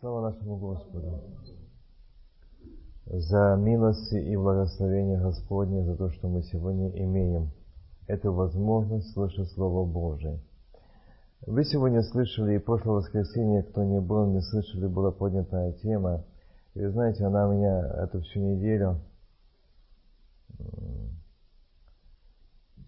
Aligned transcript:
Слава 0.00 0.30
нашему 0.30 0.56
Господу 0.56 1.20
за 3.04 3.54
милости 3.58 4.14
и 4.14 4.34
благословение 4.34 5.20
Господне, 5.20 5.84
за 5.84 5.94
то, 5.94 6.08
что 6.08 6.26
мы 6.26 6.42
сегодня 6.42 6.88
имеем 6.88 7.50
эту 8.06 8.32
возможность 8.32 9.12
слышать 9.12 9.50
Слово 9.50 9.84
Божие. 9.84 10.40
Вы 11.46 11.64
сегодня 11.64 12.02
слышали, 12.02 12.54
и 12.54 12.58
прошлое 12.58 12.94
воскресенье, 12.94 13.62
кто 13.62 13.84
не 13.84 14.00
был, 14.00 14.24
не 14.32 14.40
слышали, 14.40 14.86
была 14.86 15.10
поднятая 15.10 15.72
тема. 15.72 16.24
И 16.72 16.80
вы 16.80 16.90
знаете, 16.92 17.26
она 17.26 17.46
меня 17.52 17.80
эту 18.02 18.22
всю 18.22 18.40
неделю 18.40 19.02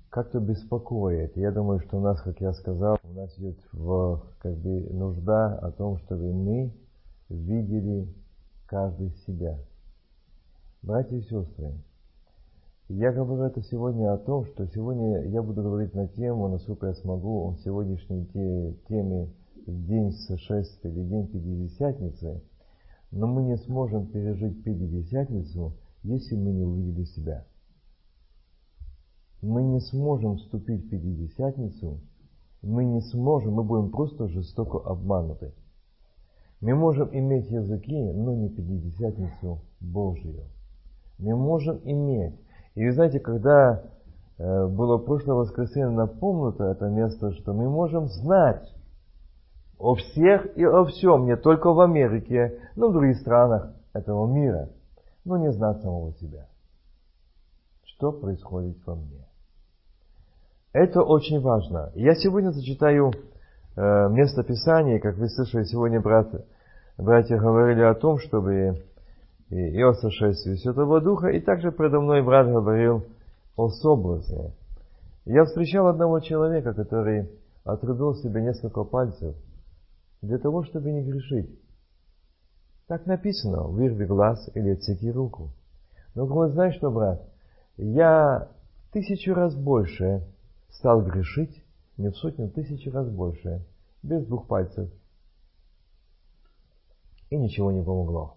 как-то 0.09 0.41
беспокоит. 0.41 1.37
Я 1.37 1.53
думаю, 1.53 1.81
что 1.81 1.99
у 1.99 2.01
нас, 2.01 2.23
как 2.23 2.41
я 2.41 2.55
сказал, 2.55 2.97
у 3.05 3.13
нас 3.13 3.39
идет 3.39 3.59
в, 3.73 4.23
как 4.39 4.57
бы, 4.57 4.89
нужда 4.91 5.59
о 5.59 5.73
том, 5.73 5.99
чтобы 5.99 6.33
мы 6.33 6.73
видели 7.33 8.09
каждый 8.67 9.11
себя. 9.27 9.59
Братья 10.83 11.17
и 11.17 11.23
сестры, 11.23 11.73
я 12.89 13.13
говорю 13.13 13.45
это 13.45 13.63
сегодня 13.63 14.13
о 14.13 14.19
том, 14.19 14.45
что 14.47 14.67
сегодня 14.67 15.29
я 15.29 15.43
буду 15.43 15.63
говорить 15.63 15.95
на 15.95 16.09
тему, 16.09 16.49
насколько 16.49 16.89
я 16.89 16.95
смогу, 16.95 17.51
о 17.51 17.57
сегодняшней 17.65 18.27
теме 18.89 19.33
День 19.67 20.13
сошествия 20.13 20.93
или 20.93 21.05
День 21.05 21.29
Пятидесятницы, 21.29 22.43
но 23.11 23.27
мы 23.27 23.45
не 23.45 23.57
сможем 23.59 24.09
пережить 24.09 24.63
Пятидесятницу, 24.65 25.73
если 26.03 26.35
мы 26.37 26.53
не 26.53 26.65
увидели 26.65 27.05
себя. 27.05 27.47
Мы 29.41 29.63
не 29.63 29.81
сможем 29.81 30.37
вступить 30.37 30.85
в 30.85 30.89
Пятидесятницу, 30.89 32.01
мы 32.61 32.85
не 32.85 33.01
сможем, 33.01 33.55
мы 33.55 33.65
будем 33.65 33.91
просто 33.91 34.29
жестоко 34.29 34.79
обмануты. 34.79 35.53
Мы 36.63 36.77
можем 36.77 37.09
иметь 37.13 37.51
языки, 37.51 38.13
но 38.13 38.35
не 38.35 38.49
пятидесятницу 38.49 39.59
Божию. 39.81 40.45
Мы 41.19 41.35
можем 41.35 41.81
иметь. 41.83 42.39
И 42.77 42.87
вы 42.87 42.93
знаете, 42.93 43.19
когда 43.19 43.83
э, 44.39 44.67
было 44.69 44.99
прошлое 44.99 45.35
воскресенье 45.35 45.91
напомнуто 45.91 46.65
это 46.65 46.87
место, 46.87 47.33
что 47.33 47.53
мы 47.53 47.69
можем 47.69 48.07
знать 48.07 48.65
о 49.77 49.97
всех 49.97 50.57
и 50.57 50.65
о 50.65 50.85
всем, 50.85 51.27
не 51.27 51.37
только 51.37 51.73
в 51.73 51.81
Америке, 51.81 52.61
но 52.77 52.87
и 52.87 52.91
в 52.91 52.93
других 52.93 53.19
странах 53.19 53.75
этого 53.93 54.33
мира, 54.33 54.69
но 55.25 55.39
не 55.39 55.51
знать 55.51 55.83
самого 55.83 56.13
себя. 56.13 56.47
Что 57.83 58.13
происходит 58.13 58.79
во 58.87 58.95
мне? 58.95 59.27
Это 60.73 61.03
очень 61.03 61.41
важно. 61.41 61.91
Я 61.97 62.15
сегодня 62.15 62.51
зачитаю 62.51 63.11
э, 63.11 64.09
место 64.11 64.45
Писания, 64.45 65.01
как 65.01 65.17
вы 65.17 65.29
слышали 65.29 65.65
сегодня, 65.65 66.01
брат, 66.01 66.33
братья 66.99 67.39
говорили 67.39 67.83
о 67.83 67.95
том, 67.95 68.19
чтобы 68.19 68.83
и 69.51 69.83
о 69.83 69.93
сошествии 69.95 70.55
Святого 70.55 71.01
Духа, 71.01 71.29
и 71.29 71.41
также 71.41 71.73
предо 71.73 72.01
мной 72.01 72.23
брат 72.23 72.47
говорил 72.47 73.05
о 73.57 73.69
соблазне. 73.69 74.53
Я 75.25 75.45
встречал 75.45 75.89
одного 75.89 76.21
человека, 76.21 76.73
который 76.75 77.29
отрубил 77.65 78.15
себе 78.15 78.43
несколько 78.43 78.83
пальцев 78.85 79.37
для 80.23 80.39
того, 80.39 80.65
чтобы 80.65 80.91
не 80.91 81.03
грешить. 81.03 81.51
Так 82.89 83.07
написано, 83.07 83.65
вырви 83.65 84.05
глаз 84.05 84.51
или 84.55 84.71
отсеки 84.71 85.11
руку. 85.11 85.51
Но 86.15 86.27
говорит, 86.27 86.55
знаешь 86.55 86.77
что, 86.77 86.91
брат, 86.91 87.23
я 87.77 88.49
тысячу 88.93 89.35
раз 89.35 89.55
больше 89.55 90.23
стал 90.71 91.03
грешить, 91.03 91.63
не 91.97 92.09
в 92.09 92.17
сотню, 92.17 92.51
тысячу 92.51 92.91
раз 92.91 93.09
больше, 93.09 93.65
без 94.03 94.27
двух 94.27 94.47
пальцев. 94.47 94.91
И 97.33 97.37
ничего 97.39 97.73
не 97.73 97.83
помогло. 97.83 98.37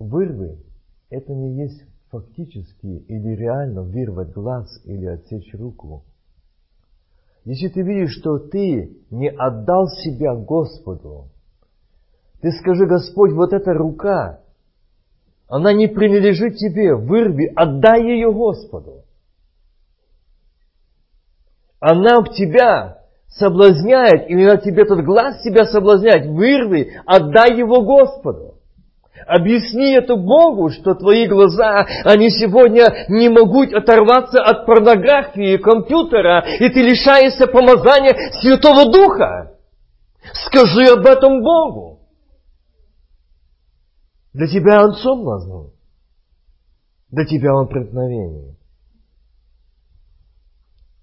Вырвы– 0.00 0.58
это 1.10 1.32
не 1.32 1.62
есть 1.62 1.84
фактически 2.10 2.86
или 2.86 3.36
реально 3.36 3.82
вырвать 3.82 4.32
глаз 4.32 4.66
или 4.84 5.06
отсечь 5.06 5.54
руку. 5.54 6.02
Если 7.44 7.68
ты 7.68 7.82
видишь, 7.82 8.18
что 8.18 8.40
ты 8.40 8.98
не 9.10 9.30
отдал 9.30 9.86
себя 9.86 10.34
Господу, 10.34 11.28
ты 12.40 12.50
скажи, 12.50 12.84
Господь, 12.84 13.30
вот 13.30 13.52
эта 13.52 13.72
рука, 13.72 14.40
она 15.46 15.72
не 15.72 15.86
принадлежит 15.86 16.56
тебе, 16.56 16.96
вырви, 16.96 17.46
отдай 17.54 18.02
ее 18.02 18.32
Господу. 18.32 19.04
Она 21.78 22.22
в 22.22 22.34
тебя 22.34 23.05
соблазняет, 23.28 24.28
на 24.28 24.56
тебе 24.56 24.82
этот 24.82 25.04
глаз 25.04 25.42
тебя 25.42 25.64
соблазняет, 25.64 26.26
вырви, 26.26 27.00
отдай 27.06 27.56
его 27.56 27.82
Господу. 27.82 28.54
Объясни 29.26 29.92
это 29.92 30.14
Богу, 30.14 30.70
что 30.70 30.94
твои 30.94 31.26
глаза, 31.26 31.84
они 32.04 32.30
сегодня 32.30 33.06
не 33.08 33.28
могут 33.28 33.72
оторваться 33.72 34.40
от 34.40 34.66
порнографии, 34.66 35.56
компьютера, 35.56 36.44
и 36.60 36.68
ты 36.68 36.82
лишаешься 36.82 37.46
помазания 37.46 38.14
Святого 38.40 38.92
Духа. 38.92 39.56
Скажи 40.46 40.86
об 40.92 41.04
этом 41.06 41.42
Богу. 41.42 42.00
Для 44.32 44.46
тебя 44.48 44.84
он 44.84 44.92
соблазн. 44.94 45.70
Для 47.10 47.24
тебя 47.24 47.54
он 47.54 47.68
преткновение. 47.68 48.54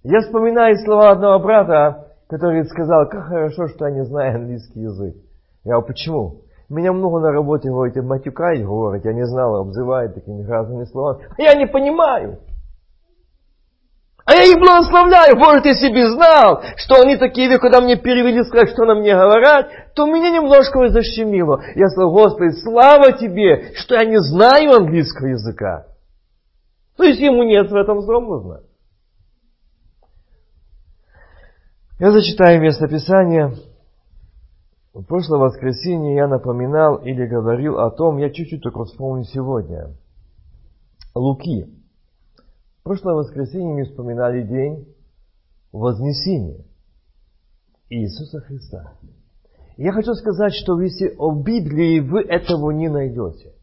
Я 0.03 0.19
вспоминаю 0.21 0.77
слова 0.77 1.11
одного 1.11 1.39
брата, 1.39 2.12
который 2.29 2.65
сказал, 2.65 3.07
как 3.09 3.25
хорошо, 3.25 3.67
что 3.67 3.87
я 3.87 3.93
не 3.93 4.05
знаю 4.05 4.35
английский 4.35 4.81
язык. 4.81 5.15
Я 5.63 5.73
говорю, 5.73 5.87
почему? 5.87 6.41
Меня 6.69 6.93
много 6.93 7.19
на 7.19 7.31
работе, 7.31 7.69
говорите, 7.69 8.01
матюкай, 8.01 8.63
говорит, 8.63 9.05
я 9.05 9.13
не 9.13 9.25
знал, 9.25 9.55
обзывают 9.57 10.15
такими 10.15 10.43
разными 10.43 10.85
словами. 10.85 11.27
А 11.37 11.41
я 11.41 11.53
не 11.55 11.67
понимаю. 11.67 12.39
А 14.25 14.33
я 14.33 14.43
их 14.45 14.57
благословляю. 14.57 15.35
Может, 15.35 15.65
если 15.65 15.89
бы 15.89 16.09
знал, 16.11 16.63
что 16.77 17.01
они 17.01 17.17
такие, 17.17 17.59
когда 17.59 17.81
мне 17.81 17.97
перевели, 17.97 18.43
сказать, 18.43 18.69
что 18.69 18.85
на 18.85 18.95
мне 18.95 19.13
говорят, 19.13 19.67
то 19.95 20.05
меня 20.05 20.31
немножко 20.31 20.87
защемило. 20.87 21.61
Я 21.75 21.87
сказал, 21.89 22.11
Господи, 22.11 22.51
слава 22.63 23.11
Тебе, 23.11 23.73
что 23.75 23.95
я 23.95 24.05
не 24.05 24.17
знаю 24.19 24.71
английского 24.77 25.27
языка. 25.27 25.87
То 26.95 27.03
есть 27.03 27.19
ему 27.19 27.43
нет 27.43 27.69
в 27.69 27.75
этом 27.75 27.99
зломозна. 28.01 28.61
Я 31.99 32.11
зачитаю 32.11 32.59
место 32.59 32.87
Писания. 32.87 33.53
В 34.93 35.03
прошлое 35.03 35.39
воскресенье 35.39 36.15
я 36.15 36.27
напоминал 36.27 36.97
или 36.97 37.25
говорил 37.27 37.79
о 37.79 37.91
том, 37.91 38.17
я 38.17 38.31
чуть-чуть 38.31 38.63
только 38.63 38.83
вспомню 38.85 39.25
сегодня. 39.25 39.95
Луки. 41.13 41.65
В 42.79 42.83
прошлое 42.83 43.15
воскресенье 43.15 43.75
мы 43.75 43.83
вспоминали 43.85 44.43
день 44.43 44.87
Вознесения 45.71 46.65
Иисуса 47.89 48.39
Христа. 48.41 48.93
Я 49.77 49.91
хочу 49.91 50.13
сказать, 50.13 50.53
что 50.53 50.79
если 50.81 51.15
о 51.17 51.31
Библии 51.31 51.99
вы 51.99 52.21
этого 52.21 52.71
не 52.71 52.89
найдете. 52.89 53.53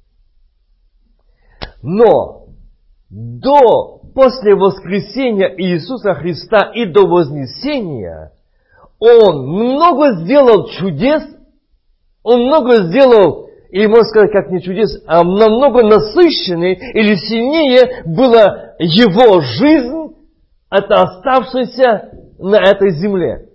Но 1.83 2.47
до 3.09 4.00
после 4.15 4.55
воскресения 4.55 5.55
Иисуса 5.57 6.15
Христа 6.15 6.71
и 6.75 6.87
до 6.87 7.07
вознесения 7.07 8.33
Он 8.99 9.47
много 9.47 10.23
сделал 10.23 10.69
чудес, 10.69 11.23
Он 12.23 12.47
много 12.47 12.83
сделал, 12.89 13.49
или 13.71 13.87
можно 13.87 14.05
сказать, 14.05 14.33
как 14.33 14.51
не 14.51 14.63
чудес, 14.63 15.03
а 15.07 15.23
намного 15.23 15.83
насыщеннее 15.83 16.75
или 16.75 17.15
сильнее 17.15 18.03
была 18.05 18.75
Его 18.79 19.41
жизнь, 19.41 20.17
это 20.71 21.03
оставшаяся 21.03 22.11
на 22.39 22.57
этой 22.57 22.91
земле. 22.91 23.49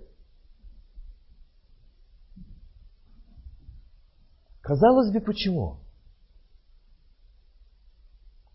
Казалось 4.62 5.12
бы, 5.12 5.20
почему? 5.20 5.78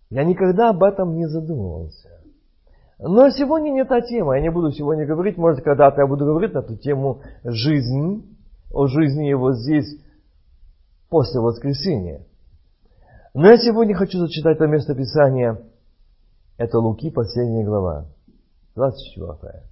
Я 0.10 0.26
никогда 0.26 0.72
об 0.72 0.84
этом 0.84 1.16
не 1.16 1.26
задумывался. 1.26 2.01
Но 3.04 3.32
сегодня 3.32 3.72
не 3.72 3.84
та 3.84 4.02
тема. 4.02 4.36
Я 4.36 4.44
не 4.44 4.52
буду 4.52 4.72
сегодня 4.72 5.08
говорить, 5.08 5.36
может, 5.36 5.64
когда-то 5.64 6.02
я 6.02 6.08
буду 6.08 6.24
говорить 6.24 6.54
на 6.54 6.60
эту 6.60 6.78
тему 6.78 7.22
жизни, 7.44 8.22
о 8.72 8.86
жизни 8.86 9.26
его 9.26 9.54
здесь 9.54 10.00
после 11.10 11.40
воскресения. 11.42 12.28
Но 13.34 13.50
я 13.50 13.58
сегодня 13.58 13.96
хочу 13.96 14.20
зачитать 14.20 14.58
это 14.58 14.68
место 14.68 14.94
Писания. 14.94 15.60
Это 16.58 16.78
Луки, 16.78 17.10
последняя 17.10 17.66
глава, 17.66 18.06
24. 18.76 19.64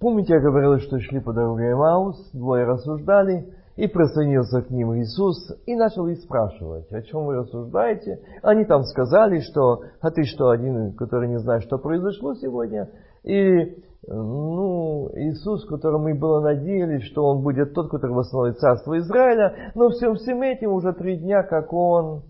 Помните, 0.00 0.34
я 0.34 0.40
говорил, 0.40 0.80
что 0.80 0.98
шли 0.98 1.20
по 1.20 1.32
дороге 1.32 1.76
Маус, 1.76 2.32
двое 2.32 2.64
рассуждали, 2.64 3.54
и 3.76 3.86
присоединился 3.86 4.62
к 4.62 4.70
ним 4.70 4.94
Иисус 4.98 5.50
и 5.66 5.74
начал 5.74 6.06
их 6.06 6.18
спрашивать, 6.18 6.92
о 6.92 7.02
чем 7.02 7.26
вы 7.26 7.36
рассуждаете. 7.36 8.20
Они 8.42 8.64
там 8.64 8.82
сказали, 8.84 9.40
что, 9.40 9.82
а 10.00 10.10
ты 10.10 10.24
что, 10.24 10.50
один, 10.50 10.92
который 10.94 11.28
не 11.28 11.38
знает, 11.38 11.62
что 11.62 11.78
произошло 11.78 12.34
сегодня? 12.34 12.90
И 13.24 13.82
ну, 14.06 15.10
Иисус, 15.14 15.64
которому 15.66 16.04
мы 16.04 16.14
было 16.14 16.40
надеялись, 16.40 17.04
что 17.04 17.24
Он 17.24 17.42
будет 17.42 17.72
тот, 17.72 17.88
который 17.90 18.12
восстановит 18.12 18.58
царство 18.58 18.98
Израиля, 18.98 19.72
но 19.74 19.88
всем 19.90 20.16
всем 20.16 20.42
этим 20.42 20.72
уже 20.72 20.92
три 20.92 21.16
дня, 21.16 21.42
как 21.42 21.72
Он. 21.72 22.22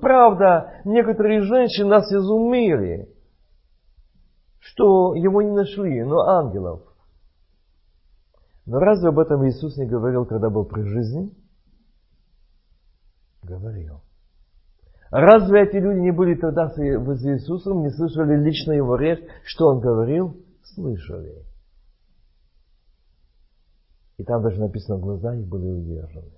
Правда, 0.00 0.72
некоторые 0.84 1.42
женщины 1.42 1.88
нас 1.88 2.10
изумили, 2.12 3.08
что 4.58 5.14
Его 5.14 5.40
не 5.42 5.52
нашли, 5.52 6.02
но 6.02 6.20
ангелов. 6.20 6.87
Но 8.68 8.80
разве 8.80 9.08
об 9.08 9.18
этом 9.18 9.48
Иисус 9.48 9.78
не 9.78 9.86
говорил, 9.86 10.26
когда 10.26 10.50
был 10.50 10.66
при 10.66 10.82
жизни? 10.82 11.34
Говорил. 13.42 14.02
Разве 15.10 15.62
эти 15.62 15.76
люди 15.76 16.00
не 16.00 16.10
были 16.10 16.34
тогда 16.34 16.68
с 16.68 16.78
Иисусом, 16.78 17.80
не 17.80 17.88
слышали 17.88 18.36
лично 18.36 18.72
Его 18.72 18.96
речь, 18.96 19.24
что 19.44 19.68
Он 19.68 19.80
говорил? 19.80 20.44
Слышали. 20.62 21.46
И 24.18 24.24
там 24.24 24.42
даже 24.42 24.60
написано, 24.60 24.98
глаза 24.98 25.34
их 25.34 25.46
были 25.46 25.70
удержаны. 25.70 26.34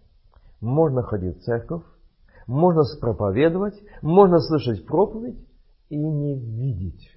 Можно 0.61 1.03
ходить 1.03 1.39
в 1.39 1.43
церковь, 1.43 1.83
можно 2.47 2.85
проповедовать, 3.01 3.75
можно 4.03 4.39
слышать 4.39 4.87
проповедь 4.87 5.45
и 5.89 5.97
не 5.99 6.39
видеть. 6.39 7.11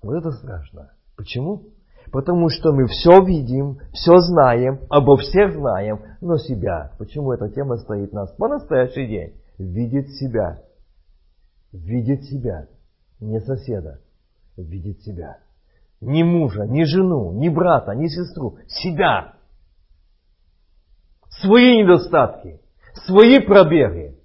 Вот 0.00 0.14
это 0.14 0.30
страшно. 0.30 0.92
Почему? 1.18 1.75
Потому 2.12 2.48
что 2.48 2.72
мы 2.72 2.86
все 2.86 3.22
видим, 3.24 3.78
все 3.92 4.16
знаем, 4.18 4.80
обо 4.88 5.16
всех 5.16 5.54
знаем, 5.54 6.02
но 6.20 6.38
себя. 6.38 6.92
Почему 6.98 7.32
эта 7.32 7.48
тема 7.48 7.76
стоит 7.76 8.12
нас 8.12 8.32
по 8.36 8.48
настоящий 8.48 9.06
день? 9.06 9.34
Видит 9.58 10.10
себя. 10.10 10.62
Видит 11.72 12.24
себя. 12.24 12.68
Не 13.20 13.40
соседа. 13.40 14.00
Видит 14.56 15.00
себя. 15.02 15.38
Ни 16.00 16.22
мужа, 16.22 16.64
ни 16.66 16.84
жену, 16.84 17.32
ни 17.32 17.48
брата, 17.48 17.92
ни 17.94 18.06
сестру. 18.06 18.58
Себя. 18.68 19.34
Свои 21.28 21.82
недостатки. 21.82 22.60
Свои 23.06 23.40
пробеги. 23.40 24.16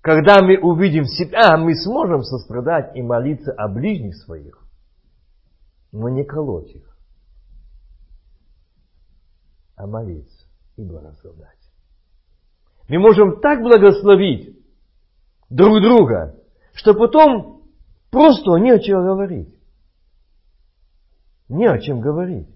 Когда 0.00 0.42
мы 0.42 0.58
увидим 0.58 1.04
себя, 1.04 1.56
мы 1.56 1.74
сможем 1.74 2.22
сострадать 2.22 2.96
и 2.96 3.02
молиться 3.02 3.52
о 3.52 3.68
ближних 3.68 4.16
своих 4.16 4.63
но 5.94 6.08
не 6.08 6.24
колоть 6.24 6.74
их, 6.74 6.98
а 9.76 9.86
молиться 9.86 10.46
и 10.76 10.82
благословлять. 10.82 11.70
Мы 12.88 12.98
можем 12.98 13.40
так 13.40 13.62
благословить 13.62 14.58
друг 15.50 15.80
друга, 15.80 16.34
что 16.72 16.94
потом 16.94 17.62
просто 18.10 18.56
не 18.56 18.72
о 18.72 18.80
чем 18.80 19.04
говорить. 19.04 19.54
Не 21.48 21.66
о 21.66 21.78
чем 21.78 22.00
говорить. 22.00 22.48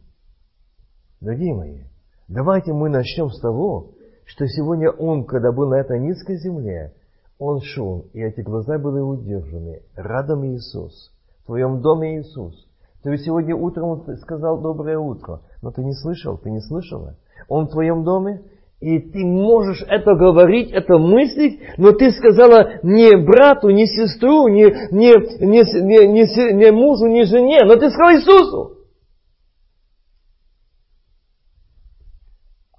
Дорогие 1.20 1.54
мои, 1.54 1.84
давайте 2.26 2.72
мы 2.72 2.88
начнем 2.88 3.30
с 3.30 3.40
того, 3.40 3.92
что 4.24 4.48
сегодня 4.48 4.90
Он, 4.90 5.24
когда 5.24 5.52
был 5.52 5.68
на 5.68 5.76
этой 5.76 6.00
низкой 6.00 6.38
земле, 6.38 6.92
Он 7.38 7.60
шел, 7.60 8.08
и 8.12 8.20
эти 8.20 8.40
глаза 8.40 8.78
были 8.78 8.98
удержаны. 8.98 9.82
Радом 9.94 10.44
Иисус. 10.44 11.12
В 11.42 11.46
твоем 11.46 11.80
доме 11.80 12.18
Иисус. 12.18 12.67
Ты 13.02 13.10
ведь 13.10 13.22
сегодня 13.22 13.54
утром 13.54 14.04
сказал 14.22 14.60
доброе 14.60 14.98
утро, 14.98 15.40
но 15.62 15.70
ты 15.70 15.84
не 15.84 15.94
слышал, 15.94 16.36
ты 16.36 16.50
не 16.50 16.60
слышала. 16.60 17.16
Он 17.48 17.66
в 17.66 17.70
твоем 17.70 18.02
доме, 18.02 18.42
и 18.80 18.98
ты 18.98 19.24
можешь 19.24 19.82
это 19.88 20.14
говорить, 20.14 20.70
это 20.72 20.98
мыслить, 20.98 21.60
но 21.78 21.92
ты 21.92 22.10
сказала 22.10 22.80
не 22.82 23.16
брату, 23.16 23.70
не 23.70 23.86
сестру, 23.86 24.48
не, 24.48 24.64
не, 24.90 25.12
не, 25.44 25.62
не, 25.82 26.06
не, 26.06 26.52
не 26.52 26.72
мужу, 26.72 27.06
не 27.06 27.24
жене, 27.24 27.64
но 27.64 27.76
ты 27.76 27.90
сказала 27.90 28.14
Иисусу. 28.14 28.78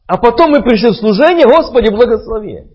А 0.08 0.18
потом 0.18 0.52
мы 0.52 0.64
пришли 0.64 0.90
в 0.90 0.96
служение, 0.96 1.46
Господи, 1.46 1.94
благослови. 1.94 2.68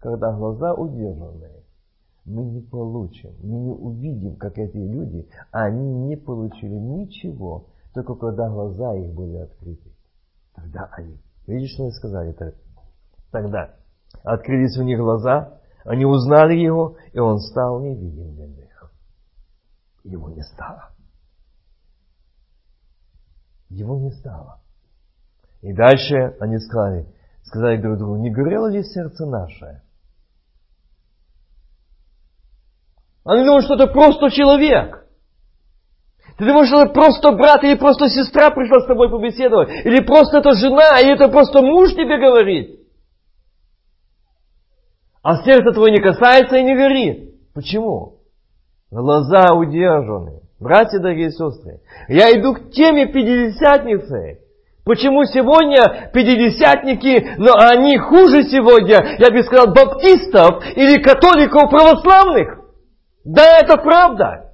Когда 0.00 0.32
глаза 0.32 0.74
удержаны, 0.74 1.49
мы 2.24 2.44
не 2.44 2.60
получим, 2.60 3.34
мы 3.42 3.58
не 3.58 3.72
увидим, 3.72 4.36
как 4.36 4.58
эти 4.58 4.76
люди, 4.76 5.28
они 5.50 5.92
не 6.06 6.16
получили 6.16 6.74
ничего, 6.74 7.66
только 7.94 8.14
когда 8.14 8.48
глаза 8.48 8.94
их 8.94 9.12
были 9.14 9.36
открыты. 9.36 9.92
Тогда 10.54 10.88
они, 10.92 11.18
видишь, 11.46 11.72
что 11.72 11.84
они 11.84 11.92
сказали? 11.92 12.36
Тогда 13.30 13.74
открылись 14.22 14.76
у 14.78 14.82
них 14.82 14.98
глаза, 14.98 15.60
они 15.84 16.04
узнали 16.04 16.54
его, 16.54 16.96
и 17.12 17.18
он 17.18 17.38
стал 17.38 17.80
невидим 17.80 18.34
для 18.34 18.46
них. 18.46 18.92
Его 20.04 20.30
не 20.30 20.42
стало. 20.42 20.90
Его 23.68 23.98
не 23.98 24.10
стало. 24.12 24.60
И 25.62 25.72
дальше 25.72 26.36
они 26.40 26.58
сказали, 26.58 27.06
сказали 27.42 27.80
друг 27.80 27.98
другу, 27.98 28.16
не 28.16 28.30
горело 28.30 28.66
ли 28.66 28.82
сердце 28.82 29.26
наше, 29.26 29.82
Они 33.24 33.44
думают, 33.44 33.64
что 33.64 33.74
это 33.74 33.86
просто 33.86 34.30
человек. 34.30 35.06
Ты 36.38 36.46
думаешь, 36.46 36.68
что 36.68 36.82
это 36.82 36.92
просто 36.92 37.32
брат 37.32 37.62
или 37.64 37.74
просто 37.74 38.08
сестра 38.08 38.50
пришла 38.50 38.80
с 38.80 38.86
тобой 38.86 39.10
побеседовать? 39.10 39.68
Или 39.84 40.02
просто 40.02 40.38
это 40.38 40.52
жена, 40.52 40.98
или 41.00 41.14
это 41.14 41.28
просто 41.28 41.60
муж 41.60 41.92
тебе 41.92 42.18
говорит? 42.18 42.80
А 45.22 45.42
сердце 45.44 45.72
твое 45.72 45.92
не 45.92 46.02
касается 46.02 46.56
и 46.56 46.62
не 46.62 46.74
горит. 46.74 47.34
Почему? 47.52 48.20
Глаза 48.90 49.52
удержаны. 49.54 50.40
Братья, 50.58 50.98
дорогие 50.98 51.30
сестры, 51.30 51.80
я 52.08 52.32
иду 52.32 52.54
к 52.54 52.70
теме 52.70 53.06
Пятидесятницы. 53.06 54.40
Почему 54.84 55.24
сегодня 55.24 56.10
пятидесятники, 56.12 57.34
но 57.36 57.52
они 57.54 57.98
хуже 57.98 58.44
сегодня, 58.44 59.16
я 59.18 59.30
бы 59.30 59.42
сказал, 59.42 59.74
баптистов 59.74 60.64
или 60.74 61.02
католиков 61.02 61.70
православных? 61.70 62.59
Да, 63.24 63.58
это 63.58 63.76
правда. 63.76 64.50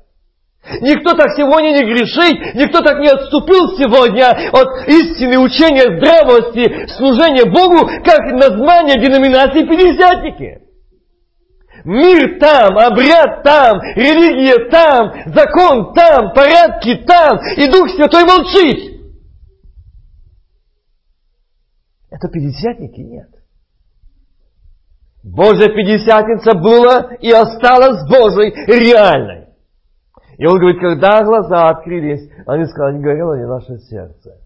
Никто 0.80 1.12
так 1.12 1.30
сегодня 1.36 1.78
не 1.78 1.84
грешит, 1.84 2.54
никто 2.56 2.80
так 2.80 2.98
не 2.98 3.08
отступил 3.08 3.78
сегодня 3.78 4.30
от 4.50 4.88
истины 4.88 5.38
учения 5.38 5.96
здравости, 5.96 6.88
служения 6.96 7.44
Богу, 7.44 7.86
как 8.04 8.20
название 8.32 9.00
деноминации 9.00 9.62
Пятидесятники. 9.62 10.62
Мир 11.84 12.40
там, 12.40 12.76
обряд 12.78 13.44
там, 13.44 13.80
религия 13.94 14.68
там, 14.68 15.12
закон 15.32 15.94
там, 15.94 16.32
порядки 16.34 16.96
там, 17.06 17.38
и 17.56 17.70
Дух 17.70 17.88
Святой 17.90 18.24
молчит. 18.24 18.96
Это 22.10 22.28
пятидесятники? 22.28 23.00
Нет. 23.02 23.35
Божья 25.26 25.68
Пятидесятница 25.70 26.54
была 26.54 27.16
и 27.16 27.32
осталась 27.32 28.08
Божьей 28.08 28.54
реальной. 28.68 29.48
И 30.38 30.46
он 30.46 30.58
говорит, 30.58 30.80
когда 30.80 31.24
глаза 31.24 31.68
открылись, 31.68 32.30
они 32.46 32.64
сказали, 32.66 32.98
не 32.98 33.02
горело 33.02 33.36
ли 33.36 33.44
наше 33.44 33.76
сердце. 33.78 34.40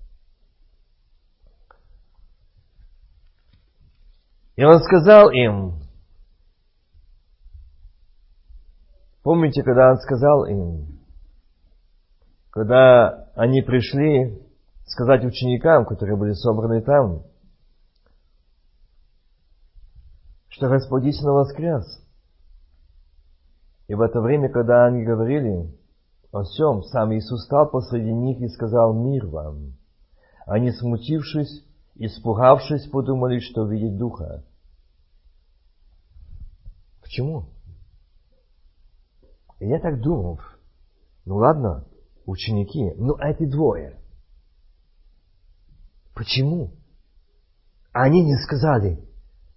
И 4.57 4.65
он 4.65 4.81
сказал 4.81 5.31
им, 5.31 5.81
помните, 9.23 9.63
когда 9.63 9.91
он 9.91 9.99
сказал 9.99 10.47
им, 10.47 10.99
когда 12.51 13.29
они 13.35 13.61
пришли 13.61 14.41
сказать 14.87 15.27
ученикам, 15.27 15.85
которые 15.85 16.17
были 16.17 16.33
собраны 16.33 16.81
там, 16.81 17.30
что 20.51 20.69
Господь 20.69 21.05
истинно 21.05 21.33
воскрес. 21.33 21.85
И 23.89 23.95
в 23.95 24.01
это 24.03 24.21
время, 24.21 24.51
когда 24.51 24.87
они 24.87 25.03
говорили 25.03 25.75
о 26.33 26.43
всем, 26.43 26.83
сам 26.83 27.15
Иисус 27.15 27.45
стал 27.45 27.71
посреди 27.71 28.13
них 28.13 28.41
и 28.41 28.49
сказал 28.49 28.93
«Мир 28.93 29.27
вам». 29.27 29.77
Они, 30.47 30.71
смутившись, 30.71 31.65
испугавшись, 31.97 32.89
подумали, 32.89 33.39
что 33.39 33.67
видят 33.67 33.97
Духа. 33.97 34.45
Почему? 37.01 37.47
И 39.61 39.69
я 39.69 39.79
так 39.81 40.01
думал, 40.01 40.41
ну 41.25 41.37
ладно, 41.37 41.85
ученики, 42.27 42.95
ну 42.97 43.17
эти 43.17 43.45
двое. 43.45 43.99
Почему? 46.15 46.73
Они 47.93 48.25
не 48.25 48.37
сказали, 48.37 49.10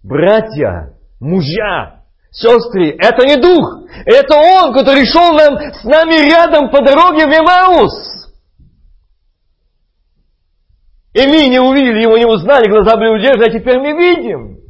братья, 0.04 0.94
мужья, 1.18 2.04
сестры, 2.30 2.90
это 2.90 3.26
не 3.26 3.36
дух, 3.36 3.88
это 4.04 4.36
Он, 4.36 4.72
который 4.72 5.06
шел 5.06 5.32
нам, 5.32 5.56
с 5.56 5.82
нами 5.82 6.30
рядом 6.30 6.70
по 6.70 6.84
дороге 6.84 7.26
в 7.26 7.30
Эмаус. 7.30 8.32
И 11.14 11.26
мы 11.26 11.46
не 11.46 11.60
увидели 11.60 12.02
его, 12.02 12.18
не 12.18 12.26
узнали, 12.26 12.68
глаза 12.68 12.96
были 12.96 13.10
удержаны, 13.10 13.44
а 13.44 13.58
теперь 13.58 13.78
мы 13.78 13.92
видим. 13.92 14.60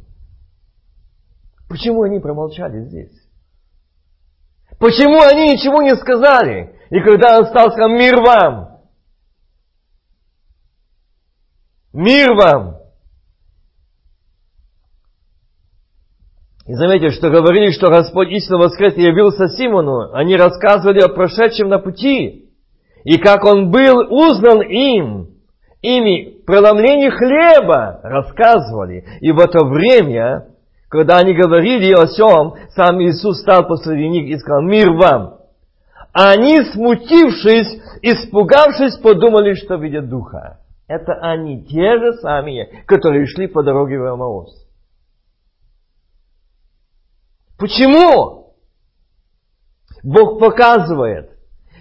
Почему 1.67 2.03
они 2.03 2.19
промолчали 2.19 2.85
здесь? 2.85 3.11
Почему 4.79 5.21
они 5.21 5.53
ничего 5.53 5.81
не 5.81 5.95
сказали? 5.95 6.79
И 6.91 6.99
когда 7.01 7.39
он 7.39 7.47
стал, 7.47 7.71
сказал, 7.71 7.89
мир 7.89 8.21
вам. 8.21 8.81
Мир 11.93 12.33
вам. 12.33 12.84
И 16.67 16.73
заметьте, 16.73 17.11
что 17.11 17.29
говорили, 17.29 17.69
что 17.71 17.89
Господь 17.89 18.29
истинно 18.29 18.57
воскрес 18.57 18.97
и 18.97 19.01
явился 19.01 19.47
Симону. 19.49 20.13
Они 20.13 20.35
рассказывали 20.35 20.99
о 20.99 21.09
прошедшем 21.09 21.69
на 21.69 21.77
пути. 21.77 22.49
И 23.03 23.17
как 23.19 23.45
он 23.45 23.69
был 23.69 23.99
узнан 24.09 24.61
им, 24.63 25.27
ими 25.83 26.43
преломлении 26.43 27.09
хлеба 27.09 27.99
рассказывали. 28.01 29.05
И 29.21 29.31
в 29.31 29.39
это 29.39 29.63
время, 29.63 30.47
когда 30.89 31.17
они 31.17 31.35
говорили 31.35 31.93
о 31.93 32.07
всем, 32.07 32.55
сам 32.69 32.99
Иисус 32.99 33.41
стал 33.41 33.67
посреди 33.67 34.07
них 34.09 34.27
и 34.27 34.37
сказал, 34.39 34.63
мир 34.63 34.91
вам. 34.93 35.35
Они, 36.13 36.61
смутившись, 36.73 37.79
испугавшись, 38.01 38.97
подумали, 38.97 39.53
что 39.53 39.75
видят 39.75 40.09
Духа. 40.09 40.57
Это 40.87 41.13
они, 41.21 41.63
те 41.65 41.99
же 41.99 42.13
самые, 42.21 42.83
которые 42.87 43.27
шли 43.27 43.45
по 43.47 43.61
дороге 43.61 43.99
в 43.99 44.05
Амаос. 44.05 44.64
Почему? 47.57 48.53
Бог 50.03 50.39
показывает, 50.39 51.31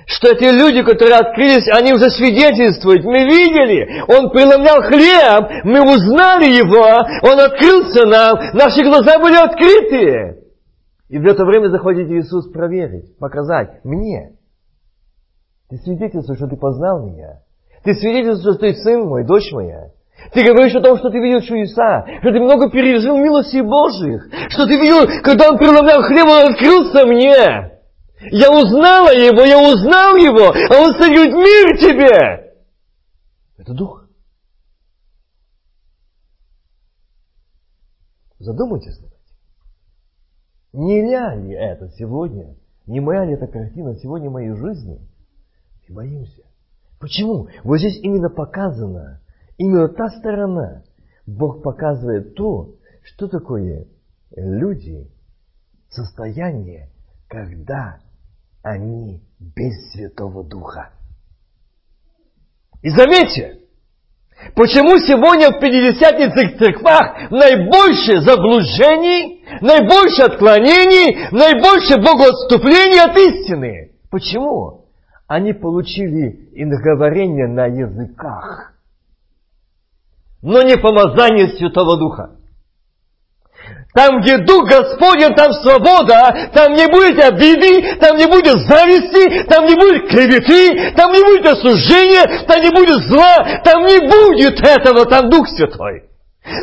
что 0.06 0.28
эти 0.28 0.44
люди, 0.44 0.82
которые 0.82 1.16
открылись, 1.16 1.68
они 1.68 1.92
уже 1.92 2.10
свидетельствуют. 2.10 3.04
Мы 3.04 3.24
видели, 3.24 4.02
он 4.08 4.30
преломлял 4.30 4.82
хлеб, 4.82 5.64
мы 5.64 5.82
узнали 5.82 6.46
его, 6.46 6.84
он 7.22 7.40
открылся 7.40 8.06
нам, 8.06 8.38
наши 8.54 8.82
глаза 8.82 9.18
были 9.18 9.36
открыты. 9.36 10.44
И 11.08 11.18
в 11.18 11.26
это 11.26 11.44
время 11.44 11.68
заходит 11.68 12.08
Иисус 12.10 12.50
проверить, 12.50 13.16
показать 13.18 13.84
мне. 13.84 14.32
Ты 15.68 15.76
свидетельствуешь, 15.78 16.38
что 16.38 16.48
ты 16.48 16.56
познал 16.56 17.06
меня. 17.06 17.40
Ты 17.82 17.94
свидетельствуешь, 17.94 18.56
что 18.56 18.66
ты 18.66 18.74
сын 18.74 19.06
мой, 19.06 19.24
дочь 19.24 19.52
моя. 19.52 19.90
Ты 20.32 20.44
говоришь 20.44 20.74
о 20.74 20.80
том, 20.80 20.98
что 20.98 21.10
ты 21.10 21.18
видел 21.18 21.40
чудеса, 21.40 22.06
что 22.20 22.32
ты 22.32 22.40
много 22.40 22.70
пережил 22.70 23.16
милости 23.16 23.60
Божьих, 23.60 24.24
что 24.50 24.66
ты 24.66 24.80
видел, 24.80 25.06
когда 25.22 25.50
он 25.50 25.58
преломлял 25.58 26.02
хлеб, 26.02 26.26
он 26.26 26.52
открылся 26.52 27.06
мне. 27.06 27.74
Я 28.30 28.50
узнала 28.50 29.12
его, 29.12 29.42
я 29.42 29.58
узнал 29.58 30.16
его, 30.16 30.48
а 30.48 30.82
он 30.82 30.92
говорит, 30.92 31.34
мир 31.34 31.76
тебе. 31.78 32.54
Это 33.58 33.74
дух. 33.74 34.04
Задумайтесь 38.38 38.98
над 39.00 39.10
этим. 39.10 39.24
Не 40.72 41.02
ля 41.02 41.34
ли 41.34 41.54
это 41.54 41.88
сегодня, 41.90 42.56
не 42.86 43.00
моя 43.00 43.24
ли 43.24 43.34
это 43.34 43.46
картина 43.46 43.94
сегодня 43.96 44.30
моей 44.30 44.54
жизни? 44.54 45.00
И 45.86 45.92
боимся. 45.92 46.42
Почему? 46.98 47.48
Вот 47.62 47.78
здесь 47.78 47.98
именно 48.02 48.30
показано, 48.30 49.20
именно 49.56 49.88
та 49.88 50.08
сторона. 50.08 50.82
Бог 51.26 51.62
показывает 51.62 52.34
то, 52.34 52.74
что 53.02 53.28
такое 53.28 53.86
люди, 54.36 55.10
состояние, 55.88 56.90
когда 57.28 57.98
они 58.62 59.22
без 59.38 59.92
Святого 59.92 60.44
Духа. 60.44 60.90
И 62.82 62.90
заметьте, 62.90 63.60
почему 64.54 64.98
сегодня 64.98 65.50
в 65.50 65.60
Пятидесятницах 65.60 66.58
церквах 66.58 67.30
наибольше 67.30 68.20
заблуждений, 68.20 69.44
наибольше 69.60 70.22
отклонений, 70.22 71.28
наибольше 71.30 71.96
богоотступлений 71.96 73.00
от 73.00 73.16
истины. 73.16 73.92
Почему? 74.10 74.86
Они 75.26 75.52
получили 75.54 76.50
инговорение 76.52 77.48
на 77.48 77.66
языках, 77.66 78.73
но 80.44 80.60
не 80.62 80.76
помазание 80.76 81.48
Святого 81.56 81.96
Духа. 81.96 82.36
Там, 83.94 84.20
где 84.20 84.38
Дух 84.38 84.68
Господень, 84.68 85.34
там 85.34 85.52
свобода, 85.52 86.50
там 86.52 86.74
не 86.74 86.86
будет 86.88 87.18
обиды, 87.18 87.96
там 87.98 88.18
не 88.18 88.26
будет 88.26 88.58
зависти, 88.68 89.44
там 89.44 89.64
не 89.66 89.74
будет 89.74 90.08
клеветы, 90.08 90.92
там 90.96 91.12
не 91.12 91.22
будет 91.22 91.46
осуждения, 91.46 92.44
там 92.46 92.60
не 92.60 92.70
будет 92.70 92.98
зла, 93.04 93.62
там 93.64 93.86
не 93.86 94.00
будет 94.00 94.60
этого, 94.60 95.06
там 95.06 95.30
Дух 95.30 95.48
Святой. 95.48 96.02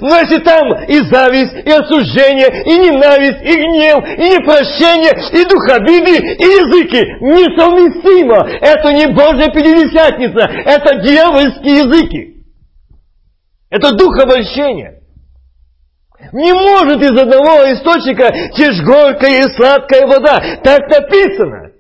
Но 0.02 0.20
если 0.20 0.38
там 0.44 0.62
и 0.88 1.00
зависть, 1.10 1.66
и 1.66 1.72
осуждение, 1.72 2.64
и 2.66 2.78
ненависть, 2.78 3.42
и 3.42 3.56
гнев, 3.56 4.06
и 4.06 4.30
непрощение, 4.30 5.42
и 5.42 5.46
дух 5.46 5.68
обиды, 5.70 6.18
и 6.18 6.46
языки, 6.46 7.02
несовместимо. 7.20 8.48
Это 8.62 8.94
не 8.94 9.08
Божья 9.08 9.50
Пятидесятница, 9.52 10.48
это 10.66 11.02
дьявольские 11.02 11.78
языки. 11.78 12.31
Это 13.72 13.96
дух 13.96 14.20
обольщения. 14.22 15.02
Не 16.34 16.54
может 16.54 17.02
из 17.02 17.18
одного 17.18 17.64
источника 17.74 18.30
течь 18.56 18.84
горькая 18.84 19.40
и 19.40 19.56
сладкая 19.56 20.06
вода. 20.06 20.40
Так 20.64 20.88
написано. 20.90 21.72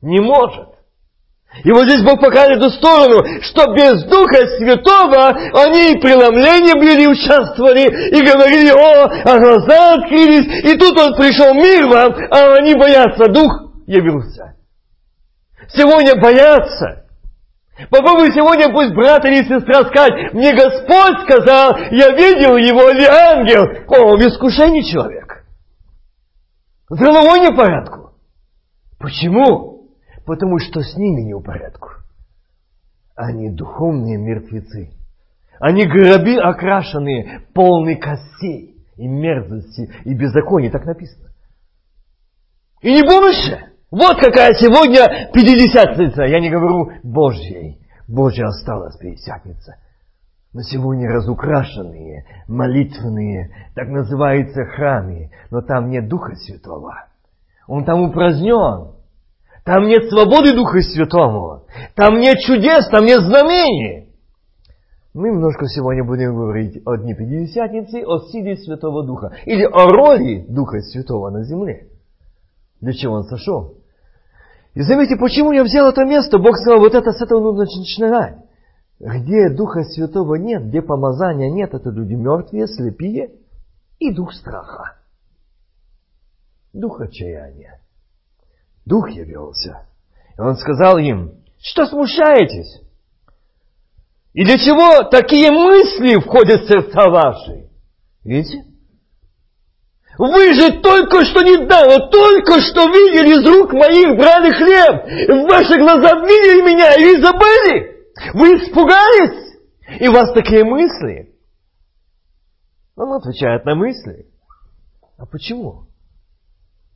Не 0.00 0.20
может. 0.20 0.68
И 1.62 1.70
вот 1.70 1.88
здесь 1.88 2.02
Бог 2.02 2.20
показывает 2.20 2.60
эту 2.60 2.70
сторону, 2.70 3.24
что 3.42 3.72
без 3.74 4.04
Духа 4.04 4.46
Святого 4.58 5.28
они 5.64 5.92
и 5.92 6.00
преломление 6.00 6.74
были, 6.74 7.06
участвовали, 7.06 8.08
и 8.08 8.26
говорили, 8.26 8.70
о, 8.70 9.04
а 9.06 9.38
глаза 9.38 9.94
открылись, 9.94 10.64
и 10.64 10.76
тут 10.76 10.98
он 10.98 11.14
пришел 11.14 11.54
мир 11.54 11.86
вам, 11.86 12.12
а 12.30 12.56
они 12.56 12.74
боятся, 12.74 13.30
Дух 13.30 13.52
явился. 13.86 14.56
Сегодня 15.68 16.20
боятся. 16.20 17.03
Попробуй 17.90 18.30
сегодня 18.32 18.72
пусть 18.72 18.94
брат 18.94 19.24
или 19.24 19.42
сестра 19.42 19.84
сказать, 19.84 20.32
мне 20.32 20.52
Господь 20.54 21.22
сказал, 21.24 21.76
я 21.90 22.10
видел 22.12 22.56
его 22.56 22.88
или 22.90 23.04
ангел. 23.04 23.64
О, 23.88 24.16
в 24.16 24.20
искушении 24.20 24.82
человек. 24.82 25.44
С 26.88 26.96
головой 26.96 27.40
не 27.40 27.50
в 27.52 27.56
порядку. 27.56 28.12
Почему? 28.98 29.90
Потому 30.24 30.58
что 30.60 30.80
с 30.80 30.96
ними 30.96 31.22
не 31.22 31.34
в 31.34 31.42
порядку. 31.42 31.90
Они 33.16 33.50
духовные 33.50 34.18
мертвецы. 34.18 34.92
Они 35.58 35.84
гроби 35.84 36.36
окрашенные, 36.36 37.46
полные 37.54 37.96
костей 37.96 38.76
и 38.96 39.06
мерзости 39.08 39.92
и 40.04 40.14
беззакония. 40.14 40.70
Так 40.70 40.84
написано. 40.84 41.30
И 42.82 42.92
не 42.92 43.02
больше. 43.02 43.73
Вот 43.94 44.16
какая 44.18 44.54
сегодня 44.54 45.30
пятидесятница. 45.32 46.24
Я 46.24 46.40
не 46.40 46.50
говорю 46.50 46.90
Божьей. 47.04 47.78
Божья 48.08 48.46
осталась 48.46 48.96
пятидесятница. 48.96 49.76
Но 50.52 50.62
сегодня 50.62 51.08
разукрашенные, 51.08 52.24
молитвенные, 52.48 53.70
так 53.76 53.86
называются 53.86 54.64
храмы. 54.64 55.30
Но 55.52 55.60
там 55.60 55.90
нет 55.90 56.08
Духа 56.08 56.34
Святого. 56.34 57.06
Он 57.68 57.84
там 57.84 58.00
упразднен. 58.00 58.96
Там 59.64 59.86
нет 59.86 60.08
свободы 60.08 60.56
Духа 60.56 60.80
Святого. 60.80 61.62
Там 61.94 62.18
нет 62.18 62.38
чудес, 62.40 62.88
там 62.88 63.04
нет 63.04 63.20
знамений. 63.20 64.12
Мы 65.14 65.28
немножко 65.28 65.66
сегодня 65.68 66.02
будем 66.02 66.34
говорить 66.34 66.82
о 66.84 66.96
Дне 66.96 67.14
Пятидесятницы, 67.14 68.02
о 68.04 68.18
силе 68.28 68.56
Святого 68.56 69.06
Духа. 69.06 69.36
Или 69.46 69.62
о 69.62 69.86
роли 69.86 70.46
Духа 70.48 70.80
Святого 70.80 71.30
на 71.30 71.44
земле. 71.44 71.90
Для 72.80 72.92
чего 72.92 73.14
он 73.14 73.22
сошел? 73.22 73.83
И 74.74 74.82
заметьте, 74.82 75.16
почему 75.16 75.52
я 75.52 75.62
взял 75.62 75.88
это 75.88 76.04
место? 76.04 76.38
Бог 76.38 76.56
сказал, 76.56 76.80
вот 76.80 76.94
это 76.94 77.12
с 77.12 77.22
этого 77.22 77.40
нужно 77.40 77.64
начинать. 77.64 78.38
Где 78.98 79.50
Духа 79.50 79.84
Святого 79.84 80.34
нет, 80.34 80.66
где 80.66 80.82
помазания 80.82 81.50
нет, 81.50 81.74
это 81.74 81.90
люди 81.90 82.14
мертвые, 82.14 82.66
слепые 82.66 83.30
и 83.98 84.12
дух 84.12 84.32
страха. 84.32 84.96
Дух 86.72 87.00
отчаяния. 87.00 87.80
Дух 88.84 89.10
явился. 89.10 89.86
И 90.36 90.40
он 90.40 90.56
сказал 90.56 90.98
им, 90.98 91.44
что 91.60 91.86
смущаетесь? 91.86 92.82
И 94.32 94.44
для 94.44 94.58
чего 94.58 95.08
такие 95.08 95.52
мысли 95.52 96.18
входят 96.20 96.62
в 96.62 96.66
сердца 96.66 97.08
ваши? 97.08 97.70
Видите? 98.24 98.64
Вы 100.18 100.54
же 100.54 100.80
только 100.80 101.24
что 101.24 101.42
недавно, 101.42 102.08
только 102.08 102.60
что 102.60 102.86
видели 102.86 103.34
из 103.34 103.46
рук 103.46 103.72
моих 103.72 104.16
брали 104.16 104.52
хлеб. 104.52 105.48
Ваши 105.48 105.78
глаза 105.78 106.20
видели 106.20 106.62
меня 106.62 106.94
и 106.94 107.20
забыли. 107.20 107.94
Вы 108.34 108.56
испугались. 108.58 109.58
И 110.00 110.08
у 110.08 110.12
вас 110.12 110.32
такие 110.32 110.64
мысли. 110.64 111.34
Он 112.96 113.12
отвечает 113.14 113.64
на 113.64 113.74
мысли. 113.74 114.28
А 115.18 115.26
почему? 115.26 115.86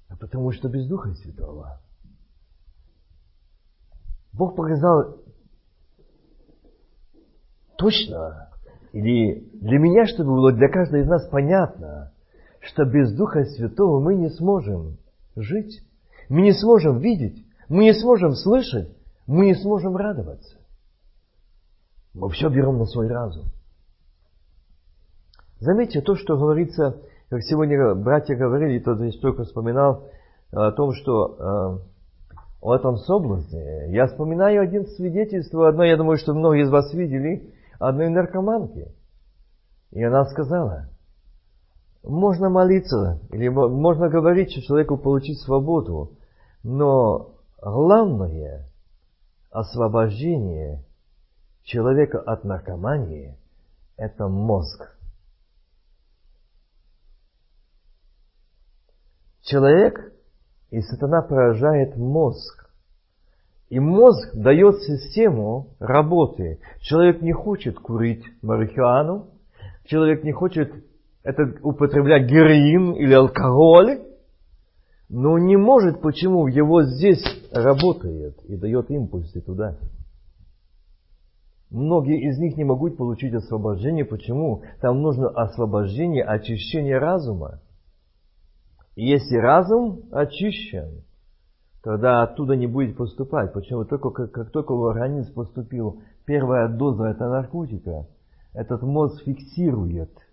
А 0.09 0.17
потому 0.17 0.53
что 0.53 0.69
без 0.69 0.87
Духа 0.87 1.13
Святого. 1.15 1.81
Бог 4.33 4.55
показал 4.55 5.17
точно, 7.77 8.51
или 8.93 9.41
для 9.61 9.79
меня, 9.79 10.07
чтобы 10.07 10.31
было 10.35 10.53
для 10.53 10.69
каждого 10.69 11.01
из 11.01 11.09
нас 11.09 11.29
понятно, 11.29 11.98
что 12.69 12.85
без 12.85 13.13
Духа 13.13 13.45
Святого 13.45 14.01
мы 14.01 14.15
не 14.15 14.29
сможем 14.29 14.99
жить, 15.37 15.83
мы 16.29 16.43
не 16.43 16.53
сможем 16.53 16.99
видеть, 16.99 17.45
мы 17.69 17.85
не 17.85 17.95
сможем 17.95 18.33
слышать, 18.33 18.95
мы 19.27 19.47
не 19.47 19.55
сможем 19.55 19.97
радоваться. 19.97 20.59
Мы 22.13 22.29
все 22.31 22.49
берем 22.51 22.79
на 22.79 22.85
свой 22.85 23.09
разум. 23.09 23.45
Заметьте 25.61 26.03
то, 26.03 26.15
что 26.15 26.37
говорится, 26.37 27.01
как 27.31 27.43
сегодня 27.43 27.95
братья 27.95 28.37
говорили, 28.37 28.79
тот 28.81 28.99
здесь 28.99 29.19
только 29.19 29.45
вспоминал 29.45 30.07
о 30.53 30.71
том, 30.73 30.93
что 30.93 31.37
э, 31.37 31.79
о 32.61 32.75
этом 32.75 32.97
соблазне. 32.97 33.93
Я 33.93 34.07
вспоминаю 34.07 34.63
один 34.63 34.87
свидетельство, 34.87 35.69
одно, 35.69 35.85
я 35.85 35.97
думаю, 35.97 36.19
что 36.19 36.35
многие 36.35 36.65
из 36.65 36.71
вас 36.71 36.93
видели, 36.93 37.51
одной 37.79 38.11
наркоманки. 38.11 38.89
И 39.91 40.03
она 40.03 40.25
сказала, 40.27 40.91
можно 42.09 42.49
молиться, 42.49 43.21
или 43.31 43.49
можно 43.49 44.09
говорить, 44.09 44.51
что 44.51 44.63
человеку 44.63 44.97
получить 44.97 45.41
свободу, 45.41 46.17
но 46.63 47.35
главное 47.61 48.67
освобождение 49.51 50.85
человека 51.63 52.19
от 52.19 52.45
наркомании– 52.45 53.37
это 53.97 54.27
мозг. 54.27 54.97
Человек 59.43 60.13
и 60.71 60.81
сатана 60.81 61.23
поражает 61.23 61.97
мозг. 61.97 62.71
И 63.69 63.81
мозг 63.81 64.35
дает 64.35 64.81
систему 64.81 65.77
работы. 65.79 66.61
Человек 66.81 67.21
не 67.21 67.33
хочет 67.33 67.79
курить 67.79 68.25
марихуану, 68.41 69.29
человек 69.85 70.25
не 70.25 70.33
хочет 70.33 70.73
это 71.23 71.55
употреблять 71.63 72.29
героин 72.29 72.93
или 72.93 73.13
алкоголь, 73.13 74.03
но 75.09 75.39
не 75.39 75.57
может, 75.57 76.01
почему 76.01 76.47
его 76.47 76.83
здесь 76.83 77.23
работает 77.53 78.39
и 78.45 78.57
дает 78.57 78.91
импульсы 78.91 79.41
туда. 79.41 79.79
Многие 81.71 82.29
из 82.29 82.39
них 82.39 82.57
не 82.57 82.65
могут 82.65 82.97
получить 82.97 83.35
освобождение. 83.35 84.05
Почему? 84.05 84.63
Там 84.81 85.03
нужно 85.03 85.29
освобождение, 85.29 86.25
очищение 86.25 86.99
разума. 86.99 87.61
И 88.97 89.07
если 89.07 89.37
разум 89.37 90.05
очищен, 90.11 91.05
тогда 91.83 92.23
оттуда 92.23 92.57
не 92.57 92.67
будет 92.67 92.97
поступать. 92.97 93.53
Почему? 93.53 93.85
Только 93.85 94.11
как, 94.11 94.33
как 94.33 94.51
только 94.51 94.73
в 94.73 94.87
организм 94.87 95.35
поступила 95.35 95.97
первая 96.25 96.69
доза 96.69 97.09
этого 97.09 97.33
наркотика, 97.35 98.07
этот 98.55 98.83
мозг 98.83 99.23
фиксирует– 99.25 100.11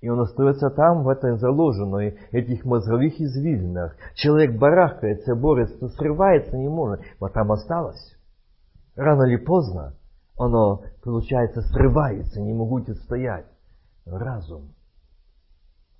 и 0.00 0.08
он 0.08 0.20
остается 0.20 0.70
там, 0.70 1.02
в 1.02 1.08
этой 1.08 1.36
заложенной, 1.38 2.18
этих 2.30 2.64
мозговых 2.64 3.20
извилинах. 3.20 3.96
Человек 4.14 4.58
барахкается, 4.58 5.34
борется, 5.34 5.88
срывается 5.88 6.56
не 6.56 6.68
может, 6.68 7.00
но 7.20 7.28
там 7.28 7.50
осталось. 7.52 8.16
Рано 8.94 9.24
или 9.24 9.36
поздно 9.36 9.94
оно, 10.38 10.82
получается, 11.02 11.62
срывается, 11.62 12.40
не 12.40 12.52
могут 12.52 12.88
стоять. 12.98 13.46
Разум, 14.04 14.74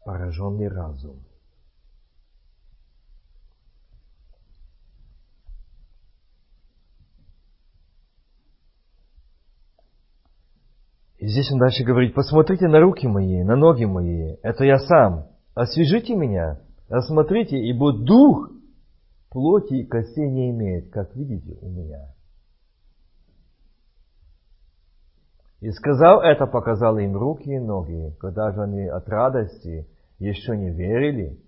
пораженный 0.05 0.69
разум. 0.69 1.26
И 11.27 11.29
здесь 11.29 11.51
он 11.51 11.59
дальше 11.59 11.83
говорит, 11.83 12.15
посмотрите 12.15 12.69
на 12.69 12.79
руки 12.79 13.09
мои, 13.09 13.43
на 13.43 13.57
ноги 13.57 13.85
мои, 13.85 14.37
это 14.45 14.65
я 14.65 14.79
сам. 14.79 15.27
Освежите 15.57 16.15
меня, 16.15 16.61
осмотрите, 16.89 17.59
ибо 17.59 17.93
дух 17.93 18.53
плоти 19.29 19.75
и 19.75 19.87
костей 19.87 20.31
не 20.31 20.51
имеет, 20.51 20.93
как 20.93 21.17
видите 21.17 21.59
у 21.63 21.69
меня. 21.69 22.15
И 25.59 25.69
сказал 25.73 26.21
это, 26.21 26.47
показал 26.47 26.97
им 26.99 27.17
руки 27.17 27.51
и 27.51 27.59
ноги, 27.59 28.15
когда 28.21 28.53
же 28.53 28.63
они 28.63 28.85
от 28.85 29.09
радости 29.09 29.89
еще 30.21 30.57
не 30.57 30.71
верили. 30.71 31.41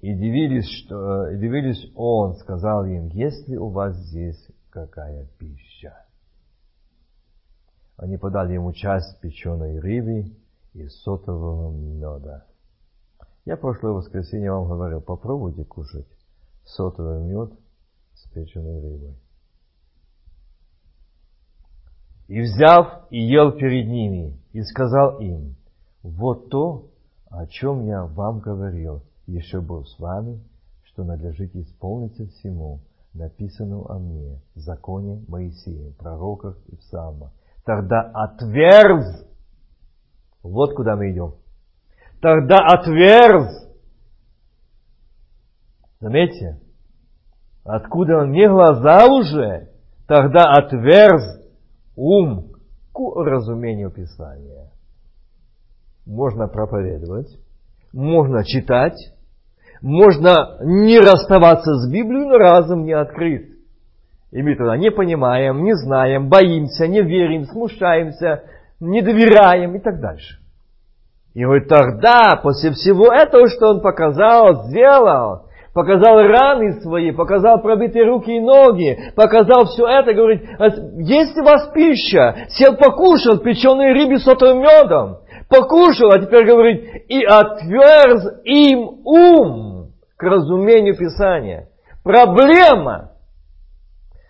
И 0.00 0.14
дивились, 0.14 0.70
что, 0.70 1.34
дивились 1.34 1.92
он, 1.94 2.36
сказал 2.36 2.86
им, 2.86 3.08
есть 3.08 3.46
ли 3.46 3.58
у 3.58 3.68
вас 3.68 3.94
здесь 4.06 4.42
какая 4.70 5.26
пища? 5.38 5.65
Они 7.96 8.18
подали 8.18 8.54
ему 8.54 8.72
часть 8.72 9.18
печеной 9.20 9.78
рыбы 9.78 10.32
и 10.74 10.86
сотового 10.88 11.70
меда. 11.70 12.44
Я 13.44 13.56
прошлое 13.56 13.92
воскресенье 13.92 14.52
вам 14.52 14.68
говорил, 14.68 15.00
попробуйте 15.00 15.64
кушать 15.64 16.06
сотовый 16.64 17.20
мед 17.20 17.52
с 18.14 18.28
печеной 18.30 18.80
рыбой. 18.80 19.16
И 22.28 22.40
взяв, 22.40 23.06
и 23.10 23.20
ел 23.20 23.52
перед 23.52 23.86
ними, 23.86 24.36
и 24.52 24.62
сказал 24.62 25.20
им, 25.20 25.54
вот 26.02 26.50
то, 26.50 26.90
о 27.30 27.46
чем 27.46 27.86
я 27.86 28.04
вам 28.04 28.40
говорил, 28.40 29.02
еще 29.26 29.60
был 29.60 29.84
с 29.84 29.98
вами, 29.98 30.40
что 30.82 31.04
надлежит 31.04 31.54
исполниться 31.54 32.26
всему, 32.26 32.80
написанному 33.14 33.90
о 33.90 33.98
мне 33.98 34.40
в 34.54 34.58
законе 34.58 35.24
Моисея, 35.28 35.92
пророках 35.92 36.58
и 36.66 36.76
псалмах, 36.76 37.30
тогда 37.66 38.00
отверз. 38.14 39.26
Вот 40.42 40.74
куда 40.74 40.96
мы 40.96 41.10
идем. 41.10 41.34
Тогда 42.22 42.56
отверз. 42.58 43.66
Заметьте, 46.00 46.60
откуда 47.64 48.18
он 48.18 48.30
не 48.30 48.48
глаза 48.48 49.06
уже, 49.06 49.70
тогда 50.06 50.52
отверз 50.52 51.42
ум 51.96 52.52
к 52.92 52.98
разумению 52.98 53.90
Писания. 53.90 54.70
Можно 56.06 56.46
проповедовать, 56.46 57.36
можно 57.92 58.44
читать, 58.44 58.96
можно 59.82 60.58
не 60.62 61.00
расставаться 61.00 61.74
с 61.74 61.90
Библией, 61.90 62.28
но 62.28 62.38
разум 62.38 62.84
не 62.84 62.92
открыт. 62.92 63.55
И 64.32 64.42
мы 64.42 64.56
тогда 64.56 64.76
не 64.76 64.90
понимаем, 64.90 65.62
не 65.62 65.74
знаем, 65.74 66.28
боимся, 66.28 66.86
не 66.88 67.02
верим, 67.02 67.44
смущаемся, 67.44 68.42
не 68.80 69.00
доверяем 69.00 69.74
и 69.76 69.80
так 69.80 70.00
дальше. 70.00 70.38
И 71.34 71.44
вот 71.44 71.68
тогда, 71.68 72.40
после 72.42 72.70
всего 72.70 73.12
этого, 73.12 73.48
что 73.48 73.68
он 73.68 73.82
показал, 73.82 74.64
сделал, 74.64 75.46
показал 75.74 76.16
раны 76.16 76.80
свои, 76.80 77.12
показал 77.12 77.60
пробитые 77.60 78.06
руки 78.06 78.34
и 78.34 78.40
ноги, 78.40 79.12
показал 79.14 79.66
все 79.66 79.86
это, 79.86 80.14
говорит, 80.14 80.42
есть 80.96 81.36
у 81.36 81.44
вас 81.44 81.70
пища, 81.74 82.46
сел 82.48 82.76
покушал 82.76 83.38
печеные 83.38 83.92
рыбы 83.92 84.18
с 84.18 84.24
сотовым 84.24 84.62
медом, 84.62 85.18
покушал, 85.50 86.10
а 86.10 86.18
теперь 86.18 86.46
говорит, 86.46 86.82
и 87.08 87.22
отверз 87.22 88.40
им 88.44 89.00
ум 89.04 89.92
к 90.16 90.22
разумению 90.22 90.96
Писания. 90.96 91.68
Проблема 92.02 93.10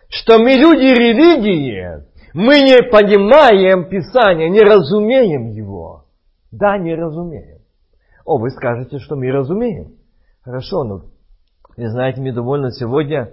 что 0.08 0.38
мы 0.38 0.52
люди 0.52 0.94
религии, 0.94 2.04
мы 2.34 2.60
не 2.60 2.82
понимаем 2.90 3.88
Писание, 3.88 4.50
не 4.50 4.60
разумеем 4.60 5.48
его. 5.48 6.04
Да, 6.50 6.78
не 6.78 6.94
разумеем. 6.94 7.60
О, 8.24 8.38
вы 8.38 8.50
скажете, 8.50 8.98
что 8.98 9.16
мы 9.16 9.30
разумеем. 9.30 9.96
Хорошо, 10.42 10.84
но 10.84 11.02
вы 11.76 11.88
знаете, 11.88 12.20
мне 12.20 12.32
довольно 12.32 12.70
сегодня 12.70 13.32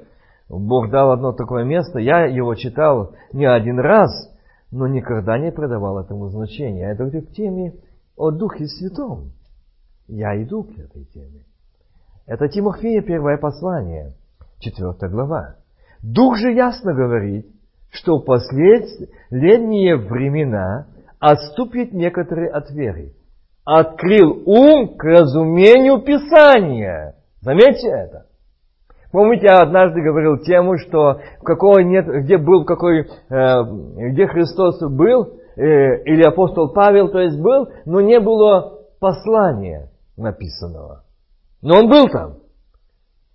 Бог 0.49 0.89
дал 0.89 1.11
одно 1.11 1.31
такое 1.31 1.63
место, 1.63 1.99
я 1.99 2.25
его 2.25 2.55
читал 2.55 3.15
не 3.31 3.45
один 3.45 3.79
раз, 3.79 4.11
но 4.71 4.87
никогда 4.87 5.37
не 5.37 5.51
придавал 5.51 5.99
этому 5.99 6.29
значения. 6.29 6.91
Это 6.91 7.09
к 7.09 7.31
теме 7.31 7.73
о 8.15 8.31
Духе 8.31 8.67
Святом. 8.67 9.31
Я 10.07 10.41
иду 10.43 10.63
к 10.63 10.77
этой 10.77 11.05
теме. 11.05 11.43
Это 12.25 12.47
Тимофея 12.47 13.01
первое 13.01 13.37
послание, 13.37 14.13
четвертая 14.59 15.09
глава. 15.09 15.55
Дух 16.03 16.37
же 16.37 16.51
ясно 16.51 16.93
говорит, 16.93 17.47
что 17.89 18.17
в 18.17 18.25
последние 18.25 19.95
времена 19.95 20.87
отступит 21.19 21.93
некоторые 21.93 22.49
от 22.49 22.69
веры. 22.71 23.13
Открыл 23.63 24.43
ум 24.45 24.97
к 24.97 25.03
разумению 25.05 26.01
Писания. 26.01 27.15
Заметьте 27.39 27.87
это. 27.87 28.25
Помните, 29.13 29.45
я 29.45 29.59
однажды 29.59 30.01
говорил 30.01 30.39
тему, 30.39 30.77
что 30.77 31.21
какого 31.41 31.79
нет, 31.79 32.05
где 32.07 32.37
был 32.37 32.65
какой, 32.65 33.01
э, 33.01 33.05
где 33.29 34.27
Христос 34.27 34.81
был, 34.81 35.39
э, 35.55 35.61
или 36.03 36.23
апостол 36.23 36.73
Павел, 36.73 37.09
то 37.09 37.19
есть 37.19 37.39
был, 37.39 37.69
но 37.85 38.01
не 38.01 38.19
было 38.19 38.79
послания 38.99 39.91
написанного. 40.17 41.03
Но 41.61 41.79
он 41.79 41.89
был 41.89 42.09
там. 42.09 42.39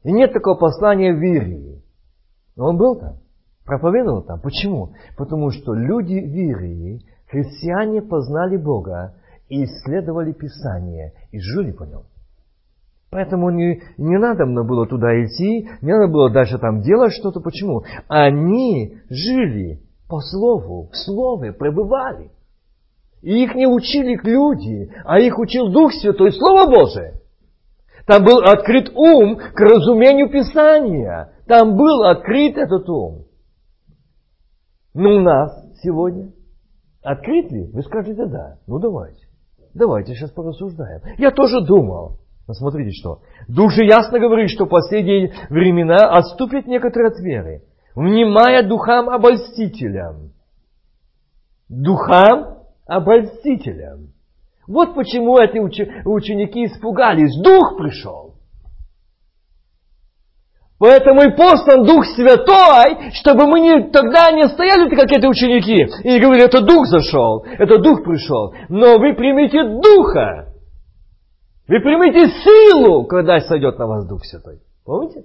И 0.03 0.13
нет 0.13 0.33
такого 0.33 0.57
послания 0.57 1.15
в 1.15 1.19
Вирии. 1.19 1.83
Но 2.59 2.67
он 2.67 2.77
был 2.77 2.97
там, 2.97 3.19
проповедовал 3.65 4.23
там. 4.23 4.41
Почему? 4.41 4.91
Потому 5.17 5.51
что 5.51 5.73
люди 5.75 6.15
верили, 6.15 7.01
христиане 7.29 8.03
познали 8.03 8.57
Бога 8.57 9.15
и 9.49 9.65
исследовали 9.65 10.33
Писание 10.33 11.13
и 11.31 11.39
жили 11.39 11.71
по 11.71 11.85
нем. 11.85 12.03
Поэтому 13.11 13.51
не, 13.51 13.81
не 13.97 14.19
надо 14.19 14.45
было 14.45 14.87
туда 14.87 15.25
идти, 15.25 15.69
не 15.81 15.93
надо 15.93 16.13
было 16.13 16.31
дальше 16.31 16.59
там 16.59 16.83
делать 16.83 17.13
что-то. 17.13 17.41
Почему? 17.41 17.85
Они 18.09 18.99
жили 19.09 19.81
по 20.09 20.21
слову, 20.21 20.89
в 20.93 20.97
слове 20.97 21.53
пребывали. 21.53 22.33
И 23.23 23.45
их 23.45 23.55
не 23.55 23.67
учили 23.69 24.19
люди, 24.23 24.93
а 25.05 25.21
их 25.21 25.39
учил 25.39 25.71
Дух 25.71 25.93
Святой, 25.93 26.33
Слово 26.33 26.69
Божие. 26.69 27.21
Там 28.09 28.25
был 28.25 28.39
открыт 28.39 28.91
ум 28.95 29.37
к 29.37 29.61
разумению 29.61 30.31
Писания. 30.31 31.31
Там 31.47 31.77
был 31.77 32.05
открыт 32.05 32.57
этот 32.57 32.89
ум. 32.89 33.27
Но 34.95 35.17
у 35.17 35.21
нас 35.21 35.53
сегодня 35.83 36.33
открыт 37.03 37.53
ли? 37.53 37.71
Вы 37.71 37.83
скажете 37.83 38.25
да. 38.25 38.57
Ну 38.67 38.79
давайте. 38.79 39.27
Давайте 39.75 40.15
сейчас 40.15 40.31
порассуждаем. 40.31 41.03
Я 41.19 41.31
тоже 41.33 41.61
думал. 41.61 42.21
Но 42.47 42.55
смотрите 42.55 42.93
что. 42.93 43.21
Дух 43.47 43.73
же 43.73 43.85
ясно 43.85 44.19
говорит, 44.19 44.49
что 44.49 44.65
в 44.65 44.71
последние 44.71 45.35
времена 45.51 46.17
отступят 46.17 46.67
некоторые 46.67 47.09
от 47.09 47.21
веры, 47.21 47.65
внимая 47.95 48.67
духам 48.67 49.11
обольстителям. 49.11 50.33
Духам 51.69 52.65
обольстителям. 52.87 54.15
Вот 54.69 54.95
почему 54.95 55.39
эти 55.39 55.59
ученики 55.59 56.67
испугались. 56.67 57.35
Дух 57.43 57.79
пришел. 57.79 58.35
Поэтому 60.79 61.23
и 61.23 61.37
послан 61.37 61.85
Дух 61.85 62.05
Святой, 62.15 63.13
чтобы 63.15 63.49
мы 63.49 63.61
не, 63.61 63.91
тогда 63.91 64.31
не 64.31 64.47
стояли 64.47 64.89
как 64.95 65.11
эти 65.11 65.27
ученики 65.27 65.89
и 66.05 66.21
говорили, 66.21 66.45
это 66.45 66.61
Дух 66.61 66.87
зашел, 66.87 67.45
это 67.45 67.79
Дух 67.79 68.05
пришел. 68.05 68.55
Но 68.69 68.99
вы 68.99 69.15
примите 69.15 69.65
Духа. 69.65 70.55
Вы 71.67 71.81
примите 71.81 72.29
силу, 72.45 73.07
когда 73.07 73.41
сойдет 73.41 73.79
на 73.79 73.87
вас 73.87 74.07
Дух 74.07 74.25
Святой. 74.25 74.61
Помните? 74.85 75.25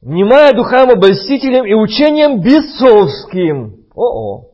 Внимая 0.00 0.54
духам 0.54 0.90
обольстителям 0.90 1.66
и 1.66 1.74
учением 1.74 2.40
бесовским. 2.40 3.87
О-о. 3.98 4.52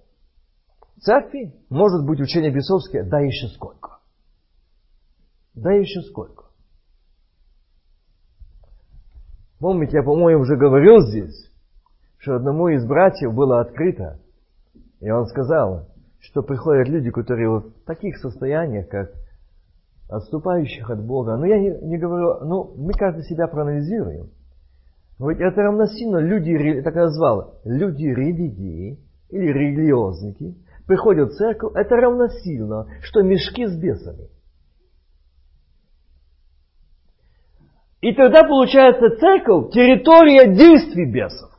Церкви 1.03 1.53
может 1.69 2.07
быть 2.07 2.19
учение 2.19 2.51
бесовское, 2.51 3.05
да 3.05 3.21
еще 3.21 3.49
сколько. 3.49 3.99
Да 5.55 5.71
еще 5.71 6.01
сколько. 6.01 6.45
Помните, 9.61 9.99
я, 9.99 10.03
по-моему, 10.03 10.41
уже 10.41 10.57
говорил 10.57 11.03
здесь, 11.03 11.53
что 12.17 12.37
одному 12.37 12.69
из 12.69 12.87
братьев 12.87 13.35
было 13.35 13.61
открыто, 13.61 14.19
и 15.01 15.11
он 15.11 15.27
сказал, 15.27 15.89
что 16.21 16.43
приходят 16.43 16.89
люди, 16.89 17.11
которые 17.11 17.51
вот 17.51 17.67
в 17.67 17.85
таких 17.85 18.17
состояниях, 18.17 18.89
как 18.89 19.11
отступающих 20.09 20.89
от 20.89 21.05
Бога. 21.05 21.37
Но 21.37 21.45
я 21.45 21.59
не, 21.59 21.69
не 21.87 21.99
говорю, 21.99 22.47
ну, 22.47 22.75
мы 22.79 22.95
каждый 22.95 23.25
себя 23.25 23.47
проанализируем. 23.47 24.31
Ведь 25.19 25.41
это 25.41 25.61
равносильно 25.61 26.17
люди, 26.17 26.81
так 26.81 26.95
назвал, 26.95 27.61
люди 27.65 28.05
религии 28.05 29.05
или 29.31 29.47
религиозники 29.47 30.55
приходят 30.87 31.31
в 31.31 31.37
церковь, 31.37 31.73
это 31.75 31.97
равносильно, 31.97 32.87
что 33.03 33.23
мешки 33.23 33.67
с 33.67 33.77
бесами. 33.77 34.29
И 38.01 38.13
тогда 38.13 38.43
получается 38.43 39.17
церковь 39.19 39.73
территория 39.73 40.55
действий 40.55 41.11
бесов. 41.11 41.51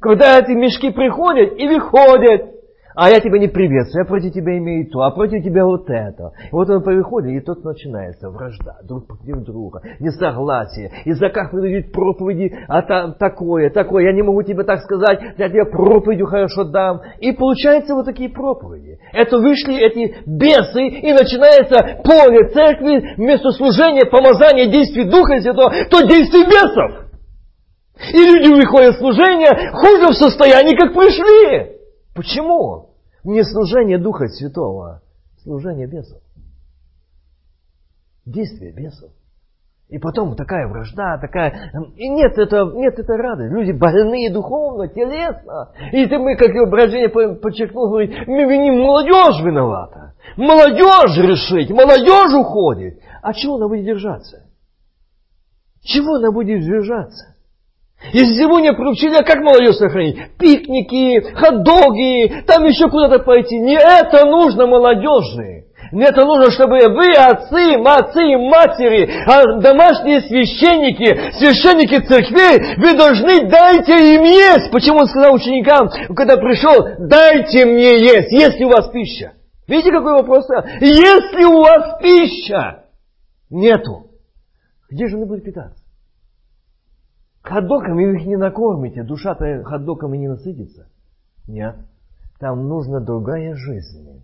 Когда 0.00 0.38
эти 0.38 0.50
мешки 0.50 0.90
приходят 0.90 1.58
и 1.58 1.66
выходят, 1.66 2.61
а 2.94 3.10
я 3.10 3.20
тебя 3.20 3.38
не 3.38 3.48
приветствую, 3.48 4.04
я 4.04 4.08
против 4.08 4.32
тебя 4.32 4.56
имею 4.58 4.90
то, 4.90 5.00
а 5.02 5.10
против 5.10 5.42
тебя 5.42 5.64
вот 5.64 5.88
это. 5.88 6.32
И 6.44 6.52
вот 6.52 6.68
он 6.68 6.82
приходит, 6.82 7.30
и 7.30 7.44
тут 7.44 7.64
начинается 7.64 8.30
вражда, 8.30 8.76
друг 8.84 9.06
против 9.06 9.44
друга, 9.44 9.80
несогласие. 10.00 10.90
Из-за 11.04 11.30
как 11.30 11.52
выдают 11.52 11.92
проповеди, 11.92 12.54
а 12.68 12.82
там 12.82 13.14
такое, 13.14 13.70
такое, 13.70 14.04
я 14.04 14.12
не 14.12 14.22
могу 14.22 14.42
тебе 14.42 14.64
так 14.64 14.80
сказать, 14.80 15.20
я 15.38 15.48
тебе 15.48 15.64
проповедью 15.64 16.26
хорошо 16.26 16.64
дам. 16.64 17.00
И 17.20 17.32
получается 17.32 17.94
вот 17.94 18.06
такие 18.06 18.28
проповеди. 18.28 18.98
Это 19.12 19.38
вышли 19.38 19.76
эти 19.76 20.16
бесы, 20.26 20.86
и 20.86 21.12
начинается 21.12 22.02
поле 22.02 22.48
церкви, 22.50 23.14
вместо 23.16 23.50
служения, 23.50 24.04
помазания, 24.06 24.70
действий 24.70 25.04
Духа 25.04 25.40
Святого, 25.40 25.72
то 25.90 26.02
действий 26.02 26.44
бесов. 26.44 27.08
И 28.12 28.18
люди 28.18 28.52
выходят 28.52 28.96
в 28.96 28.98
служение 28.98 29.70
хуже 29.72 30.08
в 30.08 30.16
состоянии, 30.16 30.76
как 30.76 30.92
пришли. 30.92 31.71
Почему? 32.14 32.90
Не 33.24 33.44
служение 33.44 33.98
Духа 33.98 34.26
Святого, 34.28 35.02
служение 35.42 35.86
бесов. 35.86 36.20
Действие 38.26 38.72
бесов. 38.72 39.10
И 39.88 39.98
потом 39.98 40.34
такая 40.36 40.66
вражда, 40.68 41.18
такая... 41.18 41.70
И 41.96 42.08
нет, 42.08 42.38
это, 42.38 42.64
нет, 42.74 42.98
это 42.98 43.12
радость. 43.14 43.52
Люди 43.52 43.72
больные 43.72 44.32
духовно, 44.32 44.88
телесно. 44.88 45.70
И 45.92 46.06
ты 46.06 46.18
мы, 46.18 46.34
как 46.34 46.48
его 46.48 46.66
брожение 46.66 47.10
подчеркнул, 47.10 47.90
говорит, 47.90 48.10
виним 48.26 48.80
молодежь 48.80 49.44
виновата. 49.44 50.14
Молодежь 50.38 51.18
решить, 51.18 51.70
молодежь 51.70 52.32
уходит. 52.34 53.00
А 53.22 53.34
чего 53.34 53.56
она 53.56 53.68
будет 53.68 53.84
держаться? 53.84 54.46
Чего 55.82 56.14
она 56.14 56.32
будет 56.32 56.64
держаться? 56.64 57.31
Если 58.12 58.34
сегодня 58.34 58.72
приучили, 58.72 59.14
а 59.14 59.24
как 59.24 59.42
молодежь 59.42 59.76
сохранить? 59.76 60.16
Пикники, 60.38 61.20
хот-доги, 61.34 62.44
там 62.46 62.64
еще 62.64 62.88
куда-то 62.88 63.20
пойти. 63.20 63.58
Не 63.58 63.76
это 63.76 64.26
нужно 64.26 64.66
молодежи. 64.66 65.66
Не 65.92 66.04
это 66.04 66.24
нужно, 66.24 66.50
чтобы 66.50 66.78
вы, 66.88 67.12
отцы, 67.12 67.76
отцы 67.84 68.32
и 68.32 68.36
матери, 68.36 69.10
а 69.26 69.60
домашние 69.60 70.22
священники, 70.22 71.32
священники 71.38 72.00
церквей, 72.00 72.76
вы 72.78 72.96
должны 72.96 73.46
дайте 73.48 74.14
им 74.14 74.22
есть. 74.22 74.70
Почему 74.72 75.00
он 75.00 75.06
сказал 75.06 75.34
ученикам, 75.34 75.90
когда 76.16 76.38
пришел, 76.38 77.06
дайте 77.06 77.66
мне 77.66 77.98
есть, 77.98 78.32
есть 78.32 78.58
ли 78.58 78.64
у 78.64 78.70
вас 78.70 78.88
пища? 78.90 79.32
Видите, 79.68 79.92
какой 79.92 80.14
вопрос? 80.14 80.46
Есть 80.80 81.34
ли 81.34 81.44
у 81.44 81.60
вас 81.60 82.00
пища? 82.02 82.84
Нету. 83.50 84.06
Где 84.90 85.08
же 85.08 85.16
они 85.16 85.26
будут 85.26 85.44
питаться? 85.44 85.81
Хот-догами 87.42 88.06
вы 88.06 88.20
их 88.20 88.26
не 88.26 88.36
накормите, 88.36 89.02
душа-то 89.02 89.64
хот-догами 89.64 90.16
не 90.16 90.28
насытится. 90.28 90.86
Нет, 91.48 91.76
там 92.38 92.68
нужна 92.68 93.00
другая 93.00 93.54
жизнь. 93.54 94.22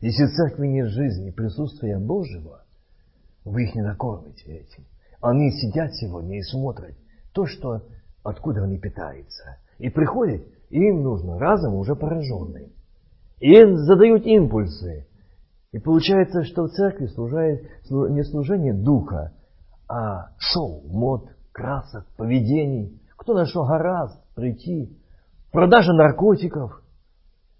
Если 0.00 0.24
в 0.24 0.34
церкви 0.34 0.68
нет 0.68 0.88
жизни, 0.88 1.30
присутствия 1.30 1.98
Божьего, 1.98 2.62
вы 3.44 3.64
их 3.64 3.74
не 3.74 3.82
накормите 3.82 4.52
этим. 4.52 4.84
Они 5.20 5.50
сидят 5.50 5.94
сегодня 5.94 6.38
и 6.38 6.42
смотрят 6.42 6.94
то, 7.32 7.46
что, 7.46 7.82
откуда 8.22 8.64
они 8.64 8.78
питаются. 8.78 9.58
И 9.78 9.88
приходят, 9.88 10.42
и 10.70 10.78
им 10.78 11.02
нужно 11.02 11.38
разом 11.38 11.74
уже 11.74 11.96
пораженный. 11.96 12.72
И 13.40 13.64
задают 13.74 14.24
импульсы. 14.24 15.06
И 15.72 15.78
получается, 15.78 16.44
что 16.44 16.64
в 16.64 16.70
церкви 16.70 17.06
служает 17.06 17.62
не 17.90 18.22
служение 18.24 18.74
духа, 18.74 19.32
а 19.88 20.30
шоу, 20.38 20.82
мод, 20.86 21.28
красок, 21.52 22.06
поведений. 22.16 23.00
Кто 23.16 23.34
на 23.34 23.46
что 23.46 23.64
прийти. 24.34 24.98
Продажа 25.52 25.92
наркотиков, 25.92 26.82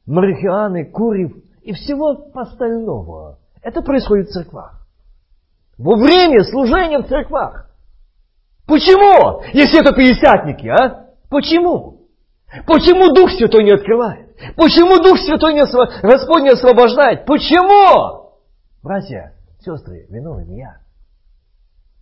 марихуаны, 0.06 0.86
курив 0.86 1.36
и 1.62 1.72
всего 1.72 2.30
остального. 2.34 3.38
Это 3.62 3.82
происходит 3.82 4.28
в 4.28 4.32
церквах. 4.32 4.86
Во 5.78 5.96
время 5.96 6.42
служения 6.44 6.98
в 6.98 7.06
церквах. 7.06 7.70
Почему? 8.66 9.42
Если 9.52 9.80
это 9.80 9.94
пятидесятники, 9.94 10.66
а? 10.68 11.10
Почему? 11.28 12.08
Почему 12.66 13.14
Дух 13.14 13.30
Святой 13.30 13.64
не 13.64 13.72
открывает? 13.72 14.36
Почему 14.56 15.02
Дух 15.02 15.18
Святой 15.18 15.54
не, 15.54 15.62
Господь 16.02 16.42
не 16.42 16.50
освобождает? 16.50 17.24
Почему? 17.26 18.30
Братья, 18.82 19.34
сестры, 19.60 20.06
виновен 20.08 20.50
я. 20.50 20.78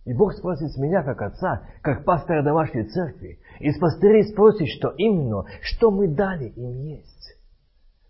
И 0.05 0.13
Бог 0.13 0.33
спросит 0.33 0.71
с 0.71 0.77
меня, 0.77 1.03
как 1.03 1.21
отца, 1.21 1.61
как 1.83 2.05
пастора 2.05 2.43
домашней 2.43 2.85
церкви, 2.85 3.39
и 3.59 3.71
с 3.71 3.77
пастырей 3.77 4.23
спросит, 4.23 4.67
что 4.69 4.89
именно, 4.97 5.45
что 5.61 5.91
мы 5.91 6.07
дали 6.07 6.49
им 6.49 6.71
есть. 6.85 7.37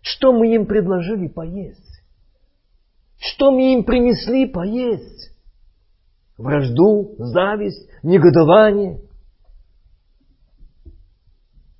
Что 0.00 0.32
мы 0.32 0.54
им 0.54 0.66
предложили 0.66 1.28
поесть. 1.28 2.02
Что 3.18 3.50
мы 3.52 3.74
им 3.74 3.84
принесли 3.84 4.46
поесть. 4.46 5.36
Вражду, 6.38 7.14
зависть, 7.18 7.88
негодование. 8.02 9.02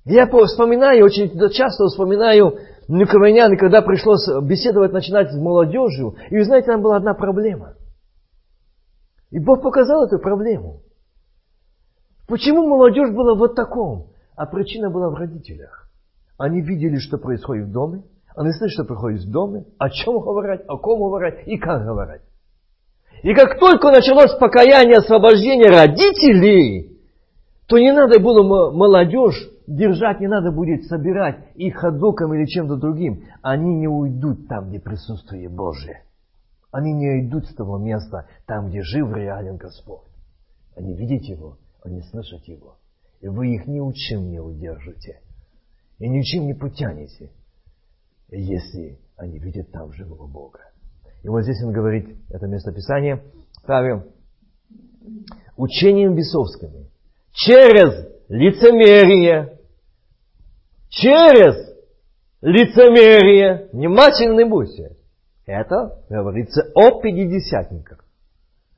Я 0.05 0.27
вспоминаю, 0.27 1.05
очень 1.05 1.31
часто 1.49 1.85
вспоминаю 1.87 2.59
Никованян, 2.87 3.57
когда 3.57 3.81
пришлось 3.81 4.27
беседовать, 4.43 4.91
начинать 4.91 5.31
с 5.31 5.37
молодежью. 5.37 6.15
И 6.29 6.37
вы 6.37 6.43
знаете, 6.43 6.67
там 6.67 6.81
была 6.81 6.97
одна 6.97 7.13
проблема– 7.13 7.75
и 9.33 9.39
Бог 9.39 9.63
показал 9.63 10.05
эту 10.05 10.19
проблему. 10.19 10.83
Почему 12.27 12.67
молодежь 12.67 13.09
была 13.09 13.33
вот 13.33 13.55
таком? 13.55 14.11
А 14.35 14.45
причина 14.45 14.91
была 14.91 15.09
в 15.09 15.15
родителях. 15.15 15.89
Они 16.37 16.61
видели, 16.61 16.97
что 16.97 17.17
происходит 17.17 17.65
в 17.67 17.71
доме, 17.71 18.03
Они 18.35 18.51
слышат, 18.51 18.73
что 18.73 18.83
происходит 18.85 19.21
в 19.21 19.31
доме, 19.31 19.65
о 19.79 19.89
чем 19.89 20.19
говорить, 20.19 20.61
о 20.67 20.77
ком 20.77 20.99
говорить 20.99 21.47
и 21.47 21.57
как 21.57 21.83
говорить. 21.83 22.21
И 23.23 23.33
как 23.33 23.59
только 23.59 23.89
началось 23.89 24.35
покаяние, 24.39 24.97
освобождение 24.97 25.71
родителей, 25.71 26.99
то 27.67 27.79
не 27.79 27.91
надо 27.91 28.19
было 28.19 28.43
молодежь 28.71 29.49
держать, 29.65 30.19
не 30.19 30.27
надо 30.27 30.51
будет 30.51 30.83
собирать 30.85 31.47
их 31.55 31.77
ходоком 31.77 32.35
или 32.35 32.45
чем-то 32.45 32.75
другим. 32.75 33.23
Они 33.41 33.77
не 33.77 33.87
уйдут 33.87 34.47
там, 34.47 34.69
где 34.69 34.79
присутствие 34.79 35.49
Божие. 35.49 36.03
Они 36.73 36.91
не 36.91 37.07
уйдут 37.07 37.45
с 37.45 37.53
того 37.53 37.77
места, 37.77 38.27
там, 38.47 38.69
где 38.69 38.81
жив 38.81 39.13
реален 39.13 39.57
Господь. 39.57 40.09
Они 40.75 40.95
видят 40.95 41.21
Его, 41.21 41.59
они 41.83 42.01
слышат 42.01 42.43
Его. 42.45 42.77
И 43.21 43.27
вы 43.27 43.53
их 43.53 43.67
ни 43.67 43.77
ничем 43.77 44.31
не 44.31 44.39
удержите. 44.39 45.21
И 45.99 46.09
ничем 46.09 46.47
не 46.47 46.55
потянете, 46.55 47.29
если 48.29 48.97
они 49.17 49.37
видят 49.37 49.71
там 49.71 49.93
живого 49.93 50.25
Бога. 50.25 50.61
И 51.21 51.29
вот 51.29 51.43
здесь 51.43 51.63
он 51.63 51.73
говорит, 51.73 52.17
это 52.31 52.47
местописание, 52.47 53.23
ставим, 53.61 54.05
учением 55.55 56.15
бесовскими, 56.15 56.89
через 57.33 58.09
лицемерие, 58.29 59.59
через 60.89 61.71
лицемерие, 62.41 63.69
внимательны 63.71 64.49
будьте. 64.49 64.92
Это 65.45 66.03
говорится 66.09 66.71
о 66.73 67.01
пятидесятниках. 67.01 68.05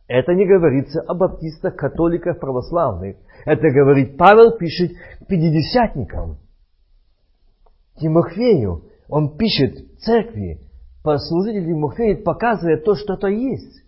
Это 0.08 0.34
не 0.34 0.46
говорится 0.46 1.02
о 1.02 1.16
баптистах, 1.16 1.76
католиках, 1.76 2.40
православных. 2.40 3.18
Это 3.46 3.70
говорит, 3.72 4.18
Павел 4.18 4.58
пишет 4.58 4.92
пятидесятникам. 5.28 6.38
Тимофею, 8.00 8.86
он 9.08 9.38
пишет 9.38 10.00
церкви, 10.00 10.60
послужитель 11.04 11.66
Тимофея 11.66 12.16
показывает 12.22 12.84
то, 12.84 12.96
что 12.96 13.14
это 13.14 13.28
есть. 13.28 13.84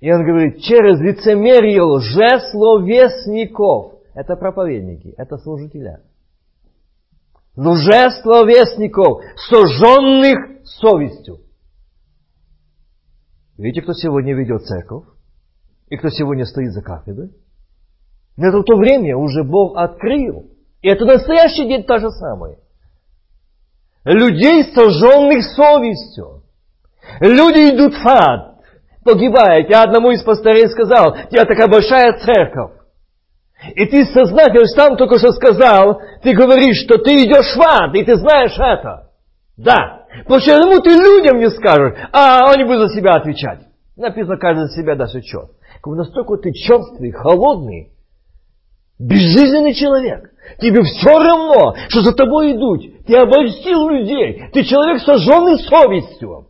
И 0.00 0.12
он 0.12 0.24
говорит, 0.24 0.60
через 0.60 1.00
лицемерие 1.00 1.82
лжесловесников. 1.82 3.94
Это 4.14 4.36
проповедники, 4.36 5.12
это 5.16 5.38
служителя. 5.38 6.02
Лжесловесников, 7.58 9.20
сожженных 9.50 10.64
совестью. 10.64 11.40
Видите, 13.56 13.82
кто 13.82 13.94
сегодня 13.94 14.32
ведет 14.34 14.62
церковь? 14.62 15.06
И 15.88 15.96
кто 15.96 16.08
сегодня 16.08 16.44
стоит 16.44 16.70
за 16.72 16.82
кафедрой? 16.82 17.32
Это 18.36 18.58
в 18.58 18.62
то 18.62 18.76
время 18.76 19.16
уже 19.16 19.42
Бог 19.42 19.76
открыл. 19.76 20.52
И 20.82 20.88
это 20.88 21.04
настоящий 21.04 21.66
день 21.66 21.82
то 21.82 21.98
же 21.98 22.10
самое. 22.10 22.58
Людей, 24.04 24.72
сожженных 24.72 25.42
совестью. 25.56 26.44
Люди 27.18 27.74
идут 27.74 27.94
в 27.94 28.06
ад, 28.06 28.60
погибают. 29.04 29.68
Я 29.68 29.82
одному 29.82 30.12
из 30.12 30.22
пастырей 30.22 30.68
сказал, 30.68 31.10
у 31.10 31.28
тебя 31.28 31.44
такая 31.44 31.66
большая 31.66 32.20
церковь. 32.20 32.77
И 33.74 33.86
ты 33.86 34.04
сознательно 34.06 34.66
сам 34.66 34.96
только 34.96 35.18
что 35.18 35.32
сказал, 35.32 36.00
ты 36.22 36.32
говоришь, 36.32 36.84
что 36.84 36.98
ты 36.98 37.24
идешь 37.24 37.56
в 37.56 37.60
ад, 37.60 37.94
и 37.94 38.04
ты 38.04 38.14
знаешь 38.16 38.56
это. 38.56 39.10
Да. 39.56 40.06
Почему 40.26 40.80
ты 40.80 40.90
людям 40.90 41.38
не 41.38 41.50
скажешь, 41.50 41.98
а 42.12 42.50
они 42.52 42.64
будут 42.64 42.88
за 42.88 42.94
себя 42.94 43.16
отвечать? 43.16 43.60
Написано, 43.96 44.36
каждый 44.36 44.68
за 44.68 44.80
себя 44.80 44.94
даст 44.94 45.16
отчет. 45.16 45.50
Настолько 45.84 46.36
ты 46.36 46.52
черствый, 46.52 47.10
холодный, 47.10 47.90
безжизненный 48.98 49.74
человек. 49.74 50.30
Тебе 50.60 50.82
все 50.82 51.18
равно, 51.18 51.74
что 51.88 52.02
за 52.02 52.14
тобой 52.14 52.52
идут. 52.52 53.06
Ты 53.06 53.16
обольстил 53.16 53.88
людей. 53.88 54.50
Ты 54.52 54.64
человек 54.64 55.02
сожженный 55.02 55.58
совестью. 55.58 56.47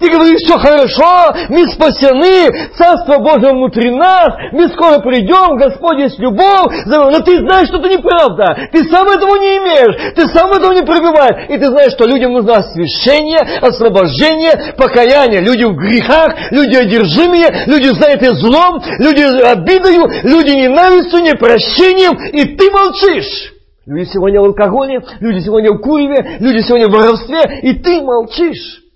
Ты 0.00 0.10
говоришь, 0.10 0.40
все 0.42 0.58
хорошо, 0.58 1.32
мы 1.50 1.68
спасены, 1.68 2.68
Царство 2.76 3.18
Божие 3.18 3.52
внутри 3.52 3.94
нас, 3.94 4.34
мы 4.50 4.68
скоро 4.70 4.98
придем, 4.98 5.56
Господь 5.56 6.00
есть 6.00 6.18
любовь, 6.18 6.82
но 6.86 7.20
ты 7.20 7.38
знаешь, 7.38 7.68
что 7.68 7.78
это 7.78 7.88
неправда, 7.88 8.70
ты 8.72 8.82
сам 8.90 9.08
этого 9.08 9.36
не 9.36 9.58
имеешь, 9.58 10.14
ты 10.16 10.26
сам 10.34 10.50
этого 10.50 10.72
не 10.72 10.82
пробиваешь, 10.82 11.48
и 11.48 11.58
ты 11.58 11.66
знаешь, 11.66 11.92
что 11.92 12.06
людям 12.06 12.32
нужно 12.32 12.54
освящение, 12.56 13.38
освобождение, 13.60 14.74
покаяние, 14.76 15.42
люди 15.42 15.62
в 15.62 15.76
грехах, 15.76 16.34
люди 16.50 16.74
одержимые, 16.74 17.64
люди 17.66 17.94
заняты 17.94 18.34
злом, 18.34 18.82
люди 18.98 19.22
обидою, 19.22 20.08
люди 20.24 20.50
ненавистью, 20.56 21.20
непрощением, 21.20 22.18
и 22.32 22.56
ты 22.56 22.68
молчишь. 22.72 23.54
Люди 23.86 24.10
сегодня 24.12 24.40
в 24.40 24.44
алкоголе, 24.46 25.02
люди 25.20 25.38
сегодня 25.38 25.72
в 25.72 25.78
куреве, 25.78 26.38
люди 26.40 26.62
сегодня 26.62 26.88
в 26.88 26.90
воровстве, 26.90 27.60
и 27.62 27.74
ты 27.74 28.02
молчишь. 28.02 28.87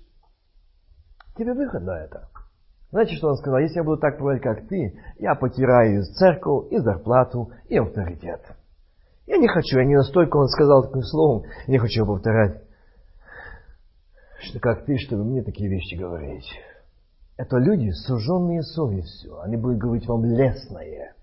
Тебе 1.35 1.53
выход 1.53 1.83
на 1.83 2.03
это. 2.03 2.27
Знаете, 2.91 3.15
что 3.15 3.29
он 3.29 3.37
сказал? 3.37 3.59
Если 3.59 3.77
я 3.77 3.83
буду 3.83 3.97
так 3.97 4.17
проводить, 4.17 4.43
как 4.43 4.67
ты, 4.67 4.99
я 5.17 5.33
потеряю 5.33 6.01
и 6.01 6.03
церковь, 6.03 6.71
и 6.71 6.77
зарплату, 6.77 7.51
и 7.67 7.77
авторитет. 7.77 8.41
Я 9.25 9.37
не 9.37 9.47
хочу, 9.47 9.79
я 9.79 9.85
не 9.85 9.95
настолько, 9.95 10.37
он 10.37 10.47
сказал 10.47 10.83
таким 10.83 11.01
словом, 11.01 11.43
не 11.67 11.79
хочу 11.79 12.05
повторять, 12.05 12.61
что 14.41 14.59
как 14.59 14.85
ты, 14.85 14.97
чтобы 14.97 15.23
мне 15.23 15.41
такие 15.41 15.69
вещи 15.69 15.95
говорить. 15.95 16.47
Это 17.37 17.57
люди, 17.57 17.89
суженные 17.89 18.61
совестью. 18.61 19.39
Они 19.41 19.57
будут 19.57 19.79
говорить 19.79 20.07
вам 20.07 20.23
лесное. 20.25 21.15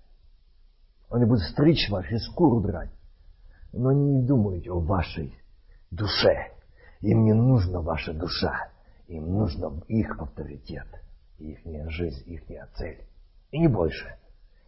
Они 1.09 1.25
будут 1.25 1.43
стричь 1.43 1.89
вашу 1.89 2.17
шкуру 2.19 2.59
драть. 2.61 2.91
Но 3.71 3.93
не 3.93 4.21
думают 4.21 4.67
о 4.67 4.79
вашей 4.79 5.33
душе. 5.89 6.51
Им 6.99 7.23
не 7.23 7.33
нужна 7.33 7.79
ваша 7.79 8.13
душа. 8.13 8.71
Им 9.11 9.29
нужно 9.33 9.83
их 9.89 10.17
авторитет, 10.21 10.87
их 11.37 11.59
жизнь, 11.91 12.31
их 12.31 12.43
цель. 12.75 13.03
И 13.51 13.59
не 13.59 13.67
больше. 13.67 14.15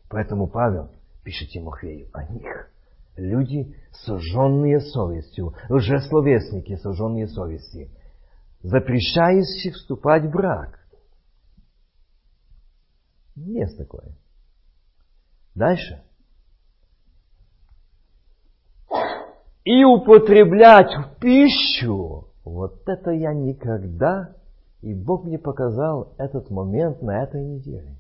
Поэтому 0.10 0.48
Павел 0.48 0.92
пишет 1.24 1.48
Тимофею 1.48 2.10
о 2.12 2.26
них. 2.26 2.70
Люди, 3.16 3.74
сожженные 3.92 4.82
совестью, 4.82 5.56
лжесловесники, 5.70 6.76
сожженные 6.76 7.28
совестью, 7.30 7.90
запрещающие 8.62 9.72
вступать 9.72 10.26
в 10.26 10.32
брак. 10.32 10.78
Есть 13.36 13.78
такое. 13.78 14.12
Дальше. 15.56 16.04
И 19.64 19.86
употреблять 19.86 20.94
в 20.98 21.18
пищу 21.22 22.33
вот 22.44 22.88
это 22.88 23.12
я 23.12 23.34
никогда, 23.34 24.36
и 24.82 24.94
Бог 24.94 25.24
мне 25.24 25.40
показал 25.40 26.14
этот 26.18 26.50
момент 26.50 27.02
на 27.02 27.24
этой 27.24 27.44
неделе. 27.44 27.98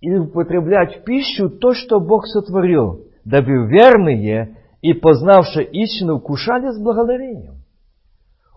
И 0.00 0.12
употреблять 0.14 0.96
в 0.96 1.04
пищу 1.04 1.50
то, 1.50 1.74
что 1.74 2.00
Бог 2.00 2.26
сотворил, 2.26 3.06
дабы 3.24 3.68
верные 3.68 4.56
и 4.80 4.94
познавшие 4.94 5.66
истину 5.70 6.20
кушали 6.20 6.72
с 6.72 6.82
благодарением. 6.82 7.62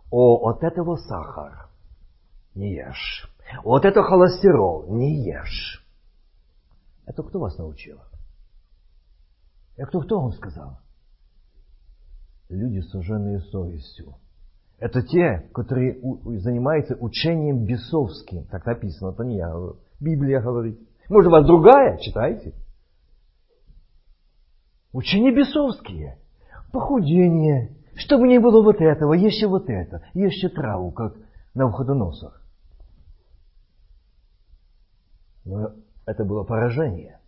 О, 0.10 0.40
вот 0.40 0.64
этого 0.64 0.96
сахар 0.96 1.70
не 2.56 2.74
ешь. 2.74 3.30
Вот 3.64 3.86
это 3.86 4.02
холестерол 4.02 4.86
не 4.88 5.24
ешь. 5.24 5.86
Это 7.06 7.22
кто 7.22 7.40
вас 7.40 7.58
научил? 7.58 8.00
Это 9.76 9.88
кто, 9.88 10.02
кто 10.02 10.22
вам 10.22 10.32
сказал? 10.32 10.80
Люди, 12.50 12.80
суженные 12.82 13.40
совестью. 13.40 14.16
Это 14.78 15.02
те, 15.02 15.50
которые 15.54 16.00
занимаются 16.40 16.96
учением 16.96 17.66
бесовским. 17.66 18.46
Так 18.46 18.66
написано, 18.66 19.12
это 19.12 19.24
не 19.24 19.38
я 19.38 19.50
говорю. 19.50 19.78
Библия 20.00 20.42
говорит. 20.42 20.80
Может, 21.10 21.30
у 21.30 21.32
вас 21.32 21.46
другая? 21.46 21.98
Читайте. 21.98 22.54
Учения 24.92 25.34
бесовские. 25.34 26.20
Похудение. 26.72 27.76
Чтобы 27.96 28.28
не 28.28 28.40
было 28.40 28.62
вот 28.62 28.82
этого, 28.82 29.14
еще 29.14 29.48
вот 29.48 29.70
это. 29.70 30.04
Еще 30.14 30.50
траву, 30.50 30.92
как 30.92 31.16
на 31.54 31.70
входоносах. 31.70 32.42
Но 35.46 35.72
это 36.06 36.26
было 36.26 36.44
поражение. 36.44 37.20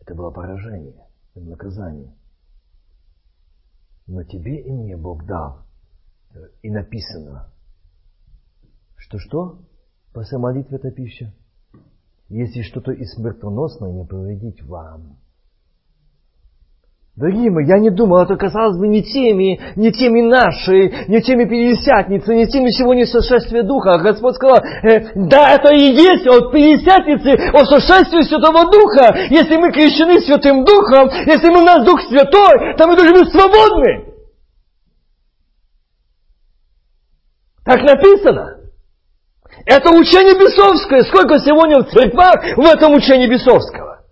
Это 0.00 0.14
было 0.14 0.30
поражение, 0.30 1.06
это 1.34 1.44
наказание. 1.44 2.14
Но 4.08 4.24
тебе 4.24 4.62
и 4.62 4.72
мне 4.72 4.96
Бог 4.96 5.26
дал. 5.26 5.60
И 6.62 6.70
написано, 6.70 7.52
что 8.96 9.18
что? 9.18 9.60
После 10.12 10.38
молитвы 10.38 10.76
это 10.76 10.90
пища. 10.90 11.32
Если 12.28 12.62
что-то 12.62 12.92
из 12.92 13.12
смертоносного 13.14 13.92
не 13.92 14.04
повредить 14.04 14.62
вам. 14.62 15.18
Дорогие 17.18 17.50
мои, 17.50 17.66
я 17.66 17.80
не 17.80 17.90
думал, 17.90 18.22
это 18.22 18.36
касалось 18.36 18.78
бы 18.78 18.86
не 18.86 19.02
теми, 19.02 19.58
не 19.74 19.90
теми 19.90 20.20
нашей, 20.22 21.08
не 21.08 21.20
теми 21.20 21.46
Пятидесятницы, 21.46 22.32
не 22.32 22.46
теми 22.46 22.70
сегодня 22.70 23.06
сошествия 23.06 23.64
Духа. 23.64 23.94
А 23.94 23.98
Господь 23.98 24.36
сказал, 24.36 24.58
э, 24.58 25.10
да, 25.16 25.50
это 25.50 25.74
и 25.74 25.80
есть 25.80 26.28
от 26.28 26.52
Пятидесятницы, 26.52 27.34
о 27.52 27.64
сошествии 27.64 28.22
Святого 28.22 28.70
Духа. 28.70 29.18
Если 29.30 29.56
мы 29.56 29.72
крещены 29.72 30.20
Святым 30.20 30.64
Духом, 30.64 31.10
если 31.26 31.50
мы 31.50 31.62
у 31.62 31.64
нас 31.64 31.84
Дух 31.84 32.00
Святой, 32.02 32.76
то 32.76 32.86
мы 32.86 32.94
должны 32.94 33.18
быть 33.18 33.32
свободны. 33.32 34.14
Так 37.64 37.82
написано. 37.82 38.60
Это 39.66 39.90
учение 39.90 40.34
бесовское. 40.34 41.02
Сколько 41.02 41.40
сегодня 41.40 41.82
в 41.82 41.90
церквах 41.90 42.36
в 42.56 42.64
этом 42.64 42.94
учении 42.94 43.26
бесовского? 43.26 44.04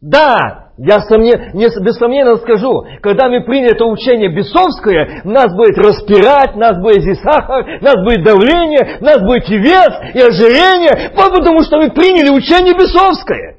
Да, 0.00 0.61
я 0.78 1.00
сомне, 1.00 1.50
не, 1.52 1.66
без 1.84 1.96
сомнения 1.98 2.34
скажу, 2.36 2.84
когда 3.02 3.28
мы 3.28 3.44
приняли 3.44 3.74
это 3.74 3.84
учение 3.84 4.34
бесовское, 4.34 5.22
нас 5.24 5.54
будет 5.54 5.76
распирать, 5.76 6.56
нас 6.56 6.80
будет 6.80 7.04
и 7.04 7.14
сахар, 7.14 7.80
нас 7.82 7.94
будет 8.02 8.24
давление, 8.24 8.98
нас 9.00 9.20
будет 9.20 9.48
и 9.50 9.58
вес, 9.58 9.92
и 10.14 10.20
ожирение, 10.20 11.10
потому 11.14 11.62
что 11.62 11.76
мы 11.76 11.90
приняли 11.90 12.30
учение 12.30 12.74
бесовское. 12.74 13.58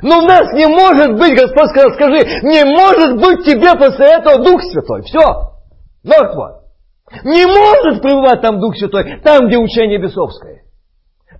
Но 0.00 0.20
у 0.20 0.22
нас 0.22 0.52
не 0.52 0.68
может 0.68 1.18
быть, 1.18 1.34
Господь 1.34 1.70
сказал, 1.70 1.92
скажи, 1.94 2.24
не 2.42 2.64
может 2.64 3.16
быть 3.20 3.44
тебе 3.44 3.74
после 3.74 4.06
этого 4.06 4.44
Дух 4.44 4.62
Святой. 4.62 5.02
Все. 5.02 5.18
Мертво. 6.04 6.62
Не 7.24 7.46
может 7.46 8.00
пребывать 8.00 8.40
там 8.42 8.60
Дух 8.60 8.76
Святой, 8.76 9.20
там, 9.24 9.48
где 9.48 9.58
учение 9.58 10.00
бесовское. 10.00 10.62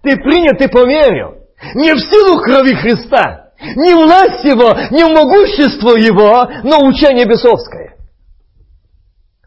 Ты 0.03 0.17
принял, 0.17 0.57
ты 0.59 0.69
поверил. 0.69 1.48
Не 1.75 1.95
в 1.95 1.99
силу 1.99 2.41
крови 2.41 2.75
Христа, 2.75 3.51
не 3.77 3.95
власть 3.95 4.45
Его, 4.45 4.75
не 4.91 5.05
в 5.05 5.11
могущество 5.11 5.97
Его, 5.97 6.49
но 6.63 6.87
учение 6.87 7.27
бесовское. 7.27 7.97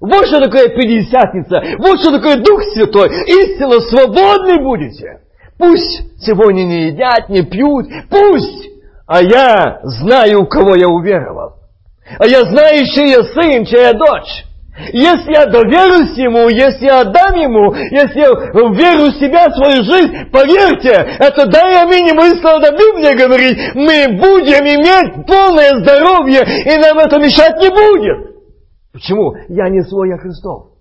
Вот 0.01 0.25
что 0.27 0.39
такое 0.39 0.69
Пятидесятница, 0.69 1.61
вот 1.77 1.99
что 1.99 2.11
такое 2.11 2.37
Дух 2.37 2.63
Святой. 2.73 3.09
Истинно 3.27 3.79
свободны 3.81 4.61
будете. 4.61 5.21
Пусть 5.57 6.21
сегодня 6.25 6.63
не 6.63 6.87
едят, 6.87 7.29
не 7.29 7.43
пьют, 7.43 7.85
пусть. 8.09 8.67
А 9.05 9.21
я 9.21 9.79
знаю, 9.83 10.41
у 10.41 10.47
кого 10.47 10.75
я 10.75 10.87
уверовал. 10.87 11.57
А 12.17 12.25
я 12.25 12.43
знаю, 12.43 12.85
чей 12.87 13.11
я 13.11 13.23
сын, 13.23 13.63
чья 13.65 13.89
я 13.89 13.93
дочь. 13.93 14.45
Если 14.93 15.33
я 15.33 15.45
доверюсь 15.45 16.17
Ему, 16.17 16.49
если 16.49 16.85
я 16.85 17.01
отдам 17.01 17.35
Ему, 17.35 17.73
если 17.73 18.19
я 18.19 18.29
верю 18.73 19.11
в 19.11 19.19
себя, 19.19 19.49
в 19.49 19.55
свою 19.55 19.83
жизнь, 19.83 20.31
поверьте, 20.31 20.91
это 21.19 21.45
дай 21.47 21.83
аминь, 21.83 22.13
мы 22.13 22.35
слова 22.41 22.71
Библия 22.71 23.15
говорит, 23.15 23.57
мы 23.75 24.17
будем 24.17 24.65
иметь 24.65 25.25
полное 25.27 25.79
здоровье, 25.81 26.41
и 26.41 26.77
нам 26.77 26.97
это 26.99 27.19
мешать 27.19 27.57
не 27.61 27.69
будет. 27.69 28.31
Почему? 28.91 29.35
Я 29.49 29.69
не 29.69 29.81
свой, 29.83 30.09
я 30.09 30.17
Христов. 30.17 30.71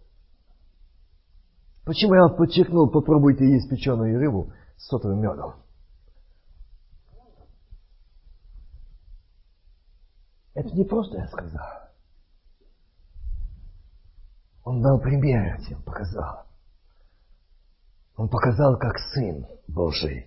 Почему 1.85 2.15
я 2.15 2.29
подчеркнул, 2.29 2.91
попробуйте 2.91 3.45
есть 3.45 3.69
печеную 3.69 4.19
рыбу 4.19 4.53
с 4.77 4.87
сотовым 4.87 5.21
медом? 5.21 5.55
Это 10.55 10.69
не 10.77 10.85
просто 10.85 11.19
я 11.19 11.27
сказал. 11.29 11.90
Он 14.65 14.83
дал 14.83 15.01
пример 15.01 15.59
этим, 15.59 15.83
показал. 15.83 16.45
Он 18.17 18.29
показал, 18.29 18.77
как 18.79 18.99
Сын 19.15 19.47
Божий. 19.67 20.27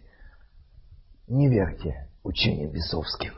Не 1.28 1.50
верьте 1.50 2.10
учениям 2.24 2.72
бесовским. 2.72 3.34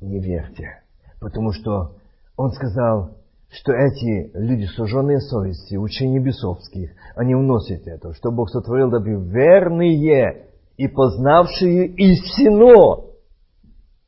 Не 0.00 0.20
верьте. 0.20 0.82
Потому 1.20 1.52
что 1.52 1.96
Он 2.36 2.50
сказал, 2.52 3.18
что 3.50 3.72
эти 3.72 4.30
люди, 4.34 4.64
суженные 4.66 5.20
совести, 5.20 5.76
учения 5.76 6.18
бесовских, 6.18 6.90
они 7.14 7.34
уносят 7.34 7.86
это, 7.86 8.12
что 8.14 8.32
Бог 8.32 8.50
сотворил, 8.50 8.90
дабы 8.90 9.14
верные 9.30 10.48
и 10.76 10.88
познавшие 10.88 11.86
истину, 11.86 13.10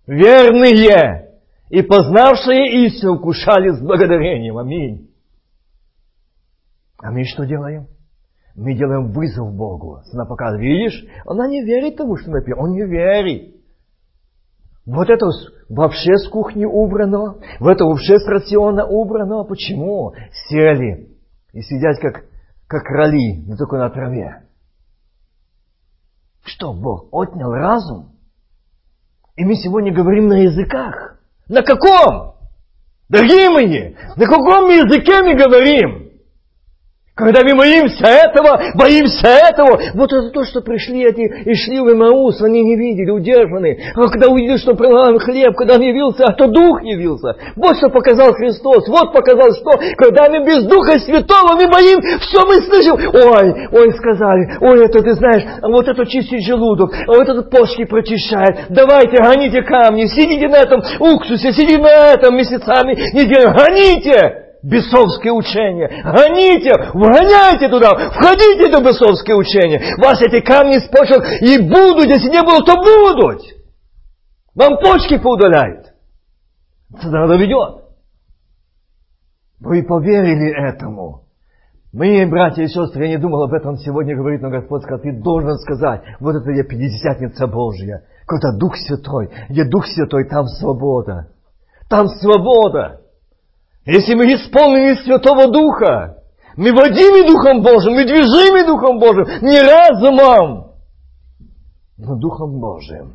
верные 0.06 1.38
и 1.68 1.82
познавшие 1.82 2.86
истину 2.86 3.20
кушали 3.20 3.70
с 3.70 3.80
благодарением. 3.80 4.58
Аминь. 4.58 5.10
А 6.98 7.10
мы 7.10 7.24
что 7.24 7.44
делаем? 7.44 7.88
Мы 8.54 8.74
делаем 8.74 9.12
вызов 9.12 9.54
Богу. 9.54 10.00
Она 10.12 10.24
показывает, 10.24 10.62
видишь, 10.62 11.04
она 11.26 11.46
не 11.46 11.62
верит 11.62 11.96
тому, 11.96 12.16
что 12.16 12.30
написано. 12.30 12.62
Он 12.62 12.72
не 12.72 12.86
верит. 12.86 13.56
Вот 14.86 15.10
это 15.10 15.26
вообще 15.68 16.16
с 16.16 16.28
кухни 16.28 16.64
убрано, 16.64 17.38
в 17.58 17.66
это 17.66 17.84
вообще 17.84 18.18
с 18.18 18.26
рациона 18.26 18.86
убрано. 18.86 19.44
Почему? 19.44 20.14
Сели 20.48 21.10
и 21.52 21.60
сидят 21.60 21.98
как, 22.00 22.24
как 22.68 22.84
кроли, 22.84 23.44
но 23.46 23.56
только 23.56 23.76
на 23.76 23.90
траве. 23.90 24.44
Что, 26.44 26.72
Бог 26.72 27.08
отнял 27.10 27.50
разум? 27.50 28.12
И 29.34 29.44
мы 29.44 29.56
сегодня 29.56 29.92
говорим 29.92 30.28
на 30.28 30.42
языках. 30.42 31.18
На 31.48 31.62
каком? 31.62 32.36
Дорогие 33.08 33.50
мои, 33.50 33.94
на 34.16 34.26
каком 34.26 34.70
языке 34.70 35.22
мы 35.22 35.34
говорим? 35.34 36.05
Когда 37.16 37.40
мы 37.42 37.56
боимся 37.56 38.04
этого, 38.04 38.60
боимся 38.74 39.26
этого. 39.26 39.80
Вот 39.94 40.12
это 40.12 40.28
то, 40.28 40.44
что 40.44 40.60
пришли 40.60 41.02
эти 41.02 41.48
и 41.48 41.54
шли 41.54 41.80
в 41.80 41.90
Имаус, 41.90 42.42
они 42.42 42.62
не 42.62 42.76
видели, 42.76 43.08
удержаны. 43.08 43.78
А 43.94 44.06
когда 44.08 44.28
увидели, 44.28 44.58
что 44.58 44.74
предлагаем 44.74 45.18
хлеб, 45.18 45.56
когда 45.56 45.76
он 45.76 45.80
явился, 45.80 46.24
а 46.24 46.34
то 46.34 46.46
Дух 46.46 46.82
явился. 46.82 47.34
Вот 47.56 47.78
что 47.78 47.88
показал 47.88 48.34
Христос. 48.34 48.86
Вот 48.88 49.14
показал, 49.14 49.50
что 49.52 49.80
когда 49.96 50.28
мы 50.28 50.44
без 50.44 50.66
Духа 50.66 50.98
Святого, 50.98 51.56
мы 51.56 51.68
боим, 51.68 52.02
все 52.20 52.44
мы 52.44 52.60
слышим. 52.60 52.96
Ой, 52.96 53.68
ой, 53.72 53.94
сказали, 53.94 54.58
ой, 54.60 54.84
это 54.84 55.02
ты 55.02 55.14
знаешь, 55.14 55.44
а 55.62 55.68
вот 55.68 55.88
это 55.88 56.04
чистит 56.04 56.42
желудок, 56.42 56.92
а 56.92 57.12
вот 57.12 57.26
это 57.26 57.40
почки 57.48 57.86
прочищает. 57.86 58.66
Давайте, 58.68 59.22
гоните 59.22 59.62
камни, 59.62 60.04
сидите 60.04 60.48
на 60.48 60.56
этом 60.56 60.82
уксусе, 61.00 61.50
сидите 61.54 61.78
на 61.78 62.12
этом 62.12 62.36
месяцами, 62.36 62.92
неделю, 63.14 63.54
гоните 63.56 64.45
бесовское 64.62 65.32
учение. 65.32 65.88
Гоните, 66.04 66.72
вгоняйте 66.94 67.68
туда, 67.68 67.90
входите 68.10 68.76
в 68.76 68.84
бесовское 68.84 69.36
учение. 69.36 69.94
Вас 69.98 70.20
эти 70.22 70.40
камни 70.40 70.78
с 70.78 70.88
почек 70.88 71.22
и 71.42 71.58
будут, 71.58 72.06
если 72.06 72.28
не 72.28 72.42
будут, 72.42 72.66
то 72.66 72.76
будут. 72.76 73.42
Вам 74.54 74.78
почки 74.78 75.18
поудаляют. 75.18 75.92
Это 76.94 77.10
доведет. 77.10 77.84
Вы 79.60 79.82
поверили 79.82 80.50
этому. 80.68 81.26
Мы, 81.92 82.26
братья 82.26 82.62
и 82.62 82.68
сестры, 82.68 83.04
я 83.04 83.10
не 83.12 83.18
думал 83.18 83.44
об 83.44 83.54
этом 83.54 83.76
сегодня 83.78 84.14
говорить, 84.14 84.42
но 84.42 84.50
Господь 84.50 84.82
сказал, 84.82 85.00
ты 85.00 85.12
должен 85.12 85.54
сказать, 85.56 86.02
вот 86.20 86.36
это 86.36 86.50
я 86.50 86.62
Пятидесятница 86.62 87.46
Божья, 87.46 88.04
какой-то 88.26 88.58
Дух 88.58 88.76
Святой, 88.76 89.30
где 89.48 89.64
Дух 89.64 89.86
Святой, 89.86 90.28
там 90.28 90.46
свобода. 90.46 91.28
Там 91.88 92.06
свобода. 92.08 93.00
Если 93.86 94.14
мы 94.14 94.24
исполнены 94.24 94.96
Святого 94.96 95.50
Духа, 95.50 96.22
мы 96.56 96.72
водимы 96.72 97.24
Духом 97.24 97.62
Божьим, 97.62 97.92
мы 97.92 98.04
движимы 98.04 98.66
Духом 98.66 98.98
Божьим, 98.98 99.26
не 99.46 99.60
разумом, 99.60 100.72
но 101.96 102.16
Духом 102.16 102.58
Божьим. 102.58 103.14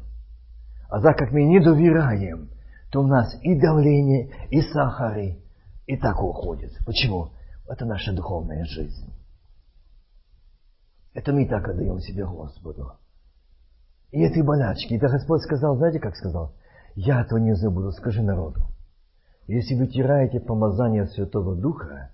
А 0.89 1.01
так 1.01 1.17
как 1.17 1.31
мы 1.31 1.43
не 1.43 1.59
доверяем, 1.59 2.49
то 2.89 3.01
у 3.01 3.07
нас 3.07 3.35
и 3.41 3.59
давление, 3.59 4.31
и 4.49 4.61
сахары, 4.61 5.41
и 5.87 5.97
так 5.97 6.21
уходит. 6.21 6.71
Почему? 6.85 7.31
Это 7.67 7.85
наша 7.85 8.13
духовная 8.13 8.63
жизнь. 8.65 9.13
Это 11.13 11.33
мы 11.33 11.47
так 11.47 11.67
отдаем 11.67 11.99
себе 11.99 12.25
Господу. 12.25 12.93
И 14.11 14.21
эти 14.21 14.41
болячки. 14.41 14.93
И 14.93 14.99
да 14.99 15.09
Господь 15.09 15.41
сказал, 15.41 15.75
знаете, 15.75 15.99
как 15.99 16.15
сказал? 16.15 16.53
Я 16.95 17.21
этого 17.21 17.39
не 17.39 17.55
забуду, 17.55 17.91
скажи 17.91 18.21
народу. 18.21 18.61
Если 19.51 19.75
вы 19.75 19.87
тираете 19.87 20.39
помазание 20.39 21.07
Святого 21.07 21.57
Духа, 21.57 22.09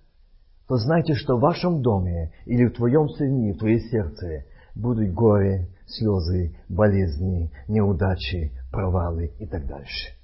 то 0.68 0.78
знайте, 0.78 1.14
что 1.14 1.38
в 1.38 1.42
вашем 1.42 1.84
доме 1.84 2.32
или 2.48 2.66
в 2.66 2.74
твоем 2.74 3.08
сыне, 3.10 3.54
в 3.54 3.60
твоей 3.60 3.80
сердце 3.80 4.46
будут 4.74 5.14
горе, 5.14 5.68
слезы, 5.86 6.58
болезни, 6.68 7.52
неудачи, 7.68 8.54
провалы 8.72 9.34
и 9.38 9.46
так 9.46 9.68
дальше. 9.68 10.16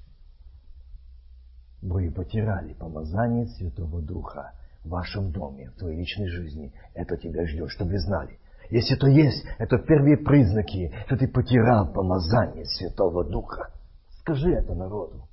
Вы 1.83 2.09
потирали 2.09 2.73
помазание 2.73 3.45
Святого 3.45 4.01
Духа 4.01 4.53
в 4.83 4.89
вашем 4.89 5.31
доме, 5.31 5.69
в 5.69 5.75
твоей 5.75 5.99
личной 5.99 6.29
жизни. 6.29 6.73
Это 6.95 7.15
тебя 7.15 7.45
ждет, 7.45 7.69
чтобы 7.69 7.99
знали. 7.99 8.39
Если 8.71 8.97
это 8.97 9.05
есть, 9.05 9.45
это 9.59 9.77
первые 9.77 10.17
признаки, 10.17 10.91
что 11.05 11.15
ты 11.15 11.27
потирал 11.27 11.93
помазание 11.93 12.65
Святого 12.65 13.23
Духа. 13.23 13.69
Скажи 14.21 14.51
это 14.51 14.73
народу. 14.73 15.27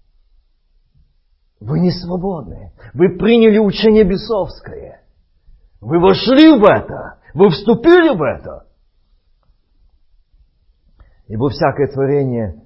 Вы 1.60 1.80
не 1.80 1.90
свободны. 1.92 2.72
Вы 2.94 3.18
приняли 3.18 3.58
учение 3.58 4.04
бесовское. 4.04 5.02
Вы 5.80 6.00
вошли 6.00 6.58
в 6.58 6.64
это. 6.64 7.18
Вы 7.34 7.50
вступили 7.50 8.16
в 8.16 8.22
это. 8.22 8.66
Ибо 11.28 11.50
всякое 11.50 11.88
творение 11.88 12.62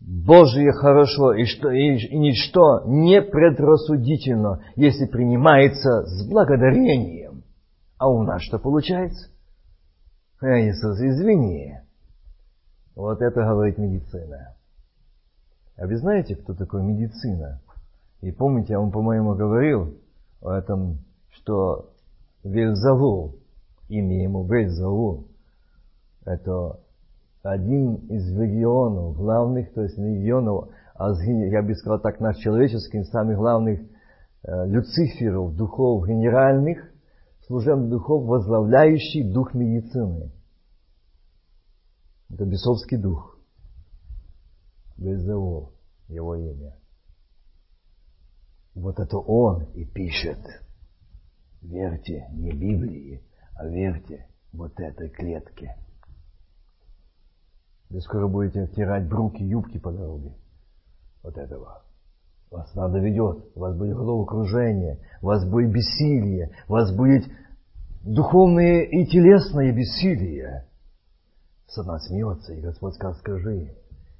Божие 0.00 0.72
хорошо 0.72 1.32
и, 1.32 1.44
что, 1.44 1.70
и, 1.70 1.96
и 1.96 2.18
ничто 2.18 2.82
не 2.84 3.22
предрассудительно, 3.22 4.62
если 4.76 5.06
принимается 5.06 6.02
с 6.04 6.28
благодарением. 6.28 7.44
А 7.96 8.10
у 8.10 8.22
нас 8.22 8.42
что 8.42 8.58
получается? 8.58 9.30
А 10.40 10.60
Иисус, 10.60 11.00
извини. 11.00 11.78
Вот 12.94 13.22
это 13.22 13.40
говорит 13.40 13.78
медицина. 13.78 14.54
А 15.76 15.86
вы 15.86 15.96
знаете, 15.96 16.36
кто 16.36 16.52
такой 16.54 16.82
медицина? 16.82 17.62
И 18.24 18.32
помните, 18.32 18.78
вам, 18.78 18.90
по-моему, 18.90 19.34
говорил 19.34 19.98
о 20.40 20.52
этом, 20.52 21.00
что 21.28 21.90
Вельзавул, 22.42 23.36
имя 23.90 24.22
ему 24.22 24.46
Вельзавул, 24.46 25.28
это 26.24 26.80
один 27.42 27.96
из 28.08 28.34
регионов, 28.34 29.14
главных, 29.18 29.74
то 29.74 29.82
есть 29.82 29.98
регионов, 29.98 30.70
а 30.94 31.12
я 31.22 31.62
бы 31.62 31.74
сказал 31.74 32.00
так, 32.00 32.18
наш 32.20 32.38
человеческий, 32.38 33.04
самых 33.04 33.36
главных 33.36 33.80
э, 33.80 34.66
люциферов, 34.68 35.54
духов 35.54 36.08
генеральных, 36.08 36.78
служебных 37.46 37.90
духов, 37.90 38.24
возглавляющий 38.24 39.30
дух 39.34 39.52
медицины. 39.52 40.32
Это 42.30 42.46
бесовский 42.46 42.96
дух. 42.96 43.36
Вельзевул, 44.96 45.72
его 46.08 46.36
имя. 46.36 46.74
Вот 48.74 48.98
это 48.98 49.18
он 49.18 49.64
и 49.74 49.84
пишет. 49.84 50.38
Верьте 51.62 52.26
не 52.32 52.50
Библии, 52.50 53.22
а 53.56 53.66
верьте 53.66 54.26
вот 54.52 54.78
этой 54.78 55.08
клетке. 55.08 55.76
Вы 57.88 58.00
скоро 58.00 58.26
будете 58.26 58.66
втирать 58.66 59.08
бруки, 59.08 59.42
юбки 59.42 59.78
по 59.78 59.92
дороге. 59.92 60.34
Вот 61.22 61.36
этого. 61.38 61.82
Вас 62.50 62.74
надо 62.74 62.98
ведет, 62.98 63.46
у 63.54 63.60
вас 63.60 63.76
будет 63.76 63.96
головокружение, 63.96 65.00
у 65.22 65.26
вас 65.26 65.48
будет 65.48 65.72
бессилие, 65.72 66.50
у 66.68 66.72
вас 66.72 66.94
будет 66.94 67.24
духовное 68.04 68.82
и 68.82 69.06
телесное 69.06 69.72
бессилие. 69.72 70.66
Сатана 71.66 71.98
смеется, 71.98 72.52
и 72.52 72.60
Господь 72.60 72.94
сказал, 72.94 73.14
скажи, 73.14 73.74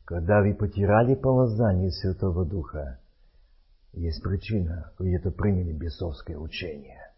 когда 0.05 0.41
вы 0.41 0.55
потеряли 0.55 1.15
помазание 1.15 1.91
Святого 1.91 2.45
Духа, 2.45 2.99
есть 3.97 4.23
причина, 4.23 4.93
вы 4.99 5.15
это 5.15 5.31
приняли 5.31 5.73
бесовское 5.73 6.37
учение. 6.37 7.13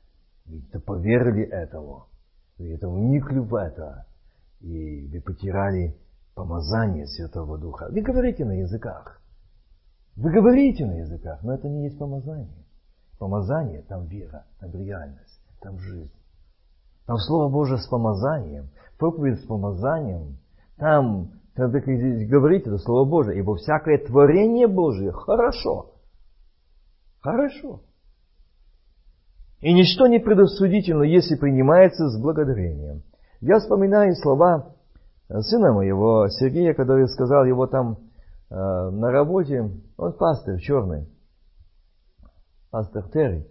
Вы 0.44 0.62
это 0.68 0.80
поверили 0.80 1.44
этому, 1.44 2.06
вы 2.58 2.74
это 2.74 2.88
вникли 2.88 3.38
в 3.38 3.54
это, 3.54 4.06
и 4.60 5.06
вы 5.08 5.20
потеряли 5.20 5.96
помазание 6.34 7.06
Святого 7.06 7.58
Духа. 7.58 7.88
Вы 7.90 8.02
говорите 8.02 8.44
на 8.44 8.52
языках. 8.52 9.20
Вы 10.16 10.30
говорите 10.30 10.86
на 10.86 10.98
языках, 10.98 11.42
но 11.42 11.54
это 11.54 11.68
не 11.68 11.84
есть 11.84 11.98
помазание. 11.98 12.64
Помазание, 13.18 13.82
там 13.82 14.06
вера, 14.06 14.44
там 14.60 14.72
реальность, 14.72 15.40
там 15.60 15.78
жизнь. 15.78 16.12
Там 17.06 17.16
Слово 17.18 17.50
Божие 17.50 17.78
с 17.78 17.86
помазанием, 17.86 18.68
проповедь 18.98 19.40
с 19.40 19.46
помазанием. 19.46 20.38
Там, 20.76 21.32
как 21.54 21.72
здесь 21.72 22.28
говорите, 22.28 22.68
это 22.68 22.78
Слово 22.78 23.08
Божие, 23.08 23.38
ибо 23.38 23.56
всякое 23.56 23.98
творение 23.98 24.66
Божие 24.66 25.12
хорошо. 25.12 25.95
Хорошо. 27.26 27.80
И 29.60 29.72
ничто 29.72 30.06
не 30.06 30.20
предосудительно, 30.20 31.02
если 31.02 31.34
принимается 31.34 32.08
с 32.08 32.22
благодарением. 32.22 33.02
Я 33.40 33.58
вспоминаю 33.58 34.14
слова 34.14 34.76
сына 35.28 35.72
моего, 35.72 36.28
Сергея, 36.28 36.72
который 36.72 37.08
сказал 37.08 37.44
его 37.44 37.66
там 37.66 37.98
э, 38.48 38.54
на 38.54 39.10
работе, 39.10 39.72
он 39.96 40.12
пастор 40.12 40.60
черный, 40.60 41.08
пастор 42.70 43.10
Терри. 43.10 43.44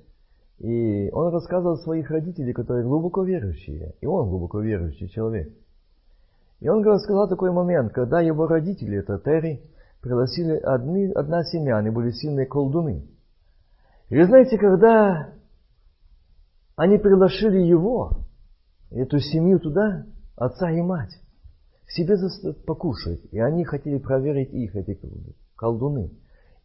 И 0.59 1.09
он 1.11 1.33
рассказывал 1.33 1.75
своих 1.75 2.09
родителей, 2.09 2.53
которые 2.53 2.85
глубоко 2.85 3.23
верующие. 3.23 3.95
И 3.99 4.05
он 4.05 4.29
глубоко 4.29 4.61
верующий 4.61 5.09
человек. 5.09 5.49
И 6.61 6.69
он 6.69 6.81
рассказал 6.81 7.27
такой 7.27 7.51
момент, 7.51 7.91
когда 7.91 8.21
его 8.21 8.47
родители, 8.47 8.99
это 8.99 9.19
Терри, 9.19 9.63
пригласили 10.01 10.55
одни, 10.63 11.11
одна 11.11 11.43
семья, 11.43 11.75
они 11.75 11.89
были 11.89 12.11
сильные 12.11 12.45
колдуны. 12.45 13.09
И 14.09 14.15
вы 14.15 14.25
знаете, 14.25 14.57
когда 14.57 15.33
они 16.75 16.97
приглашили 16.97 17.59
его, 17.59 18.25
эту 18.91 19.19
семью 19.19 19.59
туда, 19.59 20.05
отца 20.35 20.69
и 20.71 20.81
мать, 20.81 21.19
себе 21.87 22.15
покушать. 22.65 23.21
И 23.31 23.39
они 23.39 23.63
хотели 23.63 23.97
проверить 23.97 24.53
их, 24.53 24.75
эти 24.75 24.99
колдуны. 25.55 26.11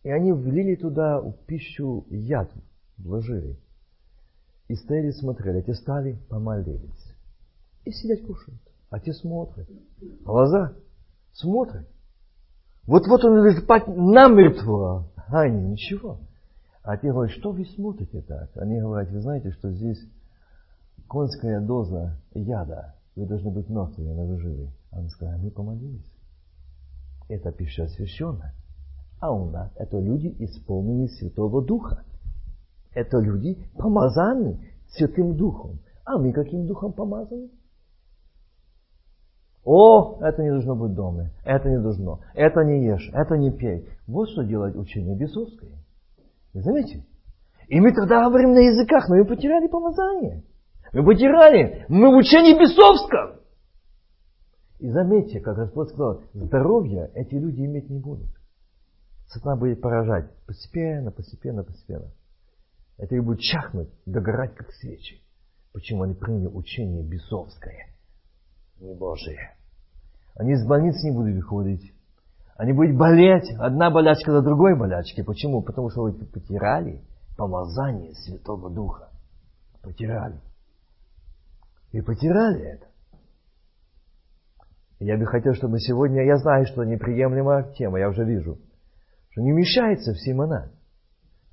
И 0.02 0.10
они 0.10 0.32
влили 0.32 0.76
туда 0.76 1.20
в 1.20 1.32
пищу 1.46 2.06
яд, 2.10 2.50
вложили. 2.98 3.58
И 4.68 4.74
стояли, 4.74 5.10
смотрели. 5.10 5.62
Те 5.62 5.74
стали, 5.74 6.18
помолились. 6.28 7.14
И 7.84 7.90
сидят 7.90 8.20
кушают. 8.22 8.60
А 8.88 9.00
те 9.00 9.12
смотрят. 9.12 9.68
Глаза 10.24 10.74
смотрят. 11.32 11.88
Вот-вот 12.86 13.24
он 13.24 13.44
лежит 13.44 13.66
намертво. 13.88 15.10
А 15.28 15.40
они 15.42 15.72
ничего. 15.72 16.20
А 16.82 16.96
те 16.96 17.12
говорят, 17.12 17.32
что 17.32 17.52
вы 17.52 17.64
смотрите 17.64 18.22
так? 18.22 18.50
Они 18.56 18.80
говорят, 18.80 19.10
вы 19.10 19.20
знаете, 19.20 19.50
что 19.50 19.70
здесь 19.70 20.00
конская 21.08 21.60
доза 21.60 22.16
яда. 22.32 22.94
Вы 23.16 23.26
должны 23.26 23.50
быть 23.50 23.68
мертвыми, 23.68 24.12
но 24.12 24.24
вы 24.24 24.38
живы. 24.38 24.70
Он 24.92 25.08
сказал, 25.08 25.38
мы 25.38 25.50
помолились. 25.50 26.10
Это 27.28 27.52
пища 27.52 27.86
священная. 27.88 28.54
А 29.20 29.32
у 29.32 29.50
нас 29.50 29.70
это 29.76 29.98
люди, 29.98 30.34
исполненные 30.38 31.08
Святого 31.08 31.62
Духа. 31.62 32.04
Это 32.94 33.18
люди, 33.18 33.58
помазаны 33.74 34.58
Святым 34.88 35.36
Духом. 35.36 35.80
А 36.04 36.18
мы 36.18 36.32
каким 36.32 36.66
Духом 36.66 36.92
помазаны? 36.92 37.50
О, 39.64 40.18
это 40.22 40.42
не 40.42 40.50
должно 40.50 40.74
быть 40.74 40.94
дома. 40.94 41.30
Это 41.44 41.68
не 41.68 41.78
должно. 41.78 42.20
Это 42.34 42.64
не 42.64 42.82
ешь. 42.84 43.10
Это 43.12 43.36
не 43.36 43.50
пей. 43.50 43.86
Вот 44.06 44.30
что 44.30 44.42
делает 44.42 44.74
учение 44.74 45.14
бесовское. 45.14 45.79
Вы 46.52 46.62
заметили? 46.62 47.04
И 47.68 47.80
мы 47.80 47.92
тогда 47.92 48.28
говорим 48.28 48.52
на 48.52 48.58
языках, 48.58 49.08
но 49.08 49.16
мы 49.16 49.24
потеряли 49.24 49.68
помазание. 49.68 50.42
Мы 50.92 51.04
потеряли. 51.04 51.84
Мы 51.88 52.12
в 52.12 52.16
учении 52.16 52.58
бесовском. 52.58 53.40
И 54.80 54.88
заметьте, 54.88 55.40
как 55.40 55.56
Господь 55.56 55.88
сказал, 55.88 56.22
здоровья 56.32 57.10
эти 57.14 57.34
люди 57.34 57.60
иметь 57.60 57.90
не 57.90 58.00
будут. 58.00 58.30
Сатана 59.28 59.56
будет 59.56 59.80
поражать 59.80 60.30
постепенно, 60.46 61.12
постепенно, 61.12 61.62
постепенно. 61.62 62.10
Это 62.96 63.14
их 63.14 63.24
будет 63.24 63.40
чахнуть, 63.40 63.90
догорать, 64.04 64.54
как 64.54 64.72
свечи. 64.72 65.22
Почему 65.72 66.02
они 66.02 66.14
приняли 66.14 66.48
учение 66.48 67.04
бесовское, 67.04 67.94
не 68.80 68.94
Божие. 68.94 69.54
Они 70.34 70.52
из 70.52 70.66
больниц 70.66 71.02
не 71.04 71.12
будут 71.12 71.36
выходить. 71.36 71.94
Они 72.60 72.74
будут 72.74 72.94
болеть, 72.94 73.50
одна 73.58 73.90
болячка 73.90 74.32
за 74.32 74.42
другой 74.42 74.78
болячкой. 74.78 75.24
Почему? 75.24 75.62
Потому 75.62 75.88
что 75.88 76.02
вы 76.02 76.12
потеряли 76.12 77.02
помазание 77.38 78.12
Святого 78.12 78.68
Духа. 78.68 79.08
Потеряли. 79.80 80.42
И 81.92 82.02
потеряли 82.02 82.60
это. 82.60 82.86
Я 84.98 85.16
бы 85.16 85.24
хотел, 85.24 85.54
чтобы 85.54 85.78
сегодня, 85.78 86.26
я 86.26 86.36
знаю, 86.36 86.66
что 86.66 86.84
неприемлемая 86.84 87.72
тема, 87.72 87.98
я 87.98 88.10
уже 88.10 88.26
вижу, 88.26 88.58
что 89.30 89.40
не 89.40 89.52
мешается 89.52 90.12
всем 90.12 90.42
она. 90.42 90.70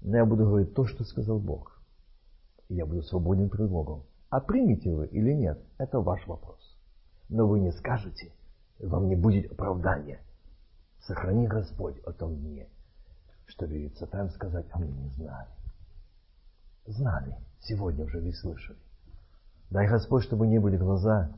Но 0.01 0.17
я 0.17 0.25
буду 0.25 0.43
говорить 0.43 0.73
то, 0.73 0.85
что 0.85 1.05
сказал 1.05 1.39
Бог. 1.39 1.81
И 2.67 2.75
я 2.75 2.85
буду 2.85 3.01
свободен 3.03 3.49
перед 3.49 3.69
Богом. 3.69 4.03
А 4.29 4.41
примите 4.41 4.93
вы 4.93 5.07
или 5.07 5.31
нет, 5.31 5.57
это 5.77 6.01
ваш 6.01 6.27
вопрос. 6.27 6.59
Но 7.29 7.47
вы 7.47 7.61
не 7.61 7.71
скажете, 7.71 8.33
вам 8.77 9.07
не 9.07 9.15
будет 9.15 9.49
оправдания. 9.53 10.19
Сохрани 11.07 11.47
Господь 11.47 11.95
это 12.05 12.27
мне, 12.27 12.67
что 13.45 13.65
видит 13.65 13.97
Сатан 13.97 14.29
сказать, 14.29 14.65
мы 14.75 14.87
не 14.87 15.07
знали. 15.11 15.47
Знали, 16.85 17.33
сегодня 17.61 18.03
уже 18.03 18.19
вы 18.19 18.33
слышали. 18.33 18.77
Дай 19.69 19.87
Господь, 19.87 20.23
чтобы 20.25 20.47
не 20.47 20.59
были 20.59 20.75
глаза 20.75 21.31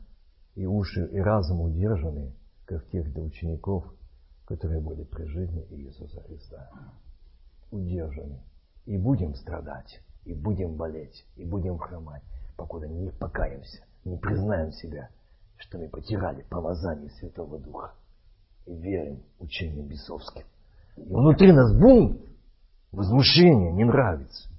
и 0.55 0.65
уши, 0.65 1.05
и 1.11 1.19
разум 1.19 1.61
удержаны, 1.61 2.33
как 2.65 2.87
тех 2.89 3.15
учеников, 3.15 3.85
которые 4.45 4.81
были 4.81 5.03
при 5.03 5.25
жизни 5.25 5.63
Иисуса 5.69 6.19
Христа. 6.21 6.71
Удержаны. 7.69 8.41
И 8.87 8.97
будем 8.97 9.35
страдать, 9.35 10.01
и 10.25 10.33
будем 10.33 10.77
болеть, 10.77 11.27
и 11.35 11.45
будем 11.45 11.77
хромать, 11.77 12.23
покуда 12.57 12.87
не 12.87 13.11
покаемся, 13.11 13.83
не 14.03 14.17
признаем 14.17 14.71
себя, 14.71 15.09
что 15.57 15.77
мы 15.77 15.89
потеряли 15.89 16.41
помазание 16.49 17.11
Святого 17.11 17.59
Духа 17.59 17.93
и 18.65 18.73
верим 18.75 19.23
учениям 19.39 19.87
бесовским. 19.87 20.43
И 20.97 21.13
внутри 21.13 21.51
нас 21.51 21.73
бунт, 21.75 22.21
возмущение, 22.91 23.71
не 23.73 23.85
нравится. 23.85 24.49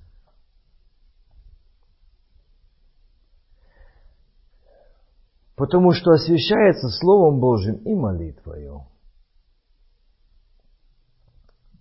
потому 5.60 5.92
что 5.92 6.12
освящается 6.12 6.88
Словом 6.88 7.38
Божьим 7.38 7.74
и 7.84 7.94
молитвою. 7.94 8.86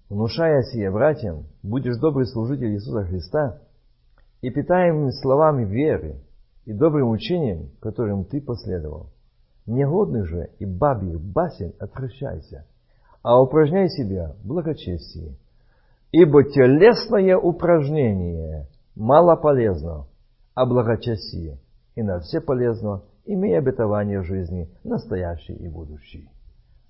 Внушая 0.10 0.64
сие 0.64 0.92
братьям, 0.92 1.46
будешь 1.64 1.96
добрый 1.96 2.26
служитель 2.26 2.74
Иисуса 2.74 3.06
Христа 3.06 3.62
и 4.42 4.50
питаемыми 4.50 5.12
словами 5.12 5.64
веры 5.64 6.20
и 6.66 6.74
добрым 6.74 7.12
учением, 7.12 7.70
которым 7.80 8.26
ты 8.26 8.42
последовал. 8.42 9.14
Негодных 9.70 10.26
же 10.26 10.50
и 10.58 10.66
бабьих 10.66 11.22
басен 11.22 11.74
отвращайся, 11.80 12.66
а 13.22 13.40
упражняй 13.40 13.88
себя 13.90 14.34
в 14.42 14.48
благочестии. 14.48 15.38
Ибо 16.12 16.44
телесное 16.44 17.38
упражнение 17.38 18.66
мало 18.96 19.36
полезно, 19.36 20.08
а 20.56 20.66
благочестие 20.66 21.60
и 21.94 22.02
на 22.02 22.20
все 22.20 22.42
полезно, 22.42 23.04
имея 23.26 23.60
обетование 23.60 24.24
жизни, 24.24 24.68
настоящей 24.84 25.54
и 25.54 25.68
будущей. 25.68 26.28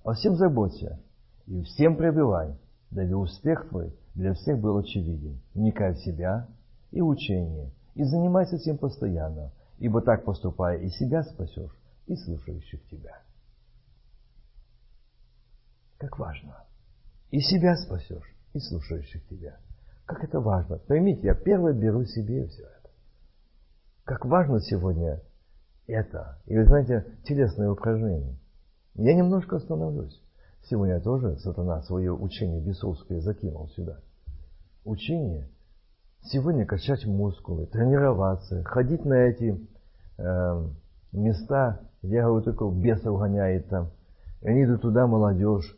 О 0.02 0.14
всем 0.14 0.36
заботься 0.36 0.98
и 1.46 1.62
всем 1.64 1.96
пробивай, 1.96 2.56
дабы 2.90 3.14
успех 3.16 3.68
твой 3.68 3.94
для 4.14 4.32
всех 4.32 4.58
был 4.58 4.78
очевиден. 4.78 5.38
Вникай 5.54 5.92
в 5.92 5.98
себя 5.98 6.46
и 6.92 7.02
учение, 7.02 7.72
и 7.94 8.04
занимайся 8.04 8.56
этим 8.56 8.78
постоянно, 8.78 9.52
ибо 9.78 10.00
так 10.00 10.24
поступая 10.24 10.78
и 10.78 10.88
себя 10.88 11.22
спасешь, 11.24 11.76
и 12.10 12.16
слушающих 12.16 12.84
тебя. 12.88 13.22
Как 15.98 16.18
важно. 16.18 16.64
И 17.30 17.38
себя 17.38 17.76
спасешь, 17.76 18.36
и 18.52 18.58
слушающих 18.58 19.24
тебя. 19.28 19.58
Как 20.06 20.24
это 20.24 20.40
важно. 20.40 20.78
Поймите, 20.78 21.28
я 21.28 21.34
первый 21.34 21.72
беру 21.72 22.04
себе 22.04 22.48
все 22.48 22.62
это. 22.64 22.90
Как 24.02 24.24
важно 24.24 24.60
сегодня 24.60 25.20
это. 25.86 26.40
И 26.46 26.56
вы 26.56 26.64
знаете, 26.64 27.06
телесное 27.24 27.70
упражнение. 27.70 28.36
Я 28.94 29.14
немножко 29.14 29.56
остановлюсь. 29.56 30.20
Сегодня 30.64 31.00
тоже 31.00 31.36
сатана 31.38 31.80
свое 31.82 32.12
учение 32.12 32.60
бесовское 32.60 33.20
закинул 33.20 33.68
сюда. 33.68 34.00
Учение 34.84 35.48
сегодня 36.22 36.66
качать 36.66 37.06
мускулы, 37.06 37.66
тренироваться, 37.66 38.64
ходить 38.64 39.04
на 39.04 39.14
эти 39.14 39.68
э, 40.18 40.68
места, 41.12 41.89
где, 42.02 42.22
говорю, 42.22 42.42
только 42.42 42.68
бесов 42.70 43.18
гоняет 43.18 43.68
там. 43.68 43.90
И 44.42 44.48
они 44.48 44.64
идут 44.64 44.82
туда, 44.82 45.06
молодежь, 45.06 45.76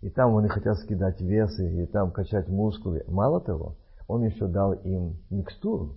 и 0.00 0.10
там 0.10 0.36
они 0.36 0.48
хотят 0.48 0.78
скидать 0.78 1.20
весы, 1.20 1.82
и 1.82 1.86
там 1.86 2.12
качать 2.12 2.48
мускулы. 2.48 3.02
Мало 3.08 3.40
того, 3.40 3.76
он 4.06 4.22
еще 4.24 4.46
дал 4.46 4.72
им 4.72 5.16
микстуру. 5.30 5.96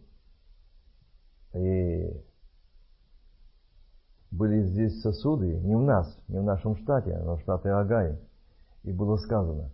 И 1.54 2.24
были 4.32 4.64
здесь 4.64 5.02
сосуды, 5.02 5.60
не 5.60 5.76
в 5.76 5.82
нас, 5.82 6.18
не 6.28 6.40
в 6.40 6.44
нашем 6.44 6.76
штате, 6.78 7.18
но 7.18 7.38
в 7.38 7.42
штате 7.42 7.70
Агай. 7.70 8.20
И 8.84 8.92
было 8.92 9.18
сказано, 9.18 9.72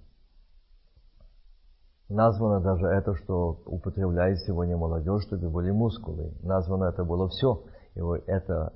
названо 2.09 2.61
даже 2.61 2.87
это, 2.87 3.15
что 3.15 3.61
употребляет 3.65 4.39
сегодня 4.39 4.77
молодежь, 4.77 5.23
чтобы 5.23 5.49
были 5.49 5.71
мускулы. 5.71 6.33
Названо 6.41 6.85
это 6.85 7.03
было 7.03 7.27
все. 7.29 7.63
И 7.95 8.01
это 8.27 8.73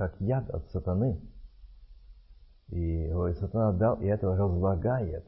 как 0.00 0.18
яд 0.18 0.48
от 0.48 0.66
сатаны. 0.70 1.20
И 2.68 3.06
говорит, 3.08 3.36
сатана 3.36 3.72
дал, 3.72 4.00
и 4.00 4.06
это 4.06 4.34
разлагает 4.34 5.26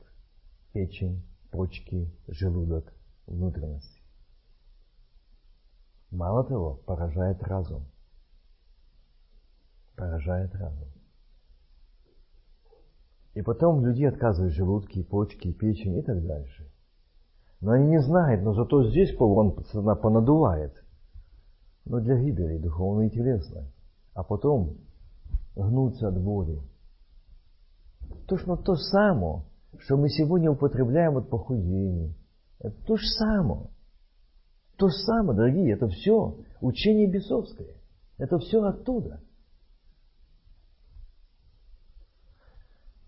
печень, 0.73 1.23
почки, 1.51 2.11
желудок, 2.27 2.91
внутренности. 3.27 4.01
Мало 6.11 6.43
того, 6.45 6.77
поражает 6.87 7.43
разум 7.43 7.87
поражает 9.95 10.55
разум. 10.55 10.89
И 13.35 13.43
потом 13.43 13.85
людей 13.85 14.09
отказывают 14.09 14.55
желудки, 14.55 15.03
почки, 15.03 15.53
печень 15.53 15.99
и 15.99 16.03
так 16.03 16.25
дальше. 16.27 16.73
Но 17.61 17.73
они 17.73 17.89
не 17.89 18.01
знают, 18.01 18.43
но 18.43 18.55
зато 18.55 18.89
здесь 18.89 19.15
он 19.21 19.55
она 19.75 19.97
понадувает. 19.97 20.83
Но 21.85 22.01
для 22.01 22.17
гибели 22.17 22.57
духовной 22.57 23.09
и 23.09 23.11
телесной. 23.11 23.71
А 24.15 24.23
потом 24.23 24.79
гнуться 25.55 26.09
от 26.09 26.23
боли. 26.23 26.61
Точно 28.27 28.57
то 28.57 28.75
самое, 28.75 29.45
что 29.79 29.97
мы 29.97 30.09
сегодня 30.09 30.51
употребляем 30.51 31.17
от 31.17 31.29
похудения. 31.29 32.15
Это 32.59 32.77
то 32.87 32.97
же 32.97 33.07
самое. 33.19 33.69
То 34.77 34.89
же 34.89 34.95
самое, 35.07 35.37
дорогие, 35.37 35.73
это 35.75 35.89
все 35.89 36.37
учение 36.61 37.11
бесовское. 37.11 37.75
Это 38.19 38.39
все 38.39 38.63
оттуда. 38.63 39.21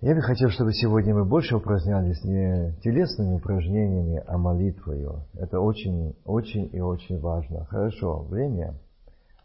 Я 0.01 0.15
бы 0.15 0.21
хотел, 0.21 0.51
чтобы 0.51 0.73
сегодня 0.75 1.15
мы 1.15 1.25
больше 1.25 1.57
упражнялись 1.57 2.23
не 2.25 2.77
телесными 2.83 3.37
упражнениями, 3.37 4.23
а 4.27 4.37
молитвою. 4.37 5.25
Это 5.33 5.61
очень, 5.61 6.15
очень 6.27 6.69
и 6.75 6.81
очень 6.81 7.19
важно. 7.21 7.65
Хорошо, 7.65 8.23
время 8.25 8.79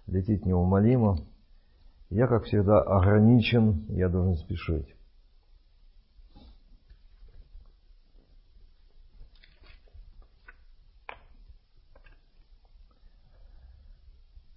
летит 0.06 0.46
неумолимо. 0.46 1.16
Я, 2.10 2.28
как 2.28 2.46
всегда, 2.46 2.82
ограничен, 2.82 3.86
я 3.90 4.10
должен 4.10 4.36
спешить. 4.36 4.96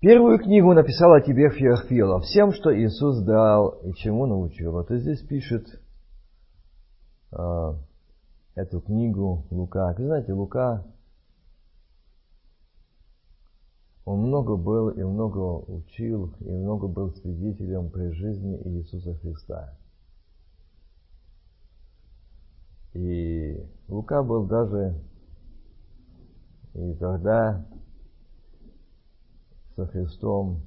Первую 0.00 0.38
книгу 0.40 0.72
написал 0.72 1.12
о 1.12 1.20
тебе 1.20 1.48
Феофила, 1.50 2.18
всем, 2.20 2.52
что 2.52 2.76
Иисус 2.76 3.22
дал 3.22 3.68
и 3.84 3.92
чему 3.94 4.26
научил. 4.26 4.72
Вот 4.72 4.90
и 4.90 4.96
здесь 4.98 5.20
пишет 5.20 5.64
э, 7.30 7.74
эту 8.56 8.80
книгу 8.80 9.46
Лука. 9.50 9.94
Вы 9.96 10.06
знаете, 10.06 10.32
Лука, 10.32 10.84
он 14.04 14.20
много 14.20 14.56
был 14.56 14.90
и 14.90 15.02
много 15.02 15.64
учил, 15.68 16.34
и 16.40 16.50
много 16.50 16.88
был 16.88 17.12
свидетелем 17.14 17.90
при 17.90 18.10
жизни 18.10 18.60
Иисуса 18.64 19.14
Христа. 19.14 19.76
И 22.94 23.64
Лука 23.88 24.22
был 24.22 24.44
даже 24.46 25.00
и 26.74 26.94
когда 26.94 27.64
со 29.76 29.86
Христом, 29.86 30.62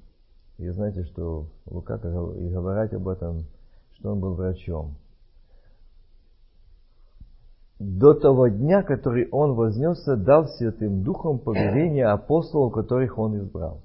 и 0.57 0.69
знаете, 0.69 1.03
что 1.03 1.49
Лука 1.65 1.95
и 1.95 2.49
говорить 2.49 2.93
об 2.93 3.07
этом, 3.07 3.45
что 3.93 4.13
он 4.13 4.19
был 4.19 4.33
врачом 4.35 4.95
до 7.79 8.13
того 8.13 8.47
дня, 8.47 8.83
который 8.83 9.27
Он 9.31 9.53
вознесся, 9.53 10.15
дал 10.15 10.45
Святым 10.45 11.03
Духом 11.03 11.39
повеление 11.39 12.07
апостолов, 12.07 12.73
которых 12.73 13.17
Он 13.17 13.37
избрал, 13.37 13.81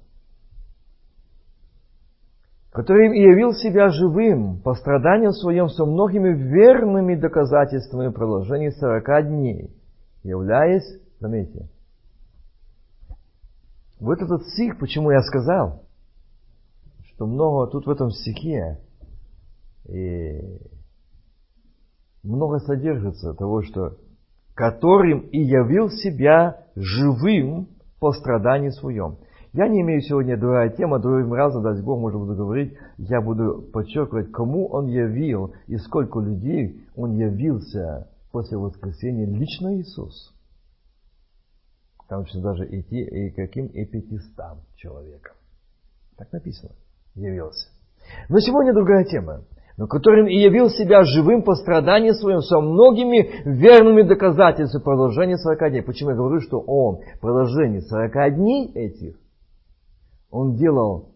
который 2.71 3.09
явил 3.19 3.53
себя 3.53 3.89
живым 3.89 4.61
по 4.61 4.75
страданию 4.75 5.33
своем 5.33 5.69
со 5.69 5.85
многими 5.85 6.29
верными 6.29 7.17
доказательствами 7.17 8.09
в 8.09 8.13
продолжении 8.13 8.71
сорока 8.71 9.23
дней, 9.23 9.75
являясь, 10.23 10.87
заметьте, 11.19 11.69
вот 13.99 14.23
этот 14.23 14.47
стих, 14.49 14.79
почему 14.79 15.11
я 15.11 15.21
сказал, 15.21 15.83
что 17.05 17.27
много 17.27 17.71
тут 17.71 17.87
в 17.87 17.91
этом 17.91 18.11
стихе, 18.11 18.79
и 19.89 20.59
много 22.23 22.59
содержится 22.59 23.35
того, 23.35 23.63
что 23.63 23.97
которым 24.55 25.21
и 25.21 25.39
явил 25.41 25.89
себя 25.89 26.67
живым 26.77 27.69
по 27.99 28.13
страданию 28.13 28.73
своем. 28.73 29.19
Я 29.53 29.69
не 29.69 29.81
имею 29.81 30.01
сегодня 30.01 30.37
другая 30.37 30.71
тема, 30.71 31.01
другим 31.01 31.33
разом, 31.33 31.63
даст 31.63 31.83
Бог, 31.83 31.99
может 31.99 32.21
буду 32.21 32.37
говорить, 32.37 32.77
я 32.99 33.21
буду 33.21 33.63
подчеркивать, 33.73 34.31
кому 34.31 34.69
Он 34.69 34.87
явил 34.87 35.55
и 35.67 35.77
сколько 35.77 36.21
людей 36.21 36.85
Он 36.95 37.17
явился 37.17 38.09
после 38.31 38.59
воскресения 38.59 39.27
лично 39.27 39.77
Иисус. 39.77 40.35
Там 42.09 42.23
еще 42.23 42.41
даже 42.41 42.65
идти 42.67 43.01
и 43.01 43.31
каким 43.31 43.67
и 43.67 43.85
пятистам 43.85 44.59
человеком. 44.77 45.35
Так 46.17 46.33
написано. 46.33 46.73
Явился. 47.15 47.71
Но 48.29 48.39
сегодня 48.41 48.73
другая 48.73 49.05
тема 49.05 49.45
но 49.81 49.87
которым 49.87 50.27
и 50.29 50.35
явил 50.35 50.69
себя 50.69 51.05
живым 51.05 51.43
по 51.43 51.55
страданию 51.55 52.13
своим 52.13 52.41
со 52.41 52.61
многими 52.61 53.49
верными 53.49 54.03
доказательствами 54.03 54.83
продолжения 54.83 55.39
40 55.39 55.71
дней. 55.71 55.83
Почему 55.83 56.11
я 56.11 56.17
говорю, 56.17 56.43
что 56.43 56.61
он 56.61 56.99
в 57.17 57.21
продолжении 57.21 57.81
40 57.81 58.35
дней 58.37 58.73
этих, 58.75 59.19
он 60.31 60.57
делал, 60.57 61.13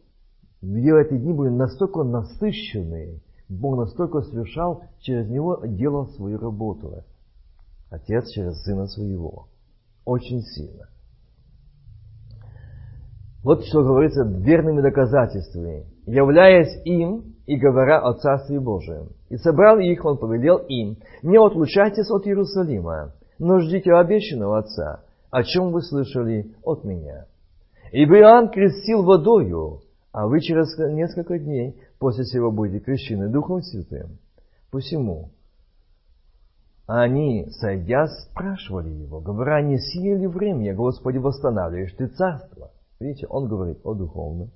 где 0.63 0.99
эти 0.99 1.19
дни 1.19 1.35
были 1.35 1.51
настолько 1.51 2.05
насыщенные, 2.05 3.21
Бог 3.51 3.77
настолько 3.77 4.23
совершал, 4.23 4.85
через 5.01 5.29
него 5.29 5.61
делал 5.67 6.07
свою 6.07 6.39
работу. 6.39 7.05
Отец 7.91 8.31
через 8.31 8.63
Сына 8.63 8.87
Своего. 8.87 9.49
Очень 10.07 10.41
сильно. 10.41 10.89
Вот 13.43 13.63
что 13.67 13.83
говорится 13.83 14.25
верными 14.25 14.81
доказательствами. 14.81 15.85
Являясь 16.07 16.81
им, 16.87 17.34
и 17.47 17.57
говоря 17.57 18.01
о 18.01 18.15
Царстве 18.15 18.61
Божьем. 18.61 19.09
И 19.29 19.37
собрал 19.37 19.79
их, 19.79 20.05
он 20.05 20.19
повелел 20.19 20.59
им, 20.59 20.97
не 21.23 21.39
отлучайтесь 21.39 22.11
от 22.11 22.27
Иерусалима, 22.27 23.13
но 23.39 23.61
ждите 23.61 23.93
обещанного 23.93 24.59
Отца, 24.59 25.03
о 25.31 25.43
чем 25.43 25.73
вы 25.73 25.83
слышали 25.83 26.55
от 26.63 26.85
меня. 26.85 27.27
Ибо 27.93 28.19
Иоанн 28.19 28.51
крестил 28.51 29.03
водою, 29.03 29.81
а 30.13 30.27
вы 30.27 30.41
через 30.41 30.77
несколько 30.79 31.39
дней 31.39 31.77
после 31.99 32.25
сего 32.25 32.51
будете 32.51 32.81
крещены 32.81 33.29
Духом 33.29 33.63
Святым. 33.63 34.19
Посему 34.71 35.31
они, 36.87 37.47
сойдя, 37.51 38.07
спрашивали 38.07 38.91
его, 38.91 39.21
говоря, 39.21 39.63
не 39.63 39.79
сие 39.79 40.17
ли 40.17 40.27
время, 40.27 40.75
Господи, 40.75 41.19
восстанавливаешь 41.19 41.95
ты 41.95 42.09
царство? 42.09 42.73
Видите, 43.01 43.27
он 43.29 43.49
говорит 43.49 43.79
о 43.85 43.95
духовном, 43.95 44.51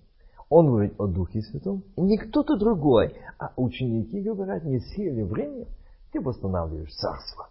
он 0.49 0.67
говорит 0.67 0.95
о 0.99 1.07
Духе 1.07 1.43
Святом, 1.43 1.85
и 1.97 2.01
не 2.01 2.17
кто-то 2.17 2.57
другой, 2.57 3.15
а 3.39 3.53
ученики 3.57 4.21
говорят, 4.21 4.65
не 4.65 4.81
сие 4.81 5.11
ли 5.11 5.23
время, 5.23 5.67
ты 6.13 6.21
восстанавливаешь 6.21 6.95
царство. 6.95 7.49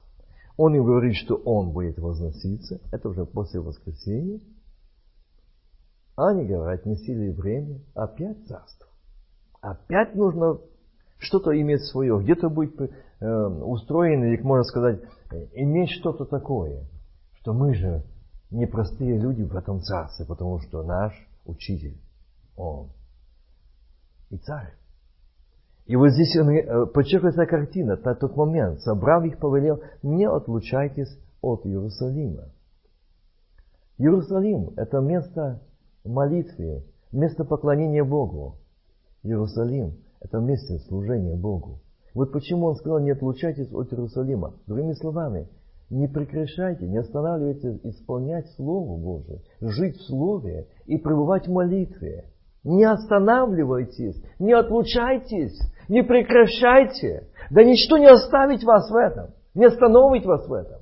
Он 0.57 0.73
им 0.73 0.83
говорит, 0.83 1.15
что 1.15 1.35
он 1.35 1.71
будет 1.71 1.99
возноситься, 1.99 2.79
это 2.91 3.09
уже 3.09 3.25
после 3.25 3.59
воскресения. 3.59 4.39
Они 6.15 6.45
говорят, 6.45 6.85
не 6.87 6.95
сили 6.95 7.29
время, 7.29 7.79
опять 7.93 8.43
царство. 8.47 8.87
Опять 9.61 10.15
нужно 10.15 10.57
что-то 11.19 11.59
иметь 11.61 11.83
свое, 11.83 12.19
где-то 12.19 12.49
быть 12.49 12.73
э, 12.79 13.47
устроен, 13.47 14.23
или, 14.23 14.41
можно 14.41 14.63
сказать, 14.63 15.01
иметь 15.53 15.91
что-то 15.91 16.25
такое, 16.25 16.85
что 17.33 17.53
мы 17.53 17.75
же 17.75 18.03
не 18.49 18.65
простые 18.65 19.19
люди 19.19 19.43
в 19.43 19.55
этом 19.55 19.81
царстве, 19.81 20.25
потому 20.25 20.59
что 20.61 20.81
наш 20.81 21.13
учитель, 21.45 21.99
он 22.57 22.89
и 24.29 24.37
царь. 24.37 24.73
И 25.85 25.95
вот 25.95 26.09
здесь 26.09 26.35
э, 26.35 26.85
подчеркивается 26.87 27.45
картина, 27.45 27.95
тот 27.95 28.35
момент, 28.35 28.81
собрав 28.81 29.23
их, 29.23 29.39
повелел, 29.39 29.81
не 30.03 30.27
отлучайтесь 30.27 31.17
от 31.41 31.65
Иерусалима. 31.65 32.49
Иерусалим– 33.97 34.73
это 34.75 34.99
место 34.99 35.61
молитвы, 36.03 36.83
место 37.13 37.45
поклонения 37.45 38.03
Богу. 38.03 38.57
Иерусалим– 39.23 39.97
это 40.19 40.39
место 40.39 40.77
служения 40.87 41.35
Богу. 41.35 41.79
Вот 42.13 42.31
почему 42.31 42.65
он 42.65 42.75
сказал, 42.75 42.99
не 42.99 43.11
отлучайтесь 43.11 43.71
от 43.71 43.93
Иерусалима. 43.93 44.55
Другими 44.67 44.93
словами, 44.93 45.47
не 45.89 46.07
прекращайте, 46.07 46.85
не 46.87 46.97
останавливайтесь 46.97 47.79
исполнять 47.83 48.49
Слово 48.55 48.97
Божие, 48.97 49.41
жить 49.61 49.95
в 49.97 50.07
Слове 50.07 50.67
и 50.85 50.97
пребывать 50.97 51.47
в 51.47 51.51
молитве. 51.51 52.25
Не 52.67 52.83
останавливайтесь, 52.83 54.21
не 54.39 54.51
отлучайтесь, 54.51 55.57
не 55.87 56.03
прекращайте. 56.03 57.29
Да 57.49 57.63
ничто 57.63 57.97
не 57.97 58.07
оставить 58.07 58.65
вас 58.65 58.91
в 58.91 58.95
этом, 58.95 59.29
не 59.55 59.65
остановить 59.65 60.25
вас 60.25 60.45
в 60.45 60.51
этом. 60.51 60.81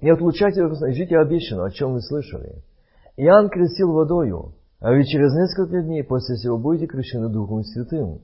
Не 0.00 0.10
отлучайте, 0.10 0.68
жите 0.92 1.16
обещанного, 1.16 1.68
о 1.68 1.70
чем 1.70 1.92
вы 1.92 2.00
слышали. 2.00 2.64
Иоанн 3.16 3.48
крестил 3.48 3.92
водою, 3.92 4.54
а 4.80 4.92
ведь 4.92 5.06
через 5.06 5.32
несколько 5.32 5.82
дней 5.82 6.02
после 6.02 6.36
сего 6.36 6.58
будете 6.58 6.88
крещены 6.88 7.28
Духом 7.28 7.62
Святым. 7.62 8.22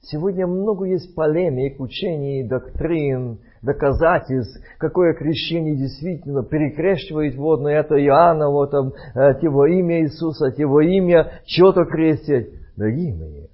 Сегодня 0.00 0.48
много 0.48 0.86
есть 0.86 1.14
полемик, 1.14 1.78
учений, 1.78 2.42
доктрин, 2.42 3.38
доказательств, 3.66 4.62
какое 4.78 5.12
крещение 5.12 5.76
действительно 5.76 6.42
перекрещивает 6.42 7.34
водное, 7.36 7.80
это 7.80 7.96
Иоанна, 8.02 8.48
вот 8.48 8.70
там, 8.70 8.92
это 9.14 9.40
его 9.44 9.66
имя 9.66 10.02
Иисуса, 10.02 10.48
это 10.48 10.62
его 10.62 10.80
имя, 10.80 11.40
что-то 11.44 11.84
крестить. 11.84 12.54
Дорогие 12.76 13.14
мои, 13.14 13.46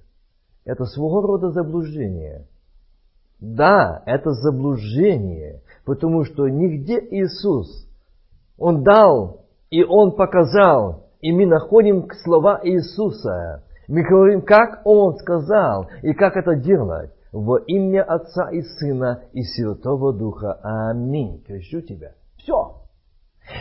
это 0.63 0.85
своего 0.85 1.21
рода 1.21 1.49
заблуждение. 1.49 2.45
Да, 3.41 4.03
это 4.05 4.31
заблуждение, 4.31 5.61
потому 5.85 6.23
что 6.23 6.47
нигде 6.47 6.99
Иисус, 6.99 7.87
Он 8.57 8.83
дал 8.83 9.41
и 9.69 9.83
Он 9.83 10.15
показал, 10.15 11.07
и 11.19 11.31
мы 11.33 11.45
находим 11.45 12.07
слова 12.23 12.61
Иисуса. 12.63 13.63
Мы 13.87 14.03
говорим, 14.03 14.41
как 14.43 14.81
Он 14.85 15.15
сказал, 15.17 15.89
и 16.03 16.13
как 16.13 16.37
это 16.37 16.55
делать. 16.55 17.11
Во 17.33 17.57
имя 17.57 18.03
Отца 18.03 18.51
и 18.51 18.61
Сына 18.61 19.23
и 19.33 19.41
Святого 19.41 20.13
Духа. 20.13 20.59
Аминь. 20.61 21.43
Крещу 21.43 21.81
тебя. 21.81 22.11
Все. 22.37 22.75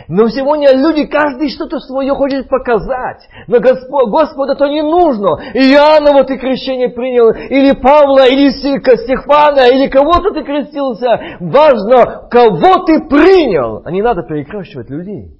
Но 0.08 0.28
сегодня 0.28 0.76
люди, 0.76 1.06
каждый 1.06 1.48
что-то 1.48 1.80
свое 1.80 2.14
хочет 2.14 2.48
показать. 2.48 3.26
Но 3.48 3.60
Господь, 3.60 4.10
Господу 4.10 4.52
это 4.52 4.68
не 4.68 4.82
нужно. 4.82 5.40
Иоанна 5.54 6.12
вот 6.12 6.26
ты 6.26 6.36
крещение 6.38 6.90
принял, 6.90 7.30
или 7.30 7.72
Павла, 7.74 8.28
или 8.28 8.50
Стефана, 8.50 9.66
или 9.74 9.88
кого-то 9.88 10.32
ты 10.34 10.44
крестился. 10.44 11.38
Важно, 11.40 12.28
кого 12.30 12.84
ты 12.84 13.08
принял. 13.08 13.82
А 13.84 13.90
не 13.90 14.02
надо 14.02 14.22
перекрещивать 14.22 14.90
людей. 14.90 15.38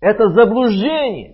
Это 0.00 0.28
заблуждение. 0.28 1.33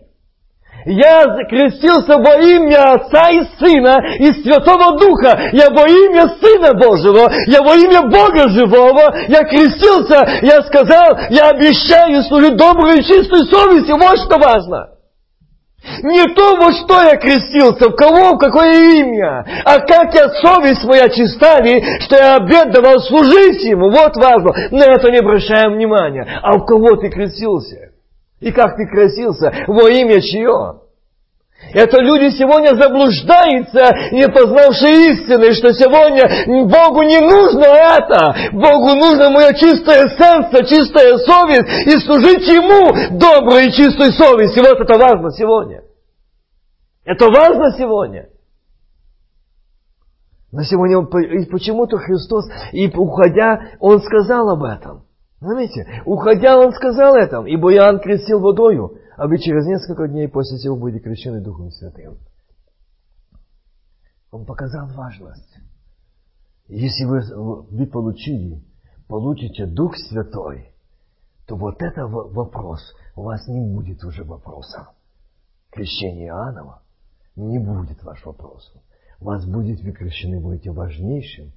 Я 0.86 1.24
крестился 1.48 2.16
во 2.18 2.36
имя 2.40 2.94
Отца 2.94 3.30
и 3.30 3.42
Сына 3.58 4.02
и 4.18 4.32
Святого 4.42 4.98
Духа. 4.98 5.50
Я 5.52 5.70
во 5.70 5.86
имя 5.86 6.28
Сына 6.40 6.74
Божьего, 6.74 7.30
я 7.46 7.62
во 7.62 7.74
имя 7.76 8.02
Бога 8.02 8.48
Живого. 8.48 9.14
Я 9.28 9.44
крестился, 9.44 10.26
я 10.42 10.62
сказал, 10.62 11.18
я 11.30 11.50
обещаю 11.50 12.22
служить 12.24 12.56
добрую 12.56 12.98
и 12.98 13.04
чистую 13.04 13.44
совестью. 13.44 13.96
Вот 13.96 14.18
что 14.18 14.38
важно. 14.38 14.90
Не 16.02 16.26
то, 16.34 16.56
во 16.56 16.72
что 16.72 17.02
я 17.02 17.16
крестился, 17.16 17.88
в 17.88 17.96
кого, 17.96 18.34
в 18.34 18.38
какое 18.38 19.00
имя, 19.00 19.46
а 19.64 19.78
как 19.80 20.14
я 20.14 20.28
совесть 20.28 20.84
моя 20.84 21.08
чиста 21.08 21.56
что 22.00 22.16
я 22.16 22.36
обед 22.36 22.70
давал 22.70 23.00
служить 23.00 23.62
ему. 23.64 23.90
Вот 23.90 24.14
важно. 24.16 24.52
На 24.70 24.84
это 24.84 25.10
не 25.10 25.18
обращаем 25.18 25.74
внимания. 25.74 26.26
А 26.42 26.54
у 26.54 26.64
кого 26.66 26.96
ты 26.96 27.08
крестился? 27.08 27.89
И 28.40 28.52
как 28.52 28.76
ты 28.76 28.86
красился, 28.86 29.52
во 29.66 29.88
имя 29.88 30.20
чье? 30.20 30.80
Это 31.74 32.00
люди 32.00 32.34
сегодня 32.36 32.74
заблуждаются, 32.74 34.12
не 34.12 34.26
познавшие 34.28 35.12
истины, 35.12 35.52
что 35.52 35.72
сегодня 35.74 36.24
Богу 36.64 37.02
не 37.02 37.20
нужно 37.20 37.66
это. 37.66 38.34
Богу 38.52 38.96
нужно 38.96 39.30
мое 39.30 39.52
чистое 39.52 40.08
сердце, 40.08 40.64
чистая 40.64 41.18
совесть 41.18 41.68
и 41.86 41.98
служить 42.00 42.48
Ему 42.48 43.18
доброй 43.18 43.68
и 43.68 43.72
чистой 43.72 44.10
совестью. 44.12 44.64
Вот 44.64 44.80
это 44.80 44.98
важно 44.98 45.30
сегодня. 45.32 45.82
Это 47.04 47.26
важно 47.26 47.72
сегодня. 47.76 48.30
Но 50.50 50.64
сегодня 50.64 51.02
почему-то 51.02 51.98
Христос, 51.98 52.46
и 52.72 52.88
уходя, 52.88 53.76
Он 53.78 54.00
сказал 54.00 54.48
об 54.48 54.64
этом. 54.64 55.04
Заметьте, 55.40 56.02
уходя, 56.04 56.58
он 56.58 56.72
сказал 56.72 57.14
это, 57.16 57.42
ибо 57.44 57.72
Иоанн 57.72 57.98
крестил 58.00 58.40
водою, 58.40 58.98
а 59.16 59.26
вы 59.26 59.38
через 59.38 59.66
несколько 59.66 60.06
дней 60.06 60.28
после 60.28 60.58
сего 60.58 60.76
будете 60.76 61.02
крещены 61.02 61.40
Духом 61.40 61.70
Святым. 61.70 62.18
Он 64.30 64.44
показал 64.44 64.88
важность. 64.88 65.58
Если 66.68 67.04
вы, 67.04 67.20
вы 67.70 67.86
получили, 67.86 68.62
получите 69.08 69.64
Дух 69.66 69.96
Святой, 69.96 70.72
то 71.46 71.56
вот 71.56 71.82
это 71.82 72.06
вопрос, 72.06 72.80
у 73.16 73.22
вас 73.22 73.48
не 73.48 73.60
будет 73.60 74.04
уже 74.04 74.24
вопроса. 74.24 74.90
Крещение 75.70 76.28
Иоаннова 76.28 76.82
не 77.34 77.58
будет 77.58 78.02
ваш 78.02 78.24
вопрос. 78.26 78.72
У 79.20 79.24
вас 79.24 79.46
будет, 79.46 79.80
вы 79.80 79.92
крещены 79.92 80.38
будете 80.38 80.70
важнейшим 80.70 81.52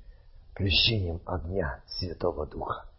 крещением 0.53 1.19
огня 1.25 1.83
Святого 1.87 2.47
Духа. 2.47 2.92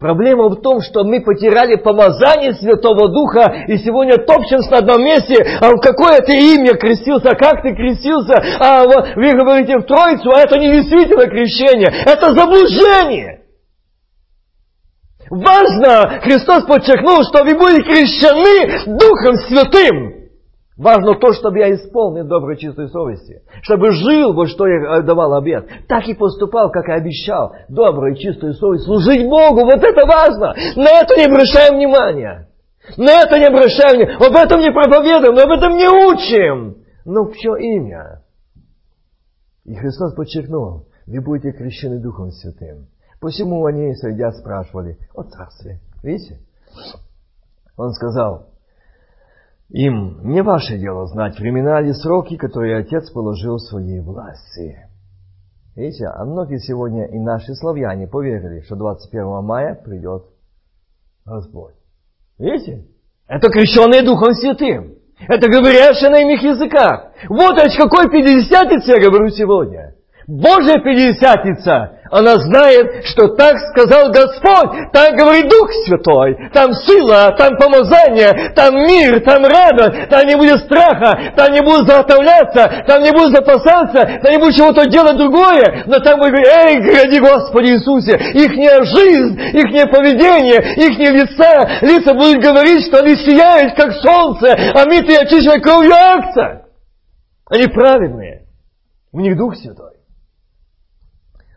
Проблема 0.00 0.48
в 0.48 0.62
том, 0.62 0.80
что 0.80 1.04
мы 1.04 1.20
потеряли 1.20 1.76
помазание 1.76 2.54
Святого 2.54 3.10
Духа 3.10 3.66
и 3.68 3.76
сегодня 3.76 4.16
топчемся 4.16 4.70
на 4.70 4.78
одном 4.78 5.04
месте, 5.04 5.36
а 5.60 5.68
в 5.72 5.80
какое 5.80 6.20
ты 6.20 6.32
имя 6.54 6.72
крестился, 6.72 7.36
как 7.36 7.62
ты 7.62 7.74
крестился, 7.74 8.32
а 8.60 8.84
вы 8.86 9.32
говорите 9.34 9.76
в 9.76 9.82
Троицу, 9.82 10.30
а 10.30 10.40
это 10.40 10.58
не 10.58 10.72
действительно 10.72 11.26
крещение, 11.26 11.92
это 12.06 12.32
заблуждение. 12.32 13.42
Важно, 15.28 16.18
Христос 16.22 16.64
подчеркнул, 16.64 17.22
что 17.24 17.44
вы 17.44 17.54
будете 17.58 17.82
крещены 17.82 18.96
Духом 18.98 19.36
Святым. 19.48 20.19
Важно 20.80 21.14
то, 21.16 21.34
чтобы 21.34 21.58
я 21.58 21.74
исполнил 21.74 22.26
доброй 22.26 22.56
чистой 22.56 22.88
совести. 22.88 23.42
Чтобы 23.60 23.90
жил, 23.90 24.32
вот 24.32 24.48
что 24.48 24.66
я 24.66 25.02
давал 25.02 25.34
обед. 25.34 25.68
Так 25.86 26.08
и 26.08 26.14
поступал, 26.14 26.70
как 26.70 26.88
и 26.88 26.92
обещал. 26.92 27.52
Доброй 27.68 28.16
чистой 28.16 28.54
совесть. 28.54 28.84
Служить 28.84 29.28
Богу, 29.28 29.60
вот 29.66 29.84
это 29.84 30.06
важно. 30.06 30.54
На 30.76 31.02
это 31.02 31.16
не 31.18 31.26
обращаем 31.26 31.76
внимания. 31.76 32.48
На 32.96 33.20
это 33.20 33.38
не 33.38 33.44
обращаем 33.44 33.98
внимания. 33.98 34.26
Об 34.26 34.34
этом 34.34 34.60
не 34.60 34.72
проповедуем, 34.72 35.38
об 35.38 35.50
этом 35.50 35.76
не 35.76 35.86
учим. 35.86 36.76
Но 37.04 37.24
в 37.26 37.36
чье 37.36 37.60
имя? 37.60 38.22
И 39.66 39.74
Христос 39.74 40.14
подчеркнул, 40.14 40.86
вы 41.06 41.20
будете 41.20 41.52
крещены 41.52 42.00
Духом 42.00 42.30
Святым. 42.30 42.86
Посему 43.20 43.66
они, 43.66 43.94
сойдя, 43.96 44.32
спрашивали 44.32 44.96
о 45.14 45.24
Царстве. 45.24 45.80
Видите? 46.02 46.38
Он 47.76 47.92
сказал, 47.92 48.49
им 49.70 50.20
не 50.24 50.42
ваше 50.42 50.78
дело 50.78 51.06
знать 51.06 51.38
времена 51.38 51.80
или 51.80 51.92
сроки, 51.92 52.36
которые 52.36 52.78
Отец 52.78 53.10
положил 53.10 53.56
в 53.56 53.68
своей 53.68 54.00
власти. 54.00 54.86
Видите, 55.76 56.06
а 56.06 56.24
многие 56.24 56.58
сегодня 56.58 57.06
и 57.06 57.18
наши 57.18 57.54
славяне 57.54 58.08
поверили, 58.08 58.62
что 58.62 58.74
21 58.74 59.44
мая 59.44 59.74
придет 59.74 60.24
Господь. 61.24 61.74
Видите? 62.38 62.86
Это 63.28 63.48
крещенные 63.48 64.02
Духом 64.02 64.34
Святым. 64.34 64.96
Это 65.28 65.48
говорящие 65.48 66.10
на 66.10 66.22
иных 66.22 66.42
языках. 66.42 67.12
Вот 67.28 67.56
о 67.58 67.68
какой 67.76 68.10
пятидесятнице 68.10 68.90
я 68.90 69.00
говорю 69.00 69.28
сегодня. 69.28 69.94
Божья 70.26 70.80
Пятидесятница, 70.82 71.99
она 72.10 72.38
знает, 72.38 73.04
что 73.06 73.28
так 73.28 73.56
сказал 73.70 74.10
Господь, 74.10 74.92
так 74.92 75.14
говорит 75.14 75.48
Дух 75.48 75.70
Святой, 75.86 76.50
там 76.52 76.74
сила, 76.74 77.34
там 77.38 77.56
помазание, 77.56 78.52
там 78.54 78.74
мир, 78.74 79.20
там 79.20 79.44
радость, 79.44 80.08
там 80.10 80.26
не 80.26 80.36
будет 80.36 80.60
страха, 80.64 81.32
там 81.36 81.52
не 81.52 81.60
будет 81.60 81.86
заготовляться, 81.86 82.84
там 82.86 83.02
не 83.02 83.12
будет 83.12 83.30
запасаться, 83.30 84.20
там 84.22 84.32
не 84.32 84.38
будет 84.38 84.56
чего-то 84.56 84.86
делать 84.86 85.16
другое, 85.16 85.84
но 85.86 86.00
там 86.00 86.18
будет 86.18 86.46
эй, 86.46 86.80
гради 86.80 87.20
Господи 87.20 87.70
Иисусе, 87.70 88.16
ихняя 88.34 88.82
жизнь, 88.82 89.40
ихнее 89.52 89.86
поведение, 89.86 90.74
ихние 90.76 91.12
лица, 91.12 91.78
лица 91.82 92.12
будут 92.14 92.42
говорить, 92.42 92.86
что 92.86 92.98
они 92.98 93.14
сияют, 93.16 93.74
как 93.76 93.92
солнце, 93.94 94.48
а 94.74 94.84
мы 94.86 95.02
ты 95.02 95.16
очищивай 95.16 95.60
кровью 95.60 95.92
акция. 95.94 96.66
Они 97.48 97.66
праведные. 97.66 98.46
У 99.12 99.20
них 99.20 99.36
Дух 99.36 99.56
Святой. 99.56 99.99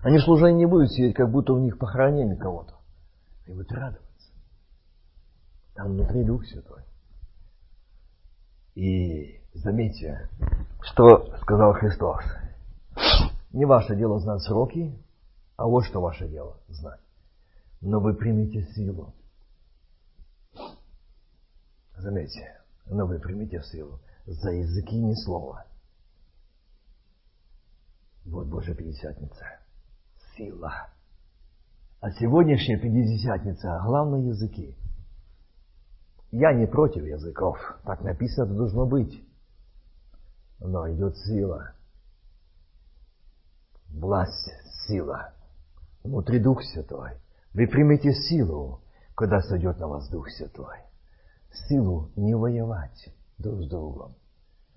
Они 0.03 0.17
в 0.17 0.23
служении 0.23 0.59
не 0.59 0.65
будут 0.65 0.91
сидеть, 0.91 1.15
как 1.15 1.31
будто 1.31 1.53
у 1.53 1.59
них 1.59 1.77
похоронили 1.77 2.35
кого-то. 2.35 2.75
Они 3.45 3.55
будут 3.55 3.71
радоваться. 3.71 4.31
Там 5.75 5.93
внутри 5.93 6.25
Дух 6.25 6.45
Святой. 6.45 6.83
И 8.75 9.41
заметьте, 9.53 10.29
что 10.81 11.33
сказал 11.37 11.73
Христос. 11.73 12.21
Не 13.53 13.63
ваше 13.63 13.95
дело 13.95 14.19
знать 14.19 14.41
сроки, 14.41 14.93
а 15.55 15.67
вот 15.67 15.85
что 15.85 16.01
ваше 16.01 16.27
дело 16.27 16.57
знать. 16.67 16.99
Но 17.79 18.01
вы 18.01 18.13
примите 18.13 18.63
силу. 18.73 19.13
Заметьте, 21.95 22.61
но 22.87 23.05
вы 23.05 23.19
примите 23.19 23.61
силу. 23.63 23.99
За 24.25 24.51
языки 24.51 24.97
ни 24.97 25.13
слова. 25.13 25.65
Вот 28.25 28.47
Божья 28.47 28.73
Пятидесятница 28.73 29.62
сила. 30.35 30.87
А 31.99 32.11
сегодняшняя 32.11 32.77
Пятидесятница, 32.77 33.81
главное 33.85 34.21
языки. 34.21 34.75
Я 36.31 36.53
не 36.53 36.65
против 36.65 37.03
языков, 37.05 37.57
так 37.85 38.01
написано 38.01 38.53
должно 38.53 38.85
быть. 38.85 39.23
Но 40.59 40.91
идет 40.91 41.15
сила. 41.17 41.73
Власть, 43.89 44.51
сила. 44.87 45.33
Внутри 46.03 46.39
Дух 46.39 46.63
Святой. 46.63 47.11
Вы 47.53 47.67
примете 47.67 48.13
силу, 48.13 48.81
когда 49.15 49.41
сойдет 49.41 49.79
на 49.79 49.87
вас 49.87 50.09
Дух 50.09 50.29
Святой. 50.29 50.77
Силу 51.67 52.11
не 52.15 52.35
воевать 52.35 53.13
друг 53.37 53.61
с 53.61 53.69
другом 53.69 54.15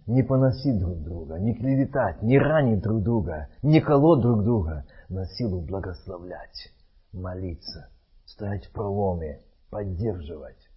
не 0.07 0.22
поносить 0.22 0.78
друг 0.78 1.02
друга, 1.02 1.38
не 1.38 1.54
клеветать, 1.54 2.22
не 2.22 2.38
ранить 2.38 2.80
друг 2.80 3.02
друга, 3.02 3.48
не 3.62 3.80
колоть 3.80 4.20
друг 4.20 4.44
друга, 4.44 4.84
на 5.09 5.26
силу 5.26 5.61
благословлять, 5.61 6.72
молиться, 7.12 7.90
стоять 8.24 8.66
в 8.66 8.72
проломе, 8.72 9.40
поддерживать. 9.70 10.68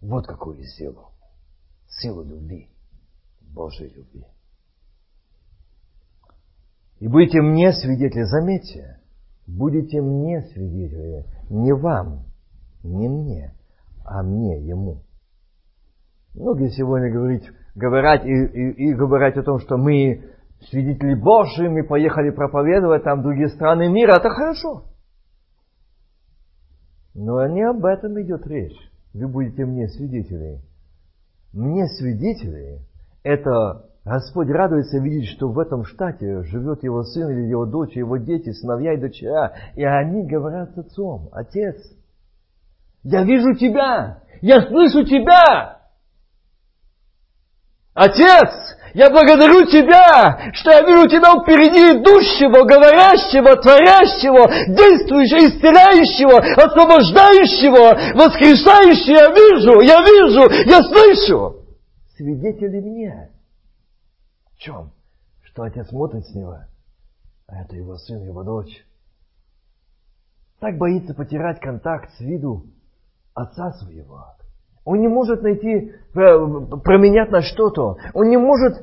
Вот 0.00 0.26
какую 0.26 0.62
силу. 0.64 1.08
Силу 1.88 2.24
любви, 2.24 2.68
Божьей 3.40 3.88
любви. 3.90 4.26
И 6.98 7.08
будете 7.08 7.40
мне 7.40 7.72
свидетели, 7.72 8.22
заметьте, 8.22 9.00
будете 9.46 10.00
мне 10.00 10.42
свидетели, 10.52 11.26
не 11.50 11.72
вам, 11.72 12.24
не 12.82 13.08
мне, 13.08 13.54
а 14.04 14.22
мне, 14.22 14.60
ему. 14.66 15.02
Многие 16.34 16.70
сегодня 16.70 17.12
говорят, 17.12 17.42
говорят 17.74 18.24
и, 18.24 18.30
и, 18.30 18.90
и 18.90 18.94
говорят 18.94 19.36
о 19.36 19.42
том, 19.42 19.60
что 19.60 19.76
мы 19.76 20.33
свидетели 20.60 21.14
Божьи, 21.14 21.66
мы 21.66 21.84
поехали 21.84 22.30
проповедовать 22.30 23.04
там 23.04 23.20
в 23.20 23.22
другие 23.22 23.48
страны 23.48 23.88
мира, 23.88 24.16
это 24.18 24.30
хорошо. 24.30 24.84
Но 27.14 27.46
не 27.46 27.62
об 27.62 27.84
этом 27.84 28.20
идет 28.20 28.46
речь. 28.46 28.76
Вы 29.12 29.28
будете 29.28 29.64
мне 29.64 29.88
свидетели. 29.88 30.60
Мне 31.52 31.86
свидетели, 31.86 32.80
это 33.22 33.86
Господь 34.04 34.48
радуется 34.48 34.98
видеть, 34.98 35.28
что 35.28 35.48
в 35.48 35.58
этом 35.58 35.84
штате 35.84 36.42
живет 36.42 36.82
его 36.82 37.04
сын 37.04 37.30
или 37.30 37.48
его 37.48 37.64
дочь, 37.64 37.96
его 37.96 38.16
дети, 38.16 38.50
сыновья 38.50 38.94
и 38.94 39.00
дочеря, 39.00 39.54
и 39.76 39.84
они 39.84 40.26
говорят 40.26 40.74
с 40.74 40.78
отцом, 40.78 41.28
отец, 41.32 41.76
я 43.04 43.22
вижу 43.22 43.54
тебя, 43.54 44.22
я 44.40 44.62
слышу 44.66 45.04
тебя, 45.04 45.74
Отец, 47.94 48.50
я 48.94 49.10
благодарю 49.10 49.66
Тебя, 49.66 50.52
что 50.54 50.70
я 50.70 50.82
вижу 50.82 51.08
Тебя 51.08 51.34
впереди 51.42 51.98
идущего, 51.98 52.62
говорящего, 52.64 53.56
творящего, 53.56 54.46
действующего, 54.68 55.50
исцеляющего, 55.50 56.38
освобождающего, 56.38 58.14
воскресающего. 58.14 59.14
Я 59.14 59.30
вижу, 59.34 59.80
я 59.80 60.00
вижу, 60.00 60.48
я 60.70 60.82
слышу. 60.82 61.66
Свидетели 62.16 62.80
мне. 62.80 63.30
В 64.52 64.58
чем? 64.58 64.92
Что 65.42 65.64
отец 65.64 65.88
смотрит 65.88 66.24
с 66.26 66.34
него, 66.34 66.58
а 67.48 67.62
это 67.62 67.74
его 67.74 67.96
сын, 67.96 68.22
его 68.22 68.44
дочь. 68.44 68.84
Так 70.60 70.78
боится 70.78 71.14
потерять 71.14 71.58
контакт 71.58 72.10
с 72.16 72.20
виду 72.20 72.66
отца 73.34 73.72
своего. 73.72 74.24
Он 74.84 75.00
не 75.00 75.08
может 75.08 75.42
найти, 75.42 75.68
э, 75.68 76.00
променять 76.14 77.30
на 77.30 77.40
что-то. 77.40 77.96
Он 78.12 78.28
не 78.28 78.36
может 78.36 78.74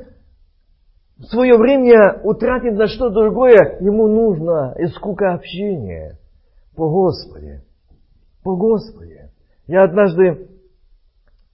свое 1.30 1.58
время 1.58 2.20
утратить 2.24 2.74
на 2.74 2.88
что-то 2.88 3.22
другое. 3.22 3.78
Ему 3.82 4.08
нужно 4.08 4.74
из 4.80 4.94
скука 4.96 5.34
общения. 5.34 6.18
По 6.76 6.90
Господи. 6.90 7.62
По 8.44 8.56
Господи. 8.56 9.30
Я 9.68 9.84
однажды 9.84 10.48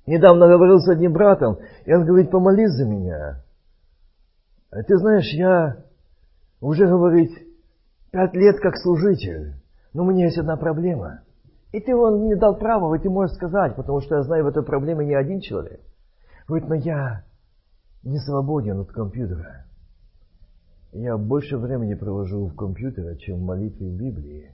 недавно 0.05 0.47
говорил 0.47 0.79
с 0.79 0.89
одним 0.89 1.11
братом, 1.11 1.57
и 1.85 1.93
он 1.93 2.05
говорит, 2.05 2.31
помолись 2.31 2.71
за 2.71 2.85
меня. 2.85 3.43
А 4.71 4.83
ты 4.83 4.95
знаешь, 4.97 5.33
я 5.33 5.83
уже, 6.61 6.87
говорит, 6.87 7.31
пять 8.11 8.33
лет 8.33 8.59
как 8.61 8.77
служитель, 8.77 9.55
но 9.93 10.03
у 10.03 10.09
меня 10.09 10.25
есть 10.25 10.37
одна 10.37 10.55
проблема– 10.55 11.21
и 11.77 11.79
ты 11.79 11.95
он 11.95 12.21
мне 12.23 12.35
дал 12.35 12.57
право, 12.57 12.95
и 12.95 12.99
ты 12.99 13.09
можешь 13.09 13.35
сказать, 13.35 13.75
потому 13.75 14.01
что 14.01 14.15
я 14.15 14.23
знаю 14.23 14.45
в 14.45 14.47
этой 14.47 14.63
проблеме 14.63 15.05
не 15.05 15.13
один 15.13 15.39
человек. 15.39 15.79
Говорит, 16.47 16.69
но 16.69 16.75
я 16.75 17.23
не 18.03 18.17
свободен 18.17 18.79
от 18.79 18.91
компьютера. 18.91 19.65
Я 20.91 21.17
больше 21.17 21.57
времени 21.57 21.93
провожу 21.93 22.47
в 22.47 22.55
компьютере, 22.55 23.17
чем 23.17 23.37
в 23.37 23.45
молитве 23.45 23.89
в 23.89 23.95
Библии. 23.95 24.51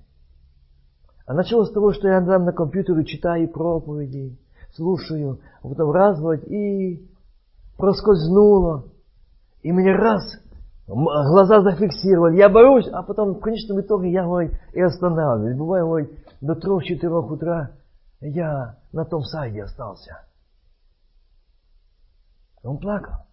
А 1.26 1.34
началось 1.34 1.70
с 1.70 1.74
того, 1.74 1.94
что 1.94 2.10
я 2.10 2.20
там 2.26 2.44
на 2.44 2.52
компьютере 2.52 3.06
читаю 3.06 3.48
проповеди, 3.48 4.38
слушаю, 4.76 5.40
а 5.62 5.70
потом 5.70 5.92
раз 5.92 6.20
вот 6.20 6.44
и 6.44 7.08
проскользнуло. 7.78 8.86
И 9.62 9.72
мне 9.72 9.96
раз 9.96 10.24
глаза 10.88 11.62
зафиксировали, 11.62 12.36
я 12.36 12.50
боюсь, 12.50 12.90
а 12.92 13.04
потом 13.04 13.36
в 13.36 13.40
конечном 13.40 13.80
итоге 13.80 14.12
я 14.12 14.24
говорю, 14.26 14.52
и 14.74 14.82
останавливаюсь. 14.82 15.58
Бывает, 15.58 15.86
говорит, 15.86 16.23
до 16.44 16.56
трех-четырех 16.56 17.32
утра 17.32 17.78
я 18.20 18.78
на 18.92 19.06
том 19.06 19.24
сайте 19.24 19.64
остался. 19.64 20.28
Он 22.64 22.78
плакал. 22.80 23.26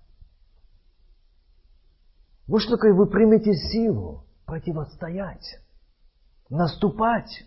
Вот 2.46 2.61
что 2.61 2.76
такое 2.76 2.94
вы 2.94 3.06
примете 3.08 3.52
силу 3.52 4.24
противостоять, 4.46 5.58
наступать 6.48 7.44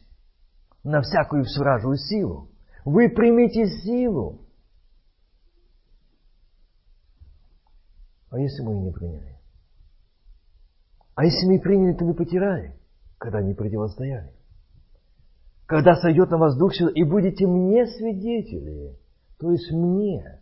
на 0.84 1.02
всякую 1.02 1.46
вражую 1.58 1.96
силу. 1.96 2.50
Вы 2.84 3.10
примите 3.10 3.66
силу. 3.84 4.46
А 8.32 8.38
если 8.38 8.64
мы 8.64 8.74
не 8.82 8.92
приняли? 8.92 9.40
А 11.16 11.24
если 11.24 11.48
мы 11.48 11.60
приняли, 11.62 11.94
то 11.94 12.04
мы 12.04 12.14
потеряли, 12.16 12.78
когда 13.18 13.42
не 13.42 13.54
противостояли 13.54 14.43
когда 15.74 15.96
сойдет 15.96 16.30
на 16.30 16.38
вас 16.38 16.56
Дух 16.56 16.76
Святой, 16.76 16.94
и 16.94 17.04
будете 17.04 17.48
мне 17.48 17.88
свидетели, 17.88 18.92
то 19.40 19.50
есть 19.50 19.72
мне, 19.72 20.38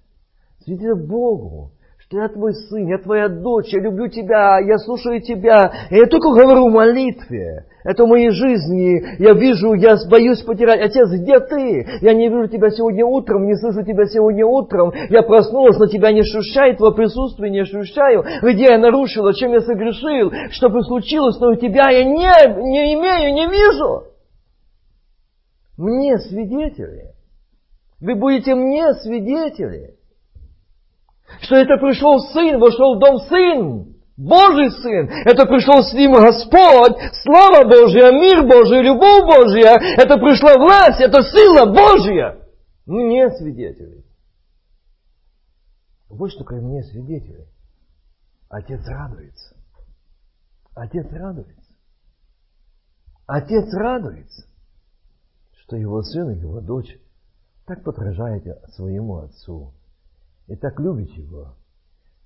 свидетели 0.59 0.91
Богу, 0.91 1.71
что 1.99 2.17
я 2.17 2.27
твой 2.27 2.53
сын, 2.53 2.85
я 2.85 2.97
твоя 2.97 3.29
дочь, 3.29 3.71
я 3.71 3.79
люблю 3.79 4.09
тебя, 4.09 4.59
я 4.59 4.77
слушаю 4.77 5.21
тебя. 5.21 5.71
И 5.89 5.95
я 5.95 6.05
только 6.07 6.31
говорю 6.33 6.67
в 6.67 6.73
молитве. 6.73 7.63
Это 7.85 8.03
в 8.03 8.09
моей 8.09 8.31
жизни. 8.31 9.23
Я 9.23 9.31
вижу, 9.31 9.73
я 9.73 9.95
боюсь 10.09 10.41
потерять. 10.41 10.81
Отец, 10.81 11.07
где 11.09 11.39
ты? 11.39 11.87
Я 12.01 12.13
не 12.13 12.27
вижу 12.27 12.47
тебя 12.49 12.69
сегодня 12.69 13.05
утром, 13.05 13.45
не 13.45 13.55
слышу 13.55 13.85
тебя 13.85 14.03
сегодня 14.07 14.45
утром. 14.45 14.91
Я 15.09 15.21
проснулась, 15.21 15.79
но 15.79 15.85
тебя 15.85 16.11
не 16.11 16.19
ощущаю, 16.19 16.75
твое 16.75 16.93
присутствие 16.93 17.51
не 17.51 17.61
ощущаю. 17.61 18.25
Где 18.41 18.65
я 18.65 18.79
нарушила, 18.79 19.33
чем 19.33 19.53
я 19.53 19.61
согрешил, 19.61 20.33
что 20.49 20.67
бы 20.67 20.81
случилось, 20.83 21.39
но 21.39 21.51
у 21.51 21.55
тебя 21.55 21.89
я 21.89 22.03
не, 22.03 22.69
не 22.69 22.95
имею, 22.95 23.33
не 23.33 23.47
вижу. 23.47 24.10
Мне 25.81 26.17
свидетели. 26.19 27.13
Вы 27.99 28.15
будете 28.15 28.55
мне 28.55 28.93
свидетели 28.95 29.97
что 31.39 31.55
это 31.55 31.77
пришел 31.77 32.19
Сын, 32.19 32.59
вошел 32.59 32.95
в 32.95 32.99
дом 32.99 33.17
Сын, 33.19 33.95
Божий 34.17 34.69
Сын. 34.71 35.07
Это 35.25 35.45
пришел 35.45 35.81
с 35.83 35.93
ним 35.93 36.13
Господь, 36.13 36.97
слава 37.23 37.63
Божья, 37.63 38.11
мир 38.11 38.43
Божий, 38.43 38.81
любовь 38.81 39.23
Божья. 39.23 39.79
Это 39.97 40.17
пришла 40.17 40.57
власть, 40.57 40.99
это 40.99 41.23
сила 41.23 41.71
Божья. 41.71 42.37
Мне 42.85 43.29
свидетели. 43.31 44.03
Вот 46.09 46.31
что 46.31 46.43
ко 46.43 46.55
мне 46.55 46.83
свидетели. 46.83 47.47
Отец 48.49 48.85
радуется. 48.85 49.55
Отец 50.75 51.07
радуется. 51.11 51.73
Отец 53.25 53.73
радуется, 53.73 54.45
что 55.71 55.77
его 55.77 56.01
сын 56.01 56.31
и 56.31 56.37
его 56.37 56.59
дочь 56.59 56.99
так 57.65 57.81
подражает 57.85 58.43
своему 58.73 59.19
отцу 59.19 59.71
и 60.47 60.55
так 60.57 60.77
любит 60.81 61.11
Его. 61.11 61.55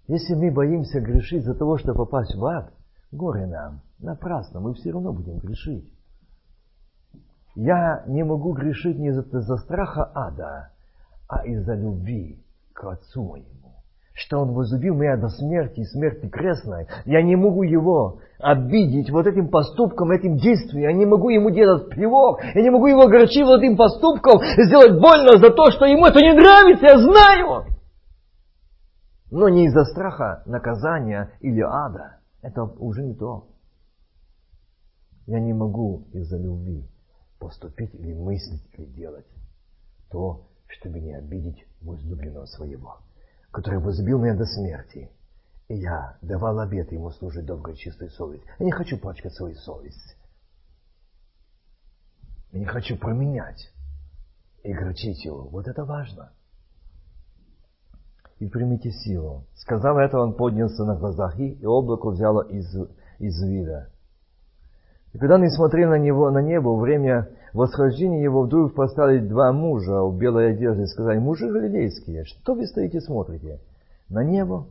Если 0.07 0.33
мы 0.33 0.49
боимся 0.49 0.99
грешить 0.99 1.43
за 1.43 1.53
того, 1.53 1.77
чтобы 1.77 2.05
попасть 2.05 2.33
в 2.33 2.43
ад, 2.43 2.73
горе 3.11 3.45
нам, 3.45 3.81
напрасно, 3.99 4.59
мы 4.61 4.73
все 4.73 4.91
равно 4.91 5.13
будем 5.13 5.37
грешить. 5.37 5.93
Я 7.53 8.03
не 8.07 8.23
могу 8.23 8.53
грешить 8.53 8.97
не 8.97 9.09
из-за 9.09 9.57
страха 9.57 10.11
ада, 10.15 10.71
а 11.27 11.45
из-за 11.45 11.75
любви 11.75 12.43
к 12.73 12.83
Отцу 12.83 13.25
моему. 13.25 13.64
Что 14.15 14.39
Он 14.39 14.53
возлюбил 14.53 14.95
меня 14.95 15.17
до 15.17 15.27
смерти 15.27 15.81
и 15.81 15.85
смерти 15.85 16.27
крестной. 16.27 16.87
Я 17.05 17.21
не 17.21 17.35
могу 17.35 17.63
Его 17.63 18.19
обидеть 18.39 19.11
вот 19.11 19.27
этим 19.27 19.49
поступком, 19.49 20.11
этим 20.11 20.37
действием. 20.37 20.83
Я 20.89 20.93
не 20.93 21.05
могу 21.05 21.29
Ему 21.29 21.51
делать 21.51 21.89
плевок. 21.89 22.39
Я 22.55 22.61
не 22.61 22.69
могу 22.71 22.87
Его 22.87 23.01
огорчить 23.01 23.45
вот 23.45 23.61
этим 23.61 23.75
поступком, 23.75 24.39
сделать 24.57 24.99
больно 24.99 25.37
за 25.37 25.51
то, 25.51 25.69
что 25.71 25.85
Ему 25.85 26.05
это 26.05 26.19
не 26.19 26.33
нравится, 26.33 26.85
я 26.85 26.97
знаю 26.97 27.75
но 29.35 29.49
не 29.49 29.65
из-за 29.65 29.83
страха 29.83 30.43
наказания 30.45 31.31
или 31.41 31.61
ада. 31.61 32.19
Это 32.41 32.63
уже 32.63 33.03
не 33.03 33.15
то. 33.15 33.49
Я 35.25 35.41
не 35.41 35.53
могу 35.53 36.07
из-за 36.13 36.37
любви 36.37 36.87
поступить 37.39 37.93
или 37.95 38.13
мыслить 38.13 38.63
или 38.77 38.85
делать 38.85 39.25
то, 40.09 40.47
чтобы 40.67 41.01
не 41.01 41.13
обидеть 41.13 41.65
возлюбленного 41.81 42.45
своего, 42.45 42.99
который 43.55 43.79
возлюбил 43.79 44.19
меня 44.19 44.35
до 44.35 44.45
смерти. 44.45 45.09
И 45.69 45.75
я 45.75 46.17
давал 46.21 46.59
обет 46.59 46.91
ему 46.91 47.09
служить 47.11 47.45
доброй 47.45 47.77
чистой 47.77 48.09
совесть. 48.09 48.43
Я 48.59 48.65
не 48.65 48.71
хочу 48.71 48.97
пачкать 48.97 49.33
свою 49.33 49.55
совесть. 49.55 50.17
Я 52.51 52.59
не 52.59 52.65
хочу 52.65 52.97
променять 52.97 53.71
и 54.61 54.73
грачить 54.73 55.23
его. 55.23 55.47
Вот 55.47 55.69
это 55.69 55.85
важно 55.85 56.33
и 58.39 58.47
примите 58.47 58.91
силу. 58.91 59.45
Сказав 59.55 59.95
это, 59.97 60.19
он 60.19 60.33
поднялся 60.33 60.83
на 60.83 60.97
глазах 60.97 61.39
их, 61.39 61.61
и 61.61 61.65
облако 61.65 62.09
взяло 62.09 62.41
из, 62.41 62.75
из 63.19 63.41
вида. 63.41 63.89
И 65.13 65.17
когда 65.17 65.35
они 65.35 65.47
смотрели 65.47 65.85
на 65.85 65.97
него, 65.97 66.29
на 66.29 66.39
небо, 66.39 66.75
время 66.75 67.29
восхождения 67.55 68.21
его 68.21 68.43
вдруг 68.43 68.75
поставили 68.75 69.25
два 69.25 69.53
мужа 69.53 70.03
в 70.03 70.17
белой 70.17 70.51
одежде 70.51 70.83
и 70.83 70.87
сказали, 70.87 71.19
мужи 71.19 71.47
галилейские, 71.47 72.25
что 72.25 72.53
вы 72.53 72.67
стоите 72.67 72.99
смотрите? 72.99 73.61
На 74.09 74.23
небо, 74.23 74.67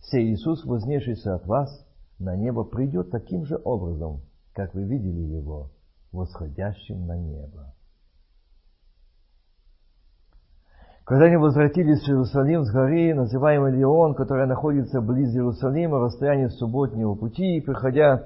сей 0.00 0.32
Иисус, 0.32 0.64
вознесшийся 0.64 1.36
от 1.36 1.46
вас, 1.46 1.70
на 2.18 2.34
небо 2.34 2.64
придет 2.64 3.10
таким 3.10 3.46
же 3.46 3.60
образом, 3.64 4.22
как 4.52 4.74
вы 4.74 4.82
видели 4.82 5.20
его, 5.20 5.70
восходящим 6.10 7.06
на 7.06 7.16
небо. 7.16 7.72
Когда 11.04 11.26
они 11.26 11.36
возвратились 11.36 12.02
в 12.02 12.08
Иерусалим 12.08 12.64
с 12.64 12.72
горы, 12.72 13.14
называемой 13.14 13.76
Леон, 13.76 14.14
которая 14.14 14.46
находится 14.46 15.00
близ 15.00 15.32
Иерусалима, 15.34 16.00
расстояние 16.00 16.48
субботнего 16.48 17.14
пути, 17.14 17.60
приходя, 17.60 18.24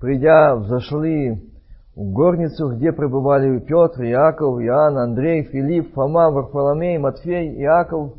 придя, 0.00 0.54
взошли 0.54 1.51
горницу, 1.94 2.70
где 2.74 2.92
пребывали 2.92 3.58
Петр, 3.58 4.02
Иаков, 4.02 4.60
Иоанн, 4.60 4.98
Андрей, 4.98 5.44
Филипп, 5.44 5.92
Фома, 5.94 6.30
Варфоломей, 6.30 6.98
Матфей, 6.98 7.54
Иаков, 7.60 8.14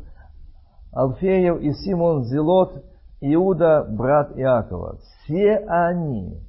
Алфеев 0.92 1.60
и 1.60 1.72
Симон 1.72 2.24
Зелот, 2.24 2.84
Иуда, 3.20 3.86
брат 3.88 4.36
Иакова. 4.36 4.98
Все 4.98 5.56
они 5.66 6.40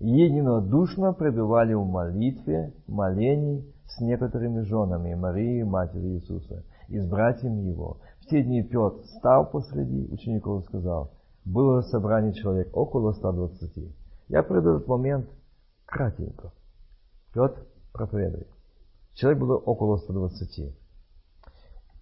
единодушно 0.00 1.12
пребывали 1.12 1.74
в 1.74 1.84
молитве, 1.84 2.72
молении, 2.88 3.64
с 3.86 4.00
некоторыми 4.00 4.62
женами 4.62 5.14
Марии, 5.14 5.62
матери 5.62 6.14
Иисуса, 6.14 6.64
и 6.88 6.98
с 6.98 7.06
братьями 7.06 7.60
его. 7.68 7.98
В 8.20 8.26
те 8.28 8.42
дни 8.42 8.62
Петр 8.62 9.04
стал 9.18 9.50
посреди 9.50 10.08
учеников 10.10 10.62
и 10.62 10.66
сказал, 10.66 11.10
было 11.44 11.82
собрание 11.82 12.32
человек 12.32 12.74
около 12.74 13.12
120. 13.12 13.94
Я 14.28 14.42
приду 14.42 14.76
этот 14.76 14.88
момент 14.88 15.28
кратенько. 15.92 16.52
Петр 17.34 17.66
проповедует. 17.92 18.48
Человек 19.14 19.40
было 19.40 19.56
около 19.56 19.98
120. 19.98 20.74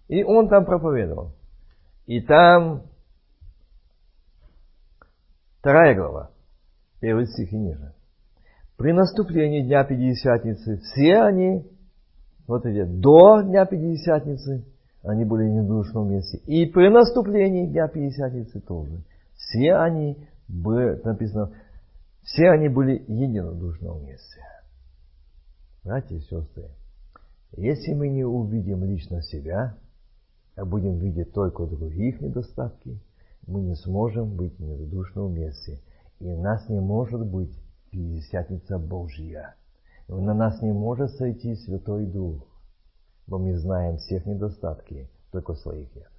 И 0.07 0.23
он 0.23 0.47
там 0.47 0.65
проповедовал. 0.65 1.33
И 2.05 2.21
там 2.21 2.83
вторая 5.59 5.95
глава, 5.95 6.31
первый 6.99 7.27
стих 7.27 7.51
и 7.51 7.57
ниже. 7.57 7.93
При 8.77 8.93
наступлении 8.93 9.61
Дня 9.61 9.83
Пятидесятницы 9.83 10.77
все 10.77 11.21
они 11.21 11.69
вот 12.47 12.65
эти 12.65 12.83
до 12.83 13.41
Дня 13.41 13.65
Пятидесятницы, 13.65 14.65
они 15.03 15.25
были 15.25 15.43
в 15.43 15.51
недушном 15.51 16.09
месте. 16.09 16.39
И 16.47 16.65
при 16.65 16.89
наступлении 16.89 17.67
Дня 17.67 17.87
Пятидесятницы 17.87 18.59
тоже. 18.61 19.03
Все 19.35 19.75
они 19.75 20.27
были, 20.47 20.99
написано, 21.03 21.51
все 22.23 22.49
они 22.49 22.69
были 22.69 23.03
единодушно 23.07 23.93
вместе. 23.93 24.41
Братья 25.83 26.15
и 26.15 26.21
сестры, 26.21 26.69
если 27.57 27.93
мы 27.93 28.09
не 28.09 28.23
увидим 28.23 28.83
лично 28.83 29.21
себя, 29.21 29.77
а 30.55 30.65
будем 30.65 30.97
видеть 30.99 31.33
только 31.33 31.65
других 31.65 32.21
недостатки, 32.21 32.99
мы 33.47 33.61
не 33.61 33.75
сможем 33.75 34.35
быть 34.35 34.57
в 34.59 34.61
недушном 34.61 35.33
месте. 35.33 35.81
И 36.19 36.27
нас 36.27 36.69
не 36.69 36.79
может 36.79 37.25
быть 37.25 37.51
Пятидесятница 37.89 38.77
Божья 38.77 39.55
на 40.19 40.33
нас 40.33 40.61
не 40.61 40.73
может 40.73 41.11
сойти 41.11 41.55
Святой 41.55 42.05
Дух, 42.05 42.45
но 43.27 43.39
мы 43.39 43.57
знаем 43.57 43.97
всех 43.97 44.25
недостатки, 44.25 45.09
только 45.31 45.53
своих 45.55 45.95
нет. 45.95 46.10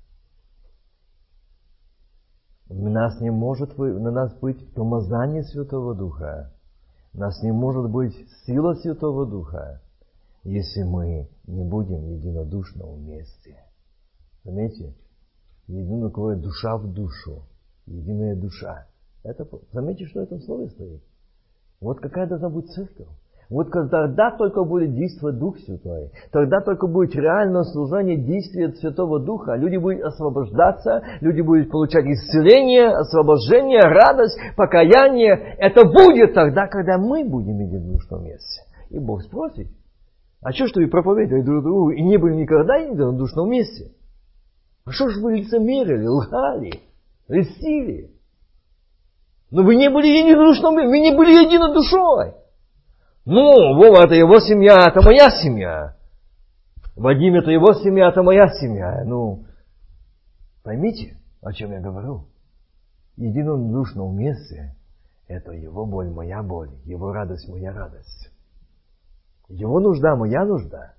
Нас 2.75 3.21
не 3.21 3.31
может 3.31 3.77
на 3.77 4.11
нас 4.11 4.33
быть 4.41 4.73
помазание 4.73 5.45
Святого 5.45 5.95
Духа, 5.95 6.51
у 7.13 7.19
нас 7.19 7.43
не 7.43 7.53
может 7.53 7.91
быть 7.91 8.15
сила 8.47 8.73
Святого 8.75 9.27
Духа, 9.27 9.83
если 10.43 10.83
мы 10.83 11.29
не 11.47 11.65
будем 11.65 12.09
единодушно 12.09 12.87
вместе. 12.87 13.59
Заметьте, 14.45 14.95
единая 15.67 16.37
душа 16.37 16.79
в 16.79 16.91
душу, 16.91 17.43
единая 17.85 18.37
душа. 18.37 18.87
Это, 19.23 19.47
заметьте, 19.73 20.07
что 20.07 20.23
в 20.23 20.41
слове 20.41 20.71
стоит. 20.71 21.03
Вот 21.81 22.01
какая 22.01 22.27
должна 22.27 22.49
быть 22.49 22.71
церковь. 22.71 23.09
Вот 23.53 23.71
тогда 23.71 24.31
только 24.31 24.65
будет 24.65 24.95
действовать 24.95 25.39
Дух 25.39 25.59
Святой. 25.59 26.11
Тогда 26.33 26.63
только 26.63 26.87
будет 26.87 27.15
реальное 27.15 27.65
служение 27.65 28.17
действия 28.17 28.73
Святого 28.73 29.21
Духа. 29.21 29.57
Люди 29.57 29.77
будут 29.77 30.01
освобождаться, 30.01 31.03
люди 31.21 31.43
будут 31.43 31.71
получать 31.71 32.07
исцеление, 32.07 32.87
освобождение, 32.87 33.83
радость, 33.83 34.39
покаяние. 34.57 35.55
Это 35.59 35.85
будет 35.85 36.33
тогда, 36.33 36.67
когда 36.67 36.97
мы 36.97 37.29
будем 37.29 37.59
единодушном 37.59 38.25
месте. 38.25 38.63
И 38.89 38.99
Бог 38.99 39.21
спросит, 39.23 39.69
а 40.41 40.53
что, 40.53 40.69
что 40.69 40.81
вы 40.81 40.89
проповедовали 40.89 41.43
друг 41.43 41.63
другу 41.63 41.91
и 41.91 42.01
не 42.01 42.17
были 42.17 42.37
никогда 42.37 42.79
в 42.79 42.91
единодушном 42.91 43.51
месте? 43.51 43.93
А 44.87 44.93
что 44.93 45.11
ж 45.11 45.19
вы 45.19 45.37
лицемерили, 45.37 46.07
лгали, 46.07 46.81
льстили? 47.29 48.13
Но 49.51 49.63
вы 49.63 49.77
не 49.77 49.91
были 49.91 50.07
единодушным, 50.07 50.75
вы 50.75 51.01
не 51.01 51.15
были 51.15 51.33
единой 51.33 51.75
душой. 51.75 52.42
Ну, 53.25 53.77
Вова, 53.77 54.05
это 54.05 54.15
его 54.15 54.41
семья, 54.41 54.89
это 54.89 55.01
моя 55.01 55.31
семья. 55.31 55.97
Вадим, 56.97 57.35
это 57.37 57.51
его 57.51 57.73
семья, 57.73 58.09
это 58.09 58.23
моя 58.23 58.49
семья. 58.49 59.05
Ну, 59.05 59.45
поймите, 60.65 61.17
О 61.41 61.53
чем 61.53 61.73
я 61.73 61.81
говорю? 61.81 62.27
Единодушно 63.17 64.07
вместе– 64.07 64.75
это 65.29 65.53
его 65.53 65.87
боль, 65.87 66.11
моя 66.11 66.43
боль, 66.43 66.71
его 66.85 67.13
радость, 67.13 67.49
моя 67.49 67.73
радость. 67.73 68.31
Его 69.49 69.81
нужда, 69.81 70.17
моя 70.17 70.45
нужда. 70.45 70.95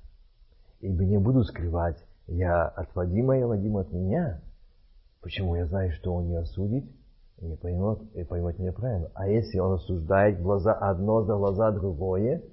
Ибо 0.80 1.04
не 1.04 1.18
буду 1.18 1.44
скрывать, 1.44 1.98
я 2.28 2.66
от 2.68 2.96
Вадима, 2.96 3.38
и 3.38 3.44
Вадим 3.44 3.78
от 3.78 3.92
меня. 3.92 4.42
Почему 5.22 5.56
я 5.56 5.66
знаю, 5.66 5.92
что 5.92 6.14
он 6.14 6.28
не 6.28 6.36
осудит 6.36 6.86
и 7.40 7.46
не 7.46 7.56
поймет, 7.56 8.00
и 8.14 8.24
поймет 8.24 8.60
меня 8.60 8.72
правильно. 8.72 9.10
А 9.16 9.28
если 9.28 9.60
он 9.60 9.74
осуждает 9.74 10.42
глаза 10.42 10.74
одно 10.74 11.24
за 11.24 11.36
глаза 11.36 11.72
другое, 11.72 12.44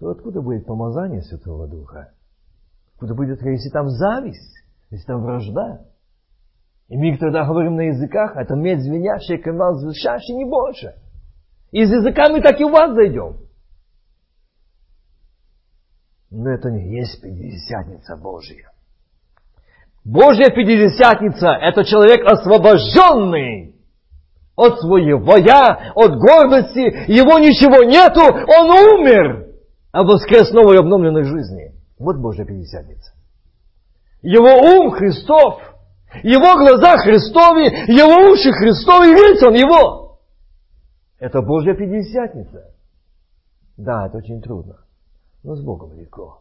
то 0.00 0.10
откуда 0.10 0.40
будет 0.40 0.66
помазание 0.66 1.22
Святого 1.22 1.68
Духа? 1.68 2.12
Откуда 2.94 3.14
будет, 3.14 3.42
если 3.42 3.70
там 3.70 3.88
зависть, 3.88 4.64
если 4.90 5.06
там 5.06 5.22
вражда? 5.22 5.86
И 6.88 6.96
мы 6.96 7.16
тогда 7.16 7.46
говорим 7.46 7.76
на 7.76 7.82
языках, 7.82 8.36
это 8.36 8.54
медь 8.54 8.82
звенящая, 8.82 9.38
канал 9.38 9.74
звучащий, 9.74 10.34
не 10.34 10.44
больше. 10.44 10.94
И 11.70 11.84
с 11.84 11.90
языками 11.90 12.40
так 12.40 12.60
и 12.60 12.64
у 12.64 12.70
вас 12.70 12.94
зайдем. 12.94 13.38
Но 16.30 16.50
это 16.50 16.70
не 16.70 16.96
есть 16.98 17.20
Пятидесятница 17.22 18.16
Божья. 18.16 18.70
Божья 20.04 20.50
Пятидесятница– 20.50 21.48
это 21.62 21.84
человек 21.84 22.26
освобожденный 22.26 23.73
от 24.56 24.80
своего 24.80 25.36
я, 25.36 25.92
от 25.94 26.18
гордости, 26.18 27.10
его 27.10 27.38
ничего 27.38 27.82
нету, 27.84 28.22
он 28.22 29.00
умер, 29.00 29.48
а 29.92 30.02
воскрес 30.04 30.52
новой 30.52 30.78
обновленной 30.78 31.24
жизни. 31.24 31.74
Вот 31.98 32.16
Божья 32.16 32.44
Пятидесятница. 32.44 33.12
Его 34.22 34.80
ум 34.80 34.90
Христов, 34.92 35.60
его 36.22 36.56
глаза 36.56 36.98
Христове, 36.98 37.66
его 37.88 38.32
уши 38.32 38.52
Христове, 38.52 39.12
весь 39.12 39.42
он 39.42 39.54
его. 39.54 40.18
Это 41.18 41.42
Божья 41.42 41.74
Пятидесятница. 41.74 42.70
Да, 43.76 44.06
это 44.06 44.18
очень 44.18 44.40
трудно, 44.40 44.78
но 45.42 45.56
с 45.56 45.64
Богом 45.64 45.92
легко. 45.94 46.38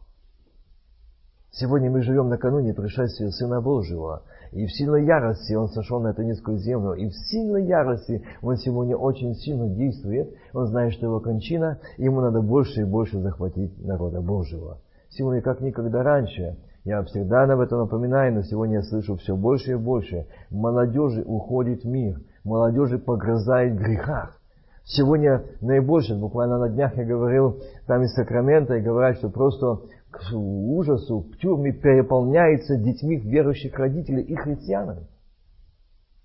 Сегодня 1.51 1.91
мы 1.91 2.01
живем 2.01 2.29
накануне 2.29 2.73
пришествия 2.73 3.29
Сына 3.29 3.61
Божьего, 3.61 4.23
и 4.53 4.65
в 4.65 4.71
сильной 4.71 5.05
ярости 5.05 5.53
Он 5.53 5.67
сошел 5.69 5.99
на 5.99 6.09
эту 6.09 6.23
низкую 6.23 6.57
землю, 6.57 6.93
и 6.93 7.07
в 7.07 7.13
сильной 7.13 7.65
ярости 7.65 8.23
Он 8.41 8.55
сегодня 8.57 8.95
очень 8.95 9.33
сильно 9.35 9.67
действует. 9.67 10.33
Он 10.53 10.67
знает, 10.67 10.93
что 10.93 11.07
Его 11.07 11.19
кончина, 11.19 11.79
Ему 11.97 12.21
надо 12.21 12.41
больше 12.41 12.81
и 12.81 12.85
больше 12.85 13.19
захватить 13.19 13.83
народа 13.83 14.21
Божьего. 14.21 14.79
Сегодня, 15.09 15.41
как 15.41 15.61
никогда 15.61 16.03
раньше, 16.03 16.57
я 16.85 17.01
всегда 17.03 17.43
об 17.43 17.59
этом 17.61 17.79
напоминаю, 17.79 18.33
но 18.33 18.41
сегодня 18.41 18.75
я 18.77 18.83
слышу 18.83 19.15
все 19.15 19.35
больше 19.35 19.71
и 19.71 19.75
больше. 19.75 20.25
Молодежи 20.49 21.23
уходит 21.25 21.83
в 21.83 21.87
мир, 21.87 22.19
молодежи 22.43 22.97
погрызает 22.97 23.77
грехах. 23.77 24.37
Сегодня 24.85 25.45
наибольше, 25.61 26.13
буквально 26.15 26.57
на 26.57 26.67
днях 26.67 26.97
я 26.97 27.05
говорил 27.05 27.61
там 27.87 28.01
из 28.03 28.13
Сакрамента, 28.13 28.75
и 28.75 28.81
говорят, 28.81 29.15
что 29.15 29.29
просто 29.29 29.79
к 30.13 30.31
ужасу 30.31 31.21
в 31.21 31.37
тюрьме 31.37 31.73
переполняется 31.73 32.77
детьми 32.77 33.17
верующих 33.19 33.73
родителей 33.77 34.23
и 34.23 34.35
христианами. 34.35 35.07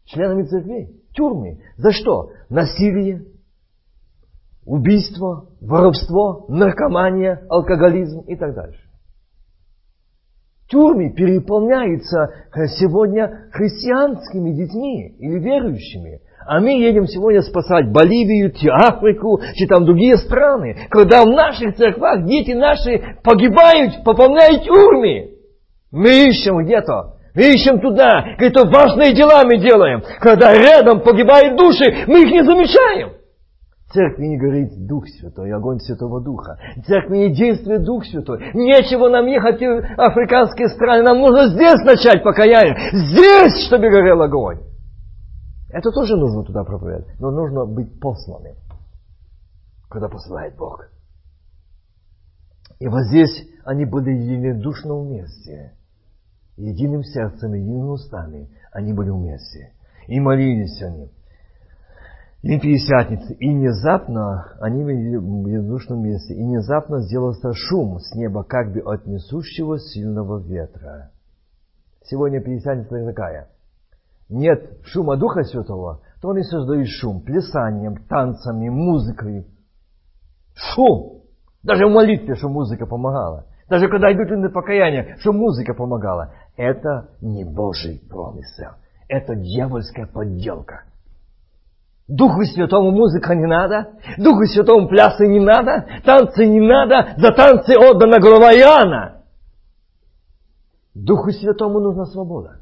Членами 0.04 0.44
церквей. 0.44 1.02
Тюрьмы. 1.14 1.60
За 1.76 1.90
что? 1.92 2.30
Насилие, 2.50 3.24
убийство, 4.66 5.48
воровство, 5.60 6.44
наркомания, 6.48 7.46
алкоголизм 7.48 8.20
и 8.20 8.36
так 8.36 8.54
дальше. 8.54 8.80
Тюрьмы 10.68 11.14
переполняются 11.14 12.28
сегодня 12.78 13.48
христианскими 13.52 14.52
детьми 14.52 15.16
или 15.18 15.38
верующими. 15.38 16.20
А 16.48 16.60
мы 16.60 16.80
едем 16.80 17.06
сегодня 17.06 17.42
спасать 17.42 17.92
Боливию, 17.92 18.50
Африку, 18.72 19.38
и 19.54 19.66
там 19.66 19.84
другие 19.84 20.16
страны. 20.16 20.78
Когда 20.88 21.22
в 21.22 21.26
наших 21.28 21.76
церквах 21.76 22.24
дети 22.24 22.52
наши 22.52 23.18
погибают, 23.22 24.02
пополняют 24.02 24.64
тюрьмы. 24.64 25.32
Мы 25.92 26.28
ищем 26.28 26.64
где-то. 26.64 27.16
Мы 27.34 27.52
ищем 27.52 27.80
туда. 27.80 28.22
Какие-то 28.38 28.66
важные 28.66 29.14
дела 29.14 29.44
мы 29.44 29.58
делаем. 29.58 30.02
Когда 30.20 30.54
рядом 30.54 31.02
погибают 31.02 31.58
души, 31.58 31.84
мы 32.06 32.22
их 32.22 32.32
не 32.32 32.42
замечаем. 32.42 33.10
Церкви 33.92 34.24
не 34.24 34.38
говорит 34.38 34.70
Дух 34.86 35.04
Святой, 35.06 35.52
огонь 35.52 35.80
Святого 35.80 36.22
Духа. 36.22 36.58
Церкви 36.86 37.28
не 37.28 37.34
действует 37.34 37.84
Дух 37.84 38.06
Святой. 38.06 38.52
Нечего 38.54 39.10
нам 39.10 39.26
ехать 39.26 39.60
в 39.60 40.00
африканские 40.00 40.68
страны. 40.68 41.02
Нам 41.02 41.18
нужно 41.20 41.48
здесь 41.48 41.84
начать 41.84 42.22
покаяние. 42.22 42.74
Здесь, 42.92 43.66
чтобы 43.66 43.90
горел 43.90 44.22
огонь. 44.22 44.60
Это 45.70 45.90
тоже 45.90 46.16
нужно 46.16 46.44
туда 46.44 46.64
проповедовать. 46.64 47.18
Но 47.20 47.30
нужно 47.30 47.66
быть 47.66 48.00
посланным, 48.00 48.56
когда 49.90 50.08
посылает 50.08 50.56
Бог. 50.56 50.88
И 52.78 52.88
вот 52.88 53.02
здесь 53.04 53.48
они 53.64 53.84
были 53.84 54.10
единодушно 54.10 54.98
вместе. 54.98 55.74
Единым 56.56 57.04
сердцем, 57.04 57.52
едиными 57.52 57.90
устами 57.90 58.50
они 58.72 58.92
были 58.92 59.10
вместе. 59.10 59.72
И 60.06 60.18
молились 60.20 60.82
они. 60.82 61.12
И 62.42 62.58
пятидесятницы. 62.58 63.34
И 63.34 63.48
внезапно 63.50 64.56
они 64.60 64.84
были 64.84 65.16
в 65.16 65.46
единодушном 65.46 66.02
месте. 66.02 66.34
И 66.34 66.42
внезапно 66.42 67.02
сделался 67.02 67.52
шум 67.52 67.98
с 67.98 68.14
неба, 68.14 68.42
как 68.42 68.72
бы 68.72 68.80
от 68.80 69.06
несущего 69.06 69.78
сильного 69.78 70.40
ветра. 70.40 71.10
Сегодня 72.04 72.40
пятидесятница 72.40 73.04
такая– 73.04 73.50
нет 74.28 74.84
шума 74.84 75.16
Духа 75.16 75.42
Святого, 75.42 76.00
то 76.20 76.28
он 76.28 76.38
и 76.38 76.42
создает 76.42 76.88
шум 76.88 77.22
плясанием, 77.22 77.96
танцами, 78.08 78.68
музыкой. 78.68 79.46
Шум! 80.54 81.22
Даже 81.62 81.86
в 81.86 81.90
молитве, 81.90 82.34
что 82.34 82.48
музыка 82.48 82.86
помогала. 82.86 83.46
Даже 83.68 83.88
когда 83.88 84.12
идут 84.12 84.30
на 84.30 84.50
покаяние, 84.50 85.16
что 85.20 85.32
музыка 85.32 85.74
помогала. 85.74 86.32
Это 86.56 87.10
не 87.20 87.44
Божий 87.44 88.02
промысел. 88.08 88.72
Это 89.08 89.34
дьявольская 89.34 90.06
подделка. 90.06 90.84
Духу 92.08 92.42
Святому 92.44 92.90
музыка 92.90 93.34
не 93.34 93.46
надо, 93.46 93.90
Духу 94.16 94.46
Святому 94.46 94.88
плясы 94.88 95.26
не 95.26 95.40
надо, 95.40 95.86
танцы 96.04 96.46
не 96.46 96.60
надо, 96.60 97.14
за 97.18 97.32
танцы 97.32 97.74
отдана 97.76 98.18
голова 98.18 98.50
Иоанна. 98.54 99.24
Духу 100.94 101.30
Святому 101.30 101.80
нужна 101.80 102.06
свобода 102.06 102.60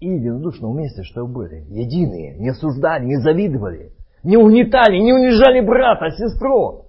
и 0.00 0.08
единодушно 0.08 0.70
вместе, 0.70 1.02
чтобы 1.02 1.32
были 1.32 1.64
единые, 1.68 2.36
не 2.38 2.48
осуждали, 2.48 3.04
не 3.04 3.16
завидовали, 3.16 3.92
не 4.24 4.36
угнетали, 4.36 4.98
не 4.98 5.12
унижали 5.12 5.60
брата, 5.60 6.10
сестру. 6.10 6.86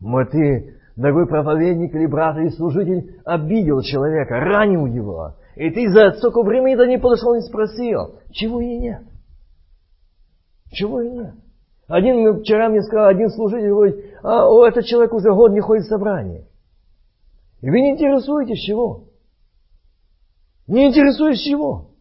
Мы 0.00 0.26
ты, 0.26 0.76
дорогой 0.96 1.26
проповедник 1.26 1.94
или 1.94 2.06
брат 2.06 2.36
или 2.36 2.50
служитель, 2.50 3.20
обидел 3.24 3.80
человека, 3.80 4.38
ранил 4.38 4.86
его, 4.86 5.34
и 5.56 5.70
ты 5.70 5.88
за 5.88 6.12
столько 6.12 6.42
времени 6.42 6.76
до 6.76 6.86
не 6.86 6.98
подошел 6.98 7.34
и 7.34 7.40
спросил, 7.40 8.16
чего 8.30 8.60
и 8.60 8.78
нет. 8.78 9.02
Чего 10.72 11.00
и 11.00 11.10
нет. 11.10 11.34
Один 11.88 12.40
вчера 12.40 12.68
мне 12.68 12.82
сказал, 12.82 13.08
один 13.08 13.28
служитель 13.30 13.68
говорит, 13.68 13.96
а 14.22 14.48
о, 14.48 14.66
этот 14.66 14.84
человек 14.84 15.12
уже 15.12 15.32
год 15.32 15.52
не 15.52 15.60
ходит 15.60 15.84
в 15.84 15.88
собрание. 15.88 16.46
И 17.60 17.70
вы 17.70 17.80
не 17.80 17.92
интересуетесь 17.92 18.60
чего? 18.60 19.04
Не 20.66 20.88
интересуетесь 20.88 21.42
чего? 21.42 21.91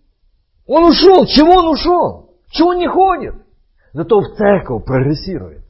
Он 0.67 0.83
ушел. 0.85 1.25
Чего 1.25 1.53
он 1.59 1.73
ушел? 1.73 2.35
Чего 2.49 2.69
он 2.69 2.77
не 2.77 2.87
ходит? 2.87 3.35
Зато 3.93 4.19
в 4.19 4.35
церковь 4.35 4.85
прогрессирует. 4.85 5.65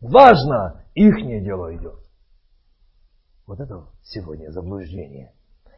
Важно, 0.00 0.82
ихнее 0.94 1.42
дело 1.42 1.74
идет. 1.76 1.98
Вот 3.46 3.60
это 3.60 3.84
сегодня 4.02 4.50
заблуждение. 4.50 5.32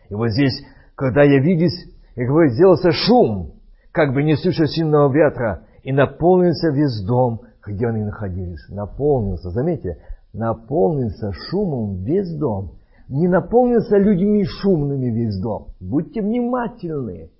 И 0.09 0.15
вот 0.15 0.29
здесь, 0.31 0.65
когда 0.95 1.23
я 1.23 1.41
видюсь, 1.41 1.89
и 2.15 2.25
говорит, 2.25 2.53
сделался 2.53 2.93
шум, 2.93 3.55
как 3.93 4.13
бы 4.13 4.23
несущий 4.23 4.67
сильного 4.69 5.13
ветра, 5.13 5.67
и 5.83 5.93
наполнился 5.93 6.71
весь 6.71 7.05
дом, 7.05 7.43
где 7.67 7.87
они 7.87 8.05
находились. 8.05 8.69
Наполнился, 8.69 9.51
заметьте, 9.51 9.99
наполнился 10.33 11.33
шумом 11.33 12.05
весь 12.05 12.33
дом. 12.37 12.77
Не 13.09 13.29
наполнился 13.29 13.99
людьми 13.99 14.45
шумными 14.45 15.11
весь 15.11 15.39
дом. 15.41 15.69
Будьте 15.81 16.23
внимательны 16.23 17.31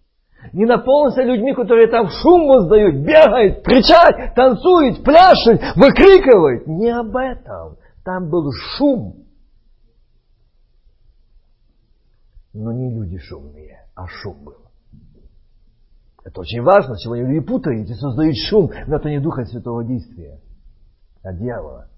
не 0.53 0.67
наполнился 0.67 1.23
людьми, 1.23 1.55
которые 1.55 1.89
там 1.89 2.09
шум 2.09 2.47
воздают, 2.47 2.97
бегают, 2.97 3.65
кричат, 3.65 4.35
танцуют, 4.35 5.03
пляшут, 5.03 5.61
выкрикивают. 5.77 6.67
Не 6.67 6.91
об 6.91 7.17
этом. 7.17 7.77
Там 8.05 8.29
был 8.29 8.53
шум. 8.53 9.25
Но 12.53 12.73
не 12.73 12.95
люди 12.95 13.19
шумные, 13.19 13.87
а 13.95 14.07
шум 14.07 14.45
был. 14.45 14.57
Это 16.25 16.41
очень 16.41 16.63
важно. 16.63 16.97
Сегодня 16.97 17.27
люди 17.27 17.45
путают 17.45 17.89
и 17.89 17.95
создают 17.95 18.37
шум, 18.49 18.71
но 18.87 18.97
это 18.97 19.09
не 19.09 19.21
Духа 19.21 19.45
Святого 19.45 19.85
действия, 19.85 20.41
а 21.23 21.33
дьявола. 21.33 21.89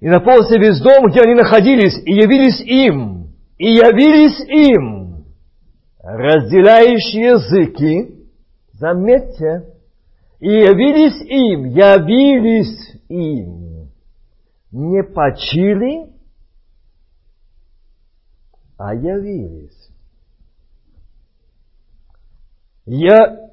И 0.00 0.08
наполнился 0.08 0.58
весь 0.58 0.80
дом, 0.80 1.10
где 1.10 1.20
они 1.20 1.34
находились, 1.34 1.96
и 2.04 2.12
явились 2.12 2.60
им, 2.60 3.32
и 3.56 3.66
явились 3.66 4.40
им 4.48 5.07
разделяющие 6.02 7.32
языки, 7.32 8.28
заметьте, 8.72 9.74
и 10.40 10.48
явились 10.48 11.20
им, 11.28 11.64
явились 11.64 13.02
им, 13.08 13.90
не 14.70 15.02
почили, 15.02 16.12
а 18.76 18.94
явились. 18.94 19.90
Я 22.86 23.50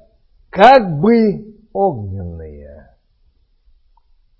как 0.50 1.00
бы 1.00 1.56
огненные. 1.72 2.94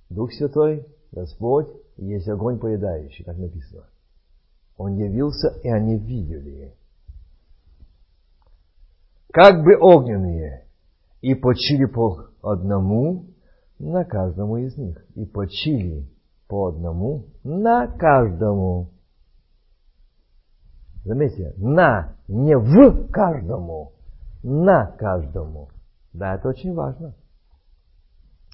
Дух 0.08 0.32
Святой, 0.32 0.86
Господь, 1.10 1.68
есть 1.96 2.28
огонь 2.28 2.58
поедающий, 2.58 3.24
как 3.24 3.36
написано. 3.36 3.88
Он 4.76 4.96
явился, 4.96 5.48
и 5.62 5.68
они 5.68 5.98
видели. 5.98 6.75
Как 9.32 9.62
бы 9.62 9.76
огненные, 9.78 10.66
и 11.20 11.34
почили 11.34 11.86
по 11.86 12.28
одному 12.42 13.26
на 13.78 14.04
каждому 14.04 14.58
из 14.58 14.76
них. 14.76 15.04
И 15.14 15.24
почили 15.24 16.08
по 16.48 16.68
одному 16.68 17.26
на 17.42 17.88
каждому. 17.88 18.92
Заметьте, 21.04 21.54
на, 21.56 22.16
не 22.28 22.56
в 22.56 23.10
каждому, 23.10 23.92
на 24.42 24.86
каждому. 24.86 25.70
Да, 26.12 26.34
это 26.34 26.48
очень 26.48 26.74
важно. 26.74 27.14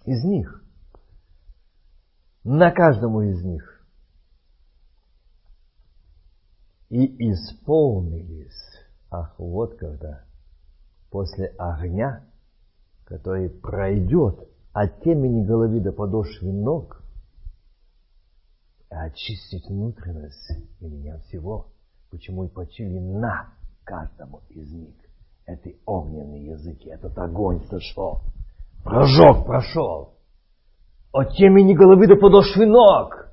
Из 0.05 0.25
них. 0.25 0.65
На 2.45 2.71
каждому 2.73 3.23
из 3.23 3.45
них. 3.45 3.87
И 6.89 7.31
исполнились. 7.31 8.81
Ах, 9.11 9.35
вот 9.39 9.77
когда. 9.77 10.25
После 11.13 11.55
огня 11.59 12.25
который 13.13 13.51
пройдет 13.51 14.49
от 14.73 15.03
темени 15.03 15.45
головы 15.45 15.81
до 15.81 15.93
подошвы 15.93 16.51
ног, 16.51 17.03
очистить 18.89 19.69
внутренность 19.69 20.51
и 20.81 20.87
меня 20.87 21.19
всего, 21.19 21.67
почему 22.11 22.45
и 22.45 22.49
почили 22.49 22.99
на 22.99 23.53
каждому 23.85 24.41
из 24.49 24.73
них 24.73 24.95
эти 25.45 25.77
огненные 25.85 26.47
языки, 26.53 26.89
этот 26.89 27.19
огонь 27.19 27.61
сошел, 27.69 28.21
прожог 28.83 29.45
прошел, 29.45 30.15
от 31.13 31.33
темени 31.35 31.75
головы 31.75 32.07
до 32.07 32.17
подошвы 32.17 32.65
ног. 32.65 33.29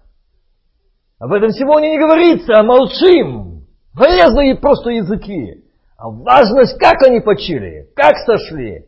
Об 1.19 1.31
этом 1.31 1.51
сегодня 1.51 1.87
не 1.87 1.99
говорится, 1.99 2.53
а 2.57 2.63
молчим. 2.63 3.65
Полезные 3.93 4.55
просто 4.55 4.89
языки. 4.89 5.68
А 5.99 6.09
важность, 6.09 6.79
как 6.79 7.05
они 7.05 7.19
почили, 7.19 7.89
как 7.93 8.15
сошли. 8.25 8.85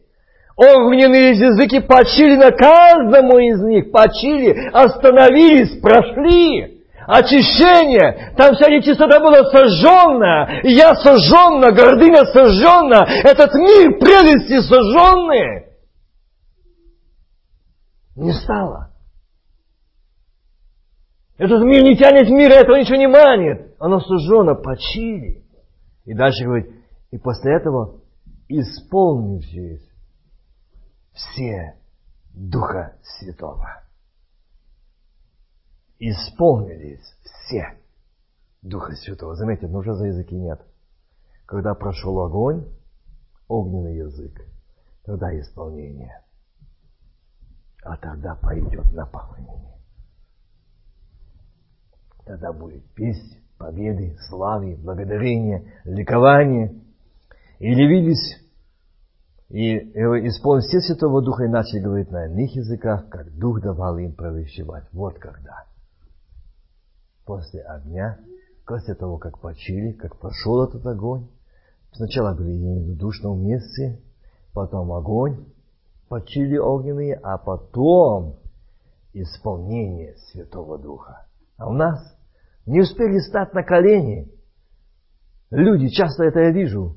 Огненные 0.56 1.32
языки 1.32 1.82
почили 1.82 2.38
на 2.38 2.52
каждому 2.52 3.38
из 3.38 3.62
них, 3.64 3.92
почили, 3.92 4.70
остановились, 4.72 5.82
прошли. 5.82 6.84
Очищение, 7.08 8.34
там 8.38 8.56
вся 8.56 8.70
нечистота 8.70 9.20
была 9.20 9.44
сожженная, 9.50 10.62
и 10.64 10.72
я 10.72 10.96
сожженна, 10.96 11.72
гордыня 11.72 12.24
сожженна, 12.26 13.06
этот 13.24 13.56
мир 13.56 14.00
прелести 14.00 14.62
сожженный. 14.62 15.66
Не 18.16 18.32
стало. 18.32 18.92
Этот 21.38 21.62
мир 21.64 21.84
не 21.84 21.98
тянет 21.98 22.30
мира, 22.30 22.54
этого 22.54 22.78
ничего 22.78 22.98
не 22.98 23.08
манит. 23.08 23.74
Оно 23.80 24.00
сожжено, 24.00 24.56
почили. 24.56 25.44
И 26.06 26.14
дальше 26.14 26.46
говорит, 26.46 26.81
и 27.12 27.18
после 27.18 27.56
этого 27.56 28.02
исполнившись 28.48 29.88
все 31.12 31.78
Духа 32.34 32.98
Святого. 33.04 33.84
Исполнились 36.00 37.06
все 37.24 37.78
Духа 38.62 38.94
Святого. 38.96 39.36
Заметьте, 39.36 39.68
но 39.68 39.80
уже 39.80 39.94
за 39.94 40.08
языки 40.08 40.36
нет. 40.36 40.62
Когда 41.46 41.76
прошел 41.76 42.22
огонь, 42.22 42.66
огненный 43.48 43.98
язык, 43.98 44.42
тогда 45.04 45.38
исполнение. 45.38 46.24
А 47.84 47.98
тогда 47.98 48.36
пойдет 48.36 48.90
наполнение. 48.94 49.78
Тогда 52.26 52.54
будет 52.54 52.86
песнь 52.94 53.42
победы, 53.58 54.16
славы, 54.30 54.76
благодарения, 54.78 55.82
ликования. 55.84 56.81
И 57.62 57.70
явились 57.70 58.40
и 59.50 59.78
исполнились 59.78 60.66
все 60.66 60.80
Святого 60.80 61.22
Духа 61.22 61.44
и 61.44 61.48
начали 61.48 61.82
говорить 61.82 62.10
на 62.10 62.26
иных 62.26 62.56
языках, 62.56 63.08
как 63.10 63.38
Дух 63.38 63.62
давал 63.62 64.00
им 64.00 64.16
провещевать. 64.16 64.86
Вот 64.92 65.20
когда. 65.20 65.66
После 67.24 67.62
огня, 67.62 68.18
после 68.66 68.96
того, 68.96 69.20
как 69.20 69.40
почили, 69.40 69.92
как 69.92 70.18
пошел 70.18 70.64
этот 70.64 70.84
огонь, 70.88 71.28
сначала 71.92 72.34
были 72.34 72.58
в 72.94 72.98
душном 72.98 73.46
месте, 73.46 74.02
потом 74.56 74.92
огонь, 74.92 75.46
почили 76.10 76.58
огненные, 76.58 77.14
а 77.22 77.38
потом 77.38 78.40
исполнение 79.14 80.16
Святого 80.32 80.80
Духа. 80.80 81.28
А 81.58 81.70
у 81.70 81.74
нас 81.74 82.00
не 82.66 82.82
успели 82.82 83.20
стать 83.20 83.54
на 83.54 83.62
колени. 83.62 84.32
Люди, 85.52 85.90
часто 85.90 86.24
это 86.24 86.40
я 86.40 86.50
вижу, 86.50 86.96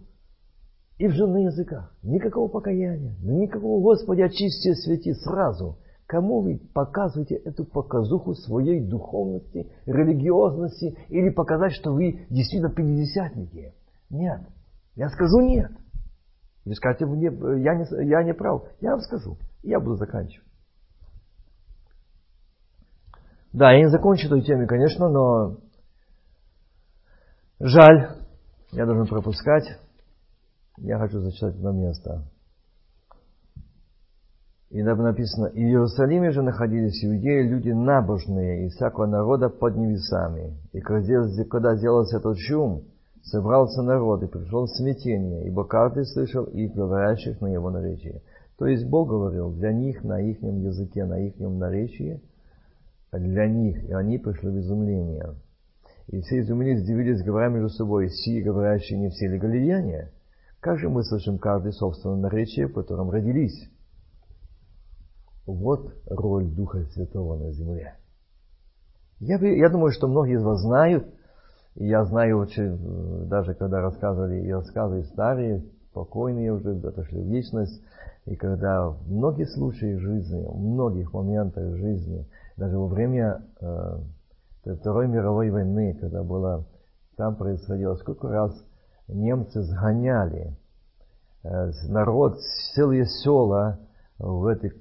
и 0.98 1.08
в 1.08 1.14
на 1.14 1.38
языках. 1.38 1.92
Никакого 2.02 2.48
покаяния, 2.48 3.16
никакого 3.22 3.82
Господи, 3.82 4.22
очисти, 4.22 4.70
освети 4.70 5.12
сразу. 5.14 5.78
Кому 6.06 6.42
вы 6.42 6.60
показываете 6.74 7.36
эту 7.36 7.64
показуху 7.64 8.34
своей 8.34 8.80
духовности, 8.80 9.72
религиозности 9.86 10.96
или 11.08 11.30
показать, 11.30 11.72
что 11.72 11.92
вы 11.92 12.26
действительно 12.28 12.70
пятидесятники? 12.70 13.72
Нет. 14.10 14.40
Я 14.94 15.08
скажу 15.08 15.40
нет. 15.40 15.72
Вы 16.64 16.74
скажете, 16.74 17.06
мне, 17.06 17.26
я, 17.26 17.74
не, 17.74 18.06
я 18.06 18.22
не 18.22 18.34
прав. 18.34 18.64
Я 18.80 18.92
вам 18.92 19.00
скажу. 19.00 19.38
Я 19.62 19.80
буду 19.80 19.96
заканчивать. 19.96 20.46
Да, 23.52 23.72
я 23.72 23.80
не 23.80 23.88
закончу 23.88 24.26
этой 24.26 24.42
теме, 24.42 24.66
конечно, 24.66 25.08
но 25.08 25.58
жаль, 27.60 28.16
я 28.72 28.84
должен 28.84 29.06
пропускать. 29.06 29.78
Я 30.78 30.98
хочу 30.98 31.20
зачитать 31.20 31.54
одно 31.54 31.72
место. 31.72 32.24
И 34.70 34.82
написано, 34.82 35.46
и 35.46 35.62
в 35.62 35.68
Иерусалиме 35.68 36.32
же 36.32 36.42
находились 36.42 37.04
иудеи, 37.04 37.46
люди 37.46 37.70
набожные, 37.70 38.66
из 38.66 38.74
всякого 38.74 39.06
народа 39.06 39.48
под 39.48 39.76
небесами. 39.76 40.58
И 40.72 40.80
когда 40.80 41.76
сделался 41.76 42.16
этот 42.16 42.36
шум, 42.38 42.82
собрался 43.22 43.82
народ 43.82 44.24
и 44.24 44.26
пришел 44.26 44.66
смятение, 44.66 45.46
ибо 45.46 45.64
каждый 45.64 46.04
слышал 46.06 46.44
их, 46.44 46.74
говорящих 46.74 47.40
на 47.40 47.46
его 47.46 47.70
наречии. 47.70 48.20
То 48.58 48.66
есть 48.66 48.88
Бог 48.88 49.08
говорил 49.08 49.52
для 49.52 49.72
них 49.72 50.02
на 50.02 50.20
их 50.20 50.42
языке, 50.42 51.04
на 51.04 51.20
их 51.20 51.38
наречии, 51.38 52.20
для 53.12 53.46
них, 53.46 53.84
и 53.84 53.92
они 53.92 54.18
пришли 54.18 54.50
в 54.50 54.58
изумление. 54.58 55.36
И 56.08 56.20
все 56.20 56.40
изумились, 56.40 56.82
удивились, 56.82 57.22
говоря 57.22 57.48
между 57.48 57.68
собой, 57.68 58.10
сии 58.10 58.42
говорящие 58.42 58.98
не 58.98 59.08
все 59.08 59.28
ли 59.28 59.38
галилеяне? 59.38 60.10
Как 60.64 60.78
же 60.78 60.88
мы 60.88 61.04
слышим 61.04 61.36
каждый 61.36 61.74
собственное 61.74 62.16
наречие, 62.16 62.68
в 62.68 62.72
котором 62.72 63.10
родились? 63.10 63.68
Вот 65.44 65.92
роль 66.06 66.46
Духа 66.46 66.86
Святого 66.86 67.36
на 67.36 67.52
земле. 67.52 67.96
Я, 69.20 69.36
я 69.36 69.68
думаю, 69.68 69.92
что 69.92 70.08
многие 70.08 70.36
из 70.36 70.42
вас 70.42 70.62
знают, 70.62 71.06
и 71.74 71.86
я 71.86 72.06
знаю 72.06 72.38
очень, 72.38 73.28
даже 73.28 73.52
когда 73.52 73.82
рассказывали 73.82 74.40
и 74.40 74.50
рассказы 74.50 75.04
старые, 75.04 75.66
покойные 75.92 76.54
уже 76.54 76.70
отошли 76.78 77.20
в 77.20 77.26
вечность, 77.26 77.82
и 78.24 78.34
когда 78.34 78.88
в 78.88 79.06
многих 79.12 79.50
случаях 79.50 80.00
жизни, 80.00 80.46
в 80.48 80.58
многих 80.58 81.12
моментах 81.12 81.76
жизни, 81.76 82.26
даже 82.56 82.78
во 82.78 82.86
время 82.86 83.42
э, 83.60 83.98
Второй 84.80 85.08
мировой 85.08 85.50
войны, 85.50 85.94
когда 86.00 86.22
было, 86.22 86.64
там 87.16 87.36
происходило, 87.36 87.96
сколько 87.96 88.28
раз 88.28 88.64
немцы 89.08 89.62
сгоняли 89.62 90.56
э, 91.42 91.70
народ, 91.88 92.38
целые 92.74 93.06
села 93.06 93.78
в 94.18 94.46
эти 94.46 94.72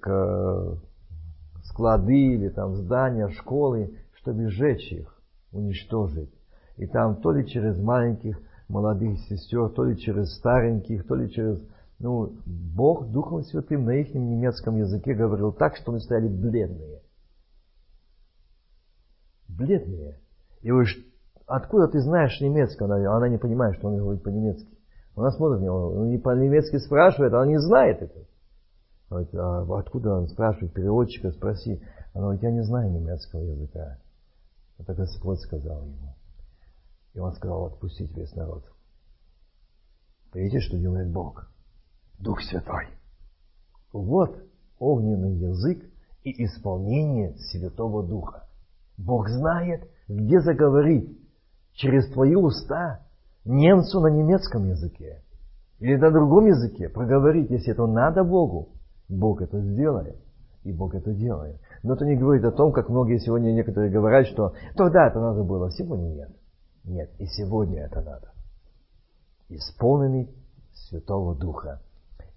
склады 1.63 2.33
или 2.35 2.49
там 2.49 2.75
здания, 2.75 3.29
школы, 3.29 3.97
чтобы 4.15 4.49
сжечь 4.49 4.91
их, 4.91 5.21
уничтожить. 5.51 6.33
И 6.77 6.87
там 6.87 7.17
то 7.21 7.31
ли 7.31 7.47
через 7.47 7.77
маленьких 7.77 8.39
молодых 8.67 9.19
сестер, 9.27 9.69
то 9.69 9.83
ли 9.83 9.97
через 9.97 10.35
стареньких, 10.35 11.05
то 11.07 11.15
ли 11.15 11.31
через... 11.31 11.61
Ну, 11.99 12.33
Бог 12.45 13.07
Духом 13.11 13.43
Святым 13.43 13.85
на 13.85 13.91
их 13.91 14.13
немецком 14.13 14.77
языке 14.77 15.13
говорил 15.13 15.53
так, 15.53 15.77
что 15.77 15.91
они 15.91 16.01
стояли 16.01 16.27
бледные. 16.27 17.01
Бледные. 19.47 20.19
И 20.61 20.71
вы 20.71 20.85
Откуда 21.45 21.87
ты 21.87 21.99
знаешь 21.99 22.39
немецкий? 22.39 22.83
Она, 22.83 22.95
она 23.15 23.29
не 23.29 23.37
понимает, 23.37 23.75
что 23.75 23.87
он 23.87 23.97
говорит 23.97 24.23
по-немецки. 24.23 24.69
Она 25.15 25.31
смотрит 25.31 25.59
на 25.59 25.65
него, 25.65 25.91
он 25.91 26.09
не 26.09 26.17
по-немецки 26.17 26.77
спрашивает, 26.77 27.33
она 27.33 27.45
не 27.45 27.59
знает 27.59 28.01
это. 28.01 28.25
Говорит, 29.09 29.35
а 29.35 29.79
откуда 29.79 30.15
он 30.15 30.27
спрашивает, 30.27 30.73
переводчика 30.73 31.31
спроси. 31.31 31.83
Она 32.13 32.23
говорит, 32.23 32.43
я 32.43 32.51
не 32.51 32.63
знаю 32.63 32.91
немецкого 32.91 33.41
языка. 33.41 33.99
Это 34.79 34.93
Господь 34.95 35.39
сказал 35.41 35.83
ему. 35.83 36.15
И 37.13 37.19
он 37.19 37.31
сказал, 37.33 37.65
отпустить 37.65 38.15
весь 38.17 38.33
народ. 38.35 38.63
Видите, 40.33 40.61
что 40.61 40.79
делает 40.79 41.11
Бог? 41.11 41.47
Дух 42.19 42.41
Святой. 42.41 42.87
Вот 43.91 44.35
огненный 44.79 45.35
язык 45.35 45.83
и 46.23 46.43
исполнение 46.43 47.35
Святого 47.37 48.03
Духа. 48.03 48.47
Бог 48.97 49.29
знает, 49.29 49.87
где 50.07 50.39
заговорить 50.39 51.22
через 51.73 52.09
твои 52.11 52.35
уста 52.35 53.01
немцу 53.45 53.99
на 53.99 54.07
немецком 54.07 54.65
языке 54.65 55.21
или 55.79 55.97
на 55.97 56.11
другом 56.11 56.45
языке 56.45 56.87
проговорить, 56.87 57.49
если 57.49 57.73
это 57.73 57.85
надо 57.85 58.23
Богу. 58.23 58.69
Бог 59.09 59.41
это 59.41 59.59
сделает, 59.59 60.17
и 60.63 60.71
Бог 60.71 60.95
это 60.95 61.13
делает. 61.13 61.59
Но 61.83 61.95
это 61.95 62.05
не 62.05 62.15
говорит 62.15 62.45
о 62.45 62.51
том, 62.51 62.71
как 62.71 62.89
многие 62.89 63.19
сегодня 63.19 63.51
некоторые 63.51 63.91
говорят, 63.91 64.27
что 64.27 64.53
тогда 64.75 65.07
это 65.07 65.19
надо 65.19 65.43
было, 65.43 65.69
сегодня 65.71 66.07
нет. 66.07 66.29
Нет, 66.85 67.11
и 67.19 67.25
сегодня 67.25 67.83
это 67.83 68.01
надо. 68.01 68.31
Исполненный 69.49 70.29
Святого 70.73 71.35
Духа. 71.35 71.81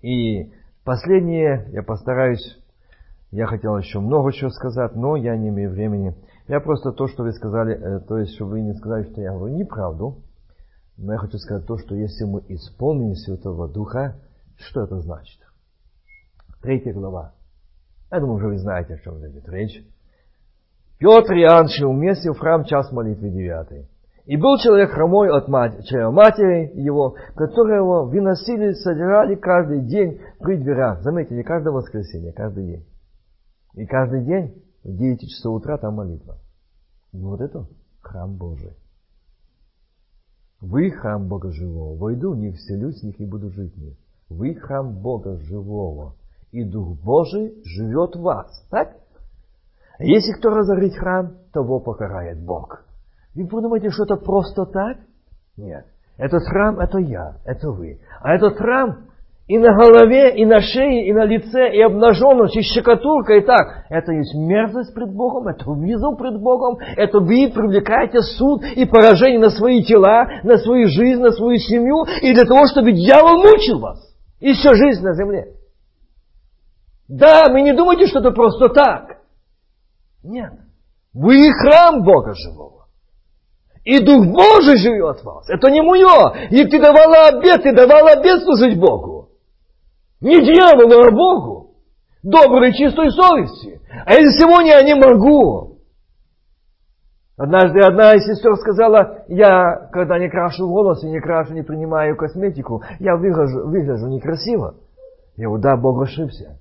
И 0.03 0.53
последнее, 0.85 1.69
я 1.73 1.83
постараюсь, 1.83 2.59
я 3.31 3.47
хотел 3.47 3.77
еще 3.77 4.01
много 4.01 4.33
чего 4.33 4.51
сказать, 4.51 4.95
но 4.95 5.17
я 5.17 5.37
не 5.37 5.49
имею 5.51 5.71
времени. 5.71 6.15
Я 6.49 6.61
просто 6.61 6.93
то, 6.93 7.09
что 7.09 7.25
вы 7.25 7.33
сказали, 7.33 7.75
э, 7.75 8.01
то 8.07 8.19
есть, 8.19 8.35
чтобы 8.35 8.53
вы 8.53 8.61
не 8.61 8.75
сказали, 8.75 9.11
что 9.11 9.21
я 9.21 9.33
говорю 9.33 9.57
неправду, 9.57 10.23
но 10.97 11.13
я 11.13 11.19
хочу 11.19 11.39
сказать 11.39 11.67
то, 11.67 11.77
что 11.77 11.95
если 11.97 12.25
мы 12.25 12.41
исполним 12.49 13.15
Святого 13.15 13.69
Духа, 13.69 14.17
что 14.57 14.85
это 14.85 15.01
значит? 15.01 15.41
Третья 16.63 16.93
глава. 16.93 17.33
Я 18.13 18.21
думаю, 18.21 18.37
уже 18.37 18.47
вы 18.47 18.59
знаете, 18.59 18.95
о 18.95 18.99
чем 18.99 19.19
идет 19.27 19.49
речь. 19.49 19.85
Петр 20.99 21.35
и 21.35 21.43
Иоанн 21.43 21.69
шли 21.69 21.85
в 22.31 22.39
храм 22.39 22.65
час 22.65 22.93
молитвы 22.93 23.31
девятый. 23.31 23.89
И 24.25 24.37
был 24.37 24.57
человек 24.59 24.91
хромой 24.91 25.29
от 25.31 25.49
матери, 25.49 26.11
матери 26.11 26.73
его, 26.81 27.17
которого 27.35 28.07
выносили, 28.07 28.73
содирали 28.73 29.35
каждый 29.35 29.83
день 29.83 30.21
при 30.41 30.57
дверях. 30.57 31.03
Заметьте, 31.03 31.35
не 31.35 31.43
каждое 31.43 31.71
воскресенье, 31.71 32.33
каждый 32.33 32.67
день. 32.67 32.87
И 33.75 33.85
каждый 33.87 34.25
день 34.25 34.66
в 34.87 34.97
9 34.97 35.21
часов 35.21 35.57
утра 35.57 35.79
там 35.79 35.95
молитва. 35.95 36.39
Вот 37.13 37.41
это 37.41 37.67
храм 38.01 38.37
Божий. 38.37 38.77
Вы 40.61 40.91
храм 40.91 41.27
Бога 41.27 41.51
живого. 41.51 41.99
Войду 41.99 42.33
в 42.33 42.37
них, 42.37 42.57
вселюсь 42.57 43.01
в 43.01 43.05
них 43.05 43.21
и 43.21 43.27
буду 43.27 43.51
жить 43.51 43.75
в 43.75 43.79
них. 43.79 43.97
Вы 44.29 44.55
храм 44.55 44.95
Бога 44.95 45.39
живого. 45.39 46.15
И 46.53 46.65
Дух 46.65 46.99
Божий 47.01 47.61
живет 47.65 48.15
в 48.15 48.21
вас. 48.21 48.67
Так? 48.71 48.97
Если 49.99 50.39
кто 50.39 50.51
разорит 50.51 50.95
храм, 50.95 51.37
того 51.53 51.81
покарает 51.81 52.41
Бог. 52.41 52.85
Вы 53.35 53.47
подумаете, 53.47 53.91
что 53.91 54.05
это 54.05 54.17
просто 54.17 54.67
так? 54.67 54.99
Нет. 55.57 55.87
Этот 56.17 56.45
храм– 56.45 56.79
это 56.81 56.99
я, 56.99 57.39
это 57.45 57.71
вы. 57.71 58.01
А 58.21 58.35
этот 58.35 58.57
храм 58.57 59.09
и 59.47 59.59
на 59.59 59.77
голове, 59.77 60.37
и 60.37 60.45
на 60.45 60.61
шее, 60.61 61.07
и 61.07 61.13
на 61.13 61.25
лице, 61.25 61.71
и 61.73 61.81
обнаженность, 61.81 62.57
и 62.57 62.63
щекотурка, 62.63 63.35
и 63.35 63.41
так. 63.43 63.87
Это 63.89 64.13
есть 64.13 64.35
мерзость 64.35 64.93
пред 64.93 65.13
Богом, 65.13 65.47
это 65.47 65.71
вызов 65.71 66.19
пред 66.19 66.41
Богом, 66.41 66.79
это 66.97 67.21
вы 67.21 67.53
привлекаете 67.55 68.23
суд 68.23 68.65
и 68.65 68.85
поражение 68.87 69.39
на 69.39 69.51
свои 69.51 69.85
тела, 69.85 70.27
на 70.43 70.59
свою 70.59 70.89
жизнь, 70.89 71.21
на 71.21 71.31
свою 71.31 71.59
семью, 71.59 72.05
и 72.23 72.35
для 72.35 72.45
того, 72.45 72.67
чтобы 72.67 72.91
дьявол 72.91 73.37
мучил 73.37 73.79
вас. 73.79 74.01
И 74.41 74.53
всю 74.53 74.75
жизнь 74.75 75.03
на 75.03 75.15
земле. 75.15 75.55
Да, 77.09 77.45
вы 77.49 77.63
не 77.63 77.73
думайте, 77.73 78.09
что 78.09 78.19
это 78.19 78.33
просто 78.33 78.69
так. 78.69 79.19
Нет. 80.25 80.53
Вы 81.15 81.53
храм 81.53 82.03
Бога 82.03 82.35
живого. 82.35 82.87
И 83.85 84.01
Дух 84.01 84.27
Божий 84.27 84.77
живет 84.77 85.21
в 85.21 85.25
вас. 85.25 85.49
Это 85.49 85.71
не 85.71 85.81
мое. 85.81 86.35
И 86.51 86.65
ты 86.65 86.81
давала 86.81 87.29
обед, 87.29 87.63
ты 87.63 87.73
давала 87.73 88.11
обед 88.11 88.43
служить 88.43 88.77
Богу. 88.79 89.16
Не 90.21 90.41
дьяволу, 90.41 91.03
а 91.03 91.11
Богу. 91.11 91.75
Доброй, 92.23 92.73
чистой 92.73 93.11
совести. 93.11 93.81
А 94.05 94.13
если 94.15 94.41
сегодня 94.41 94.79
я 94.79 94.83
не 94.83 94.95
могу. 94.95 95.77
Однажды 97.37 97.81
одна 97.81 98.15
из 98.15 98.25
сестер 98.25 98.57
сказала, 98.57 99.25
я, 99.29 99.91
когда 99.93 100.19
не 100.19 100.31
крашу 100.31 100.67
волосы, 100.67 101.07
не 101.07 101.21
крашу, 101.21 101.53
не 101.53 101.63
принимаю 101.63 102.17
косметику, 102.17 102.83
я 102.99 103.17
выгляжу, 103.17 103.69
выгляжу 103.69 104.09
некрасиво. 104.09 104.77
Я 105.37 105.49
говорю, 105.49 105.63
да, 105.63 105.77
Бог 105.77 106.03
ошибся. 106.03 106.59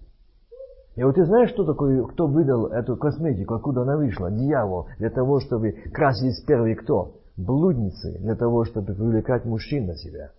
И 0.98 1.04
вот 1.04 1.16
ты 1.16 1.26
знаешь, 1.26 1.50
что 1.52 1.66
такое, 1.66 2.04
кто 2.04 2.28
выдал 2.28 2.68
эту 2.68 2.98
косметику, 2.98 3.56
откуда 3.56 3.84
она 3.84 3.96
вышла? 3.96 4.30
Дьявол, 4.30 4.88
для 4.98 5.10
того, 5.10 5.40
чтобы 5.40 5.72
красились 5.94 6.44
первые 6.46 6.76
кто? 6.76 7.16
Блудницы, 7.38 8.18
для 8.20 8.36
того, 8.36 8.66
чтобы 8.66 8.94
привлекать 8.94 9.46
мужчин 9.46 9.88
на 9.88 9.96
себя 9.96 10.32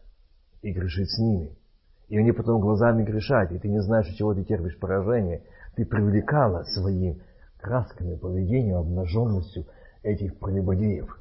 и 0.61 0.71
грешить 0.73 1.11
с 1.11 1.19
ними. 1.19 1.57
И 2.09 2.19
они 2.19 2.33
потом 2.33 2.61
глазами 2.61 3.03
грешать, 3.03 3.53
и 3.53 3.59
ты 3.59 3.69
не 3.69 3.81
знаешь, 3.81 4.09
от 4.09 4.15
чего 4.15 4.35
ты 4.35 4.45
терпишь 4.45 4.79
поражение. 4.79 5.43
Ты 5.75 5.85
привлекала 5.85 6.63
своими 6.63 7.21
красками, 7.61 8.17
поведением, 8.17 8.79
обнаженностью 8.79 9.67
этих 10.03 10.39
прелюбодеев. 10.39 11.19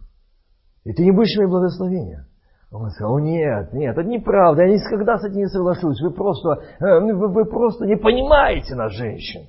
И 0.84 0.94
ты 0.94 1.04
не 1.04 1.12
будешь 1.12 1.36
иметь 1.38 1.50
благословения. 1.50 2.28
Он 2.72 2.90
сказал, 2.92 3.20
нет, 3.20 3.74
нет, 3.74 3.98
это 3.98 4.08
неправда, 4.08 4.64
я 4.64 4.74
никогда 4.74 5.18
с 5.18 5.24
этим 5.24 5.38
не 5.38 5.48
соглашусь, 5.48 6.02
вы 6.02 6.12
просто, 6.12 6.62
э, 6.80 7.00
вы, 7.00 7.28
вы 7.30 7.46
просто 7.46 7.86
не 7.86 7.96
понимаете 7.96 8.76
нас, 8.76 8.92
женщин. 8.92 9.48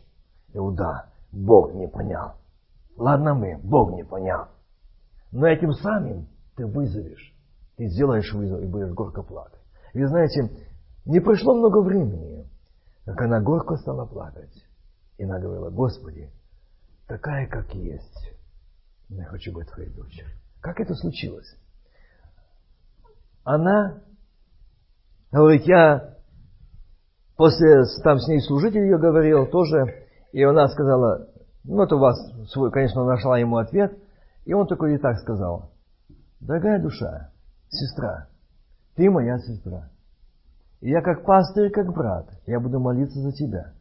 И 0.52 0.58
вот 0.58 0.76
да, 0.76 1.06
Бог 1.32 1.74
не 1.74 1.88
понял. 1.88 2.34
Ладно 2.96 3.34
мы, 3.34 3.58
Бог 3.62 3.92
не 3.92 4.04
понял. 4.04 4.46
Но 5.32 5.46
этим 5.46 5.72
самым 5.72 6.28
ты 6.56 6.66
вызовешь, 6.66 7.34
ты 7.76 7.88
сделаешь 7.88 8.32
вызов 8.32 8.62
и 8.62 8.66
будешь 8.66 8.92
горько 8.92 9.22
плакать. 9.22 9.60
И 9.92 10.04
знаете, 10.04 10.50
не 11.06 11.20
прошло 11.20 11.54
много 11.54 11.80
времени, 11.82 12.46
как 13.04 13.22
она 13.22 13.40
горько 13.40 13.76
стала 13.76 14.04
плакать. 14.06 14.52
И 15.18 15.24
она 15.24 15.38
говорила, 15.38 15.70
Господи, 15.70 16.30
такая, 17.06 17.46
как 17.46 17.74
есть, 17.74 18.32
я 19.08 19.24
хочу 19.24 19.52
быть 19.52 19.70
твоей 19.70 19.90
дочерью. 19.90 20.30
Как 20.60 20.80
это 20.80 20.94
случилось? 20.94 21.56
она 23.46 24.00
говорит, 25.30 25.62
я 25.66 26.16
после, 27.36 27.84
там 28.02 28.18
с 28.18 28.26
ней 28.26 28.40
служитель 28.40 28.80
ее 28.80 28.98
говорил 28.98 29.46
тоже, 29.46 30.06
и 30.32 30.42
она 30.42 30.66
сказала, 30.66 31.28
ну 31.62 31.84
это 31.84 31.94
у 31.94 32.00
вас 32.00 32.18
свой, 32.50 32.72
конечно, 32.72 33.04
нашла 33.04 33.38
ему 33.38 33.58
ответ, 33.58 33.96
и 34.44 34.52
он 34.52 34.66
такой 34.66 34.96
и 34.96 34.98
так 34.98 35.18
сказал, 35.20 35.70
дорогая 36.40 36.82
душа, 36.82 37.30
сестра, 37.68 38.26
ты 38.96 39.08
моя 39.08 39.38
сестра. 39.38 39.90
И 40.86 40.90
я 40.90 41.02
как 41.02 41.24
пастырь, 41.24 41.72
как 41.72 41.92
брат, 41.92 42.30
я 42.46 42.60
буду 42.60 42.78
молиться 42.78 43.20
за 43.20 43.32
тебя. 43.32 43.74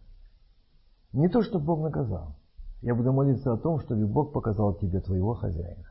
Не 1.14 1.30
то, 1.30 1.44
что 1.44 1.60
Бог 1.60 1.82
наказал. 1.82 2.36
Я 2.82 2.95
буду 2.95 3.14
молиться 3.14 3.53
о 3.53 3.57
том, 3.57 3.80
чтобы 3.82 4.07
Бог 4.07 4.34
показал 4.34 4.73
тебе 4.73 4.99
твоего 5.02 5.36
хозяина. 5.36 5.86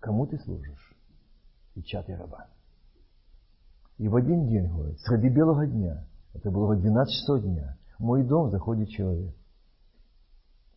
Кому 0.00 0.26
ты 0.26 0.38
служишь? 0.38 0.96
печатый 1.74 2.16
раба. 2.16 2.46
И 3.98 4.08
в 4.08 4.16
один 4.16 4.46
день, 4.46 4.72
говорит, 4.72 4.98
среди 5.00 5.28
белого 5.28 5.66
дня, 5.66 6.06
это 6.32 6.50
было 6.50 6.74
12 6.74 7.12
часов 7.12 7.42
дня, 7.42 7.76
в 7.98 8.02
мой 8.02 8.24
дом 8.24 8.50
заходит 8.50 8.88
человек. 8.88 9.34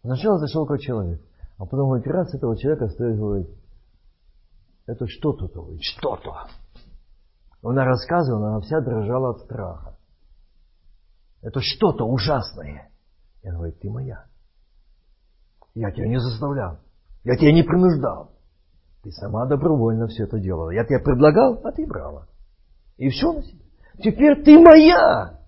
Сначала 0.01 0.39
зашел 0.39 0.65
как 0.65 0.81
человек, 0.81 1.21
а 1.57 1.63
потом, 1.65 1.87
говорит, 1.87 2.07
раз 2.07 2.33
этого 2.33 2.57
человека 2.57 2.89
стоит, 2.89 3.17
говорит, 3.17 3.47
это 4.87 5.07
что-то, 5.07 5.47
говорит, 5.47 5.79
что-то. 5.83 6.49
Она 7.67 7.83
рассказывала, 7.83 8.49
она 8.49 8.59
вся 8.59 8.79
дрожала 8.79 9.31
от 9.31 9.39
страха. 9.41 9.97
Это 11.41 11.61
что-то 11.61 12.05
ужасное. 12.05 12.89
И 13.41 13.47
она 13.47 13.57
говорит, 13.57 13.79
ты 13.79 13.89
моя. 13.89 14.25
Я 15.73 15.91
тебя 15.91 16.07
не 16.07 16.19
заставлял. 16.19 16.77
Я 17.23 17.35
тебя 17.37 17.51
не 17.51 17.63
принуждал. 17.63 18.31
Ты 19.01 19.11
сама 19.11 19.47
добровольно 19.47 20.07
все 20.07 20.25
это 20.25 20.39
делала. 20.39 20.69
Я 20.69 20.85
тебе 20.85 20.99
предлагал, 20.99 21.59
а 21.63 21.71
ты 21.71 21.87
брала. 21.87 22.27
И 22.97 23.09
все 23.09 23.33
на 23.33 23.41
себе. 23.41 23.63
Теперь 23.97 24.43
ты 24.43 24.59
моя. 24.59 25.39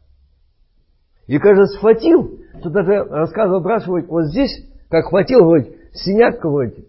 И, 1.27 1.37
кажется, 1.37 1.77
схватил. 1.77 2.39
Тут 2.63 2.73
даже 2.73 3.03
рассказывал 3.03 3.61
что 3.81 3.91
вот 4.07 4.25
здесь, 4.25 4.65
как 4.89 5.05
хватил, 5.05 5.41
говорит, 5.41 5.75
синяк, 5.93 6.39
говорит, 6.41 6.87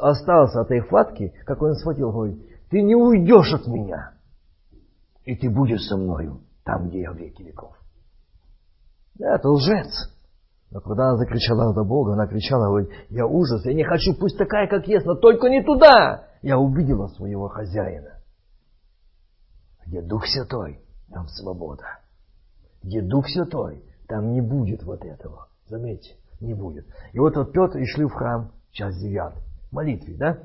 остался 0.00 0.60
от 0.60 0.66
этой 0.66 0.80
хватки, 0.80 1.34
как 1.44 1.60
он 1.60 1.74
схватил, 1.74 2.12
говорит, 2.12 2.38
ты 2.70 2.82
не 2.82 2.94
уйдешь 2.94 3.52
от 3.52 3.66
меня. 3.66 4.17
И 5.28 5.36
ты 5.36 5.50
будешь 5.50 5.82
со 5.82 5.98
мною 5.98 6.40
там, 6.64 6.88
где 6.88 7.02
я 7.02 7.12
в 7.12 7.16
веки 7.18 7.42
веков. 7.42 7.76
Да, 9.16 9.34
это 9.34 9.50
лжец. 9.50 10.10
Но 10.70 10.80
когда 10.80 11.10
она 11.10 11.18
закричала 11.18 11.74
до 11.74 11.84
Бога, 11.84 12.14
она 12.14 12.26
кричала, 12.26 12.68
говорит, 12.68 12.88
я 13.10 13.26
ужас, 13.26 13.62
я 13.66 13.74
не 13.74 13.84
хочу, 13.84 14.14
пусть 14.18 14.38
такая, 14.38 14.68
как 14.68 14.88
есть, 14.88 15.04
но 15.04 15.16
только 15.16 15.50
не 15.50 15.62
туда. 15.62 16.28
Я 16.40 16.58
увидела 16.58 17.08
своего 17.08 17.48
хозяина. 17.48 18.22
Где 19.84 20.00
Дух 20.00 20.24
Святой, 20.24 20.80
там 21.12 21.28
свобода. 21.28 21.84
Где 22.82 23.02
Дух 23.02 23.28
Святой, 23.28 23.84
там 24.08 24.32
не 24.32 24.40
будет 24.40 24.82
вот 24.82 25.04
этого. 25.04 25.48
Заметьте, 25.66 26.16
не 26.40 26.54
будет. 26.54 26.86
И 27.12 27.18
вот, 27.18 27.36
вот 27.36 27.52
Петр 27.52 27.76
и 27.76 27.84
шли 27.84 28.06
в 28.06 28.14
храм, 28.14 28.52
час 28.70 28.96
девятый, 28.96 29.42
молитве, 29.72 30.16
да? 30.16 30.38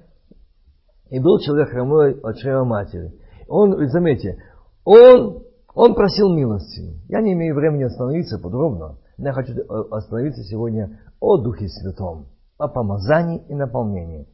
И 1.10 1.20
был 1.20 1.40
человек 1.40 1.70
хромой 1.70 2.20
от 2.20 2.36
чрева 2.36 2.66
матери. 2.66 3.14
Он, 3.48 3.88
заметьте, 3.88 4.42
он, 4.86 5.44
он 5.74 5.96
просил 5.96 6.34
милости. 6.34 7.00
Я 7.10 7.22
не 7.22 7.34
имею 7.34 7.56
времени 7.56 7.84
остановиться 7.84 8.40
подробно. 8.40 8.98
Но 9.18 9.28
я 9.28 9.34
хочу 9.34 9.54
остановиться 9.92 10.44
сегодня 10.44 11.00
о 11.20 11.38
Духе 11.38 11.68
Святом, 11.68 12.26
о 12.58 12.68
помазании 12.68 13.44
и 13.48 13.54
наполнении. 13.54 14.28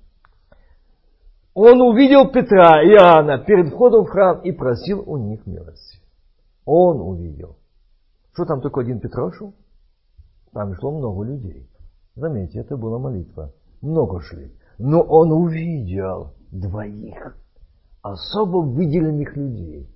Он 1.53 1.81
увидел 1.81 2.31
Петра 2.31 2.81
и 2.81 2.93
Иоанна 2.93 3.39
перед 3.39 3.73
входом 3.73 4.05
в 4.05 4.09
храм 4.09 4.39
и 4.41 4.51
просил 4.51 5.03
у 5.05 5.17
них 5.17 5.45
милости. 5.45 5.99
Он 6.65 7.01
увидел. 7.01 7.57
Что 8.33 8.45
там 8.45 8.61
только 8.61 8.81
один 8.81 8.99
Петр 8.99 9.33
шел? 9.33 9.53
Там 10.53 10.73
шло 10.75 10.91
много 10.91 11.23
людей. 11.23 11.69
Заметьте, 12.15 12.59
это 12.59 12.77
была 12.77 12.99
молитва. 12.99 13.53
Много 13.81 14.21
шли. 14.21 14.55
Но 14.77 15.01
он 15.01 15.31
увидел 15.31 16.33
двоих 16.51 17.37
особо 18.01 18.59
выделенных 18.59 19.35
людей. 19.35 19.89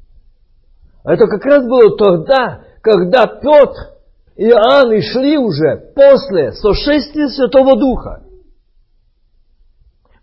Это 1.06 1.28
как 1.28 1.44
раз 1.46 1.66
было 1.66 1.98
тогда, 1.98 2.62
когда 2.82 3.28
Петр 3.28 3.94
и 4.36 4.46
Иоанн 4.46 5.02
шли 5.02 5.38
уже 5.38 5.92
после 5.96 6.54
сошествия 6.54 7.28
Святого 7.28 7.78
Духа. 7.78 8.24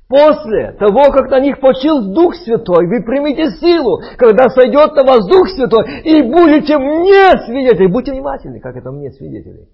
После 0.08 0.72
того, 0.72 1.12
как 1.12 1.30
на 1.30 1.38
них 1.38 1.60
почил 1.60 2.12
Дух 2.12 2.34
Святой, 2.34 2.88
вы 2.88 3.04
примите 3.04 3.50
силу, 3.60 4.00
когда 4.16 4.48
сойдет 4.48 4.92
на 4.96 5.04
вас 5.04 5.24
Дух 5.28 5.48
Святой, 5.50 6.00
и 6.02 6.22
будете 6.22 6.78
мне 6.78 7.30
свидетели. 7.46 7.86
Будьте 7.86 8.10
внимательны, 8.10 8.58
как 8.58 8.76
это 8.76 8.90
мне 8.90 9.12
свидетели. 9.12 9.68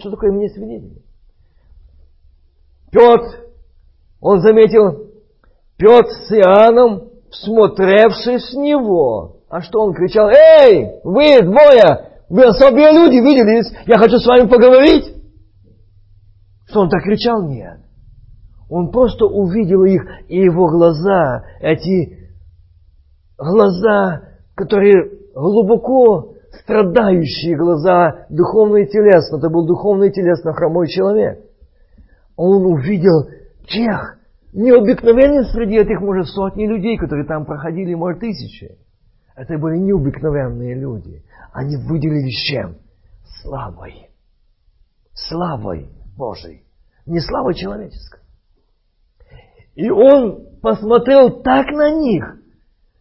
Что 0.00 0.10
такое 0.10 0.32
мне 0.32 0.48
свидетели? 0.48 1.00
Петр, 2.90 3.46
он 4.20 4.40
заметил, 4.40 5.12
Петр 5.76 6.08
с 6.08 6.32
Иоанном, 6.32 7.10
смотревшись 7.30 8.50
с 8.50 8.54
него. 8.54 9.37
А 9.48 9.62
что 9.62 9.80
он 9.80 9.94
кричал? 9.94 10.28
Эй, 10.28 11.00
вы 11.04 11.40
двое, 11.42 12.10
вы 12.28 12.44
особые 12.44 12.92
люди, 12.92 13.16
виделись, 13.16 13.72
я 13.86 13.96
хочу 13.96 14.18
с 14.18 14.26
вами 14.26 14.46
поговорить. 14.46 15.14
Что 16.66 16.80
он 16.80 16.90
так 16.90 17.02
кричал? 17.02 17.42
Нет. 17.48 17.78
Он 18.68 18.90
просто 18.90 19.24
увидел 19.24 19.84
их, 19.84 20.02
и 20.28 20.38
его 20.38 20.68
глаза, 20.68 21.44
эти 21.60 22.28
глаза, 23.38 24.22
которые 24.54 25.10
глубоко 25.34 26.34
страдающие 26.62 27.56
глаза, 27.56 28.26
духовно 28.28 28.76
и 28.76 28.86
телесно. 28.86 29.38
Это 29.38 29.48
был 29.48 29.66
духовно 29.66 30.04
и 30.04 30.12
телесно 30.12 30.52
хромой 30.52 30.88
человек. 30.88 31.40
Он 32.36 32.66
увидел 32.66 33.30
тех, 33.66 34.18
необыкновенных 34.52 35.50
среди 35.50 35.76
этих, 35.76 36.00
может, 36.00 36.26
сотни 36.26 36.66
людей, 36.66 36.98
которые 36.98 37.26
там 37.26 37.46
проходили, 37.46 37.94
может, 37.94 38.20
тысячи. 38.20 38.76
Это 39.38 39.56
были 39.56 39.78
необыкновенные 39.78 40.74
люди. 40.74 41.22
Они 41.52 41.76
выделились 41.76 42.42
чем? 42.42 42.78
Славой. 43.40 44.10
Славой 45.14 45.90
Божией. 46.16 46.64
Не 47.06 47.20
славой 47.20 47.54
человеческой. 47.54 48.20
И 49.76 49.88
он 49.90 50.58
посмотрел 50.60 51.40
так 51.42 51.66
на 51.68 51.88
них, 52.00 52.24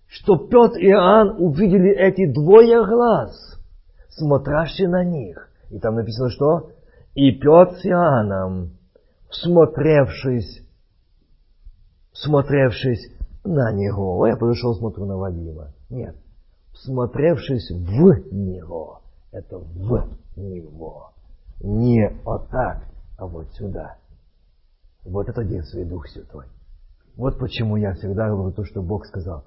что 0.06 0.38
Петр 0.38 0.78
и 0.78 0.90
Иоанн 0.90 1.42
увидели 1.42 1.90
эти 1.90 2.32
двое 2.32 2.86
глаз, 2.86 3.60
смотрящие 4.10 4.90
на 4.90 5.04
них. 5.04 5.50
И 5.72 5.80
там 5.80 5.96
написано 5.96 6.30
что? 6.30 6.70
И 7.16 7.32
Петр 7.32 7.78
с 7.78 7.86
Иоанном, 7.88 8.78
всмотревшись, 9.32 10.62
смотревшись 12.14 13.12
на 13.44 13.72
него. 13.72 14.28
Я 14.28 14.38
подошел, 14.38 14.76
смотрю 14.76 15.06
на 15.06 15.18
Вадима. 15.18 15.74
Нет. 15.90 16.16
Всмотревшись 16.82 17.70
в 17.72 18.34
него. 18.34 19.02
Это 19.32 19.58
в 19.58 20.08
него. 20.36 21.12
Не 21.60 22.10
вот 22.24 22.50
так, 22.50 22.84
а 23.18 23.26
вот 23.26 23.52
сюда. 23.54 23.98
Вот 25.04 25.28
это 25.28 25.44
действует 25.44 25.90
Дух 25.90 26.08
Святой. 26.08 26.46
Вот 27.16 27.40
почему 27.40 27.78
я 27.78 27.94
всегда 27.94 28.30
говорю 28.30 28.54
то, 28.54 28.64
что 28.64 28.82
Бог 28.82 29.06
сказал, 29.06 29.44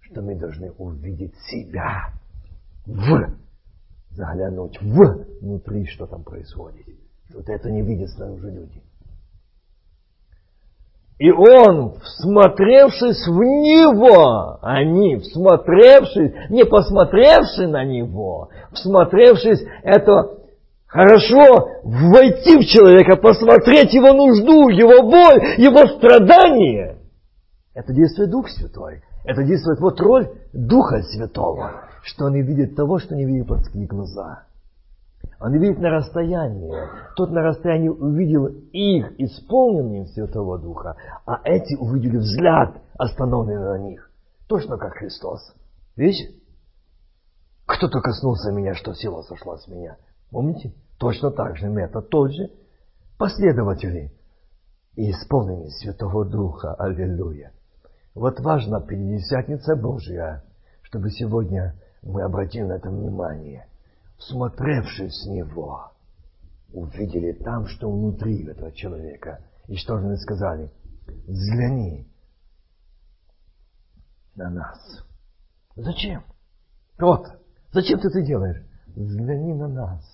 что 0.00 0.20
мы 0.20 0.36
должны 0.38 0.70
увидеть 0.72 1.34
себя 1.50 2.12
в, 2.84 3.36
заглянуть 4.10 4.80
в 4.80 5.26
внутри, 5.40 5.86
что 5.86 6.06
там 6.06 6.24
происходит. 6.24 6.86
Вот 7.32 7.48
это 7.48 7.70
не 7.70 7.82
видят 7.82 8.10
снаружи 8.10 8.50
люди. 8.50 8.82
И 11.18 11.30
он, 11.30 11.95
всмотревшись 12.18 13.26
в 13.26 13.38
него, 13.38 14.58
они, 14.62 15.16
всмотревшись, 15.18 16.32
не 16.50 16.64
посмотревши 16.64 17.66
на 17.66 17.84
него, 17.84 18.48
всмотревшись, 18.72 19.64
это 19.82 20.38
хорошо 20.86 21.68
войти 21.84 22.58
в 22.58 22.66
человека, 22.66 23.16
посмотреть 23.16 23.92
его 23.92 24.12
нужду, 24.12 24.68
его 24.68 25.02
боль, 25.02 25.58
его 25.58 25.86
страдания. 25.98 26.98
Это 27.74 27.92
действует 27.92 28.30
Дух 28.30 28.48
Святой. 28.48 29.02
Это 29.24 29.42
действует 29.42 29.80
вот 29.80 30.00
роль 30.00 30.30
Духа 30.52 31.02
Святого, 31.02 31.82
что 32.02 32.26
он 32.26 32.34
не 32.34 32.42
видит 32.42 32.76
того, 32.76 32.98
что 32.98 33.14
не 33.14 33.26
видит 33.26 33.48
плотские 33.48 33.86
глаза. 33.86 34.45
Он 35.40 35.52
видит 35.58 35.78
на 35.78 35.90
расстоянии. 35.90 36.72
Тот 37.16 37.30
на 37.30 37.42
расстоянии 37.42 37.88
увидел 37.88 38.46
их, 38.46 39.20
исполненные 39.20 40.06
Святого 40.06 40.58
Духа, 40.58 40.96
а 41.26 41.40
эти 41.44 41.74
увидели 41.74 42.16
взгляд, 42.16 42.80
остановленный 42.98 43.78
на 43.78 43.78
них. 43.78 44.10
Точно 44.48 44.78
как 44.78 44.94
Христос. 44.94 45.54
Видите? 45.96 46.34
Кто-то 47.66 48.00
коснулся 48.00 48.52
меня, 48.52 48.74
что 48.74 48.94
сила 48.94 49.22
сошла 49.22 49.58
с 49.58 49.68
меня. 49.68 49.96
Помните? 50.30 50.72
Точно 50.98 51.30
так 51.30 51.56
же 51.56 51.68
метод 51.68 52.08
тот 52.08 52.32
же. 52.32 52.50
Последователи 53.18 54.12
и 54.94 55.10
исполнение 55.10 55.70
Святого 55.70 56.24
Духа. 56.24 56.74
Аллилуйя. 56.74 57.52
Вот 58.14 58.40
важна 58.40 58.80
Пятидесятница 58.80 59.76
Божья, 59.76 60.42
чтобы 60.82 61.10
сегодня 61.10 61.74
мы 62.02 62.22
обратили 62.22 62.62
на 62.62 62.74
это 62.74 62.88
внимание. 62.88 63.66
Смотревшись 64.18 65.22
с 65.22 65.26
Него, 65.26 65.92
увидели 66.72 67.32
там, 67.32 67.66
что 67.66 67.90
внутри 67.90 68.44
этого 68.46 68.72
человека. 68.72 69.44
И 69.68 69.76
что 69.76 69.98
же 69.98 70.06
мы 70.06 70.16
сказали? 70.16 70.70
Взгляни 71.26 72.08
на 74.34 74.50
нас. 74.50 75.04
Зачем? 75.74 76.24
Вот, 76.98 77.26
зачем 77.72 78.00
ты 78.00 78.08
это 78.08 78.22
делаешь? 78.22 78.62
Взгляни 78.94 79.54
на 79.54 79.68
нас. 79.68 80.04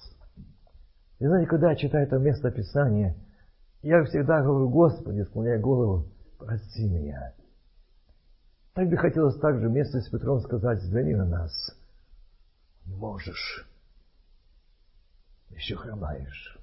И 1.18 1.26
знаете, 1.26 1.48
когда 1.48 1.70
я 1.70 1.76
читаю 1.76 2.06
это 2.06 2.18
место 2.18 2.50
Писания, 2.50 3.14
я 3.82 4.02
всегда 4.04 4.42
говорю, 4.42 4.68
Господи, 4.68 5.22
склоняй 5.22 5.58
голову, 5.60 6.08
прости 6.38 6.88
меня. 6.88 7.32
Так 8.74 8.88
бы 8.88 8.96
хотелось 8.96 9.38
также 9.38 9.68
вместе 9.68 10.00
с 10.00 10.08
Петром 10.08 10.40
сказать, 10.40 10.80
взгляни 10.80 11.14
на 11.14 11.26
нас. 11.26 11.52
Можешь. 12.86 13.68
Еще 15.54 15.76
хромаешь. 15.76 16.58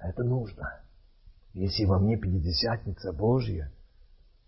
Это 0.00 0.22
нужно. 0.22 0.80
Если 1.54 1.84
во 1.84 1.98
мне 1.98 2.16
Пятидесятница 2.16 3.12
Божья, 3.12 3.70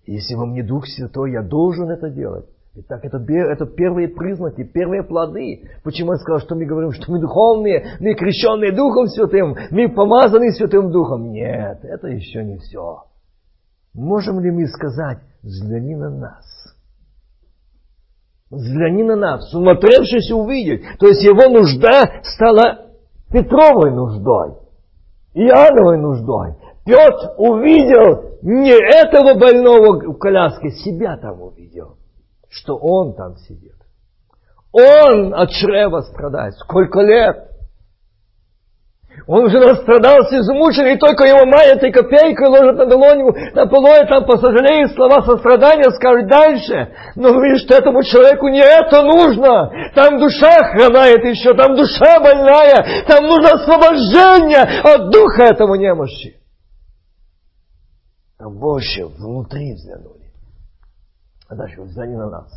если 0.07 0.35
во 0.35 0.47
мне 0.47 0.63
Дух 0.63 0.87
Святой, 0.87 1.33
я 1.33 1.43
должен 1.43 1.91
это 1.91 2.11
делать. 2.11 2.47
Итак, 2.73 3.05
это, 3.05 3.19
это 3.19 3.67
первые 3.67 4.09
признаки, 4.09 4.63
первые 4.63 5.03
плоды. 5.03 5.69
Почему 5.83 6.13
я 6.13 6.19
сказал, 6.19 6.41
что 6.41 6.55
мы 6.55 6.67
говорим, 6.67 6.93
что 6.93 7.11
мы 7.11 7.21
духовные, 7.21 7.97
мы 7.99 8.15
крещенные 8.15 8.73
Духом 8.73 9.09
Святым, 9.09 9.57
мы 9.71 9.89
помазаны 9.89 10.53
Святым 10.53 10.93
Духом? 10.93 11.33
Нет, 11.33 11.81
это 11.83 12.07
еще 12.07 12.45
не 12.45 12.59
все. 12.59 13.05
Можем 13.93 14.39
ли 14.41 14.53
мы 14.53 14.69
сказать, 14.69 15.19
взгляни 15.43 15.97
на 15.97 16.11
нас? 16.11 16.45
Взгляни 18.51 19.03
на 19.03 19.17
нас, 19.17 19.51
смотревшись 19.51 20.31
увидеть. 20.31 20.83
То 21.01 21.09
есть 21.09 21.23
его 21.25 21.49
нужда 21.49 22.23
стала 22.23 22.90
Петровой 23.33 23.93
нуждой, 23.93 24.57
Иоанновой 25.35 25.99
нуждой. 25.99 26.57
Петр 26.85 27.35
увидел 27.37 28.39
не 28.43 28.73
этого 28.73 29.39
больного 29.39 30.13
в 30.13 30.19
коляске, 30.19 30.71
себя 30.71 31.17
там 31.17 31.41
увидел, 31.43 31.97
что 32.49 32.77
он 32.77 33.15
там 33.15 33.37
сидит. 33.37 33.75
Он 34.73 35.35
от 35.35 35.51
чрева 35.51 36.01
страдает. 36.01 36.55
Сколько 36.55 37.01
лет? 37.01 37.50
Он 39.31 39.45
уже 39.45 39.61
настрадался, 39.61 40.41
измучен, 40.41 40.87
и 40.87 40.99
только 40.99 41.23
его 41.25 41.47
маленькой 41.47 41.93
копейкой 41.93 42.49
ложат 42.49 42.79
на 42.79 42.87
долоню, 42.87 43.33
на 43.55 43.65
полое, 43.69 44.05
там 44.09 44.27
посожалеет 44.27 44.93
слова 44.93 45.23
сострадания, 45.23 45.89
скажет 45.93 46.27
дальше. 46.27 46.93
Но 47.15 47.41
видишь, 47.41 47.63
что 47.63 47.77
этому 47.77 48.03
человеку 48.03 48.49
не 48.49 48.59
это 48.59 49.03
нужно. 49.03 49.71
Там 49.95 50.19
душа 50.19 50.73
хромает 50.73 51.25
еще, 51.25 51.55
там 51.55 51.77
душа 51.77 52.19
больная, 52.19 53.05
там 53.07 53.25
нужно 53.25 53.53
освобождение 53.53 54.63
от 54.83 55.13
духа 55.13 55.45
этому 55.45 55.77
немощи. 55.77 56.37
Там 58.37 58.59
больше 58.59 59.07
внутри 59.07 59.75
взглянули. 59.75 60.33
А 61.49 61.55
дальше 61.55 61.83
взгляни 61.83 62.17
на 62.17 62.31
нас. 62.31 62.51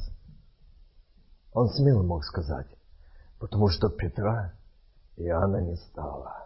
Он 1.53 1.67
смело 1.67 2.01
мог 2.01 2.23
сказать, 2.23 2.65
потому 3.39 3.67
что 3.67 3.89
Петра 3.89 4.53
и 5.17 5.25
Иоанна 5.25 5.61
не 5.61 5.75
стало. 5.75 6.43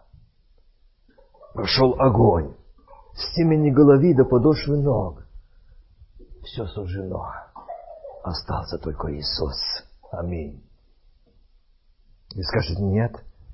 Прошел 1.54 1.94
огонь 1.98 2.54
с 3.14 3.34
темени 3.34 3.70
головы 3.70 4.14
до 4.14 4.24
подошвы 4.24 4.78
ног. 4.78 5.24
Все 6.44 6.66
сужено. 6.66 7.32
Остался 8.22 8.78
только 8.78 9.14
Иисус. 9.14 9.56
Аминь. 10.10 10.62
И 12.34 12.42
скажет, 12.42 12.78
нет, 12.78 13.12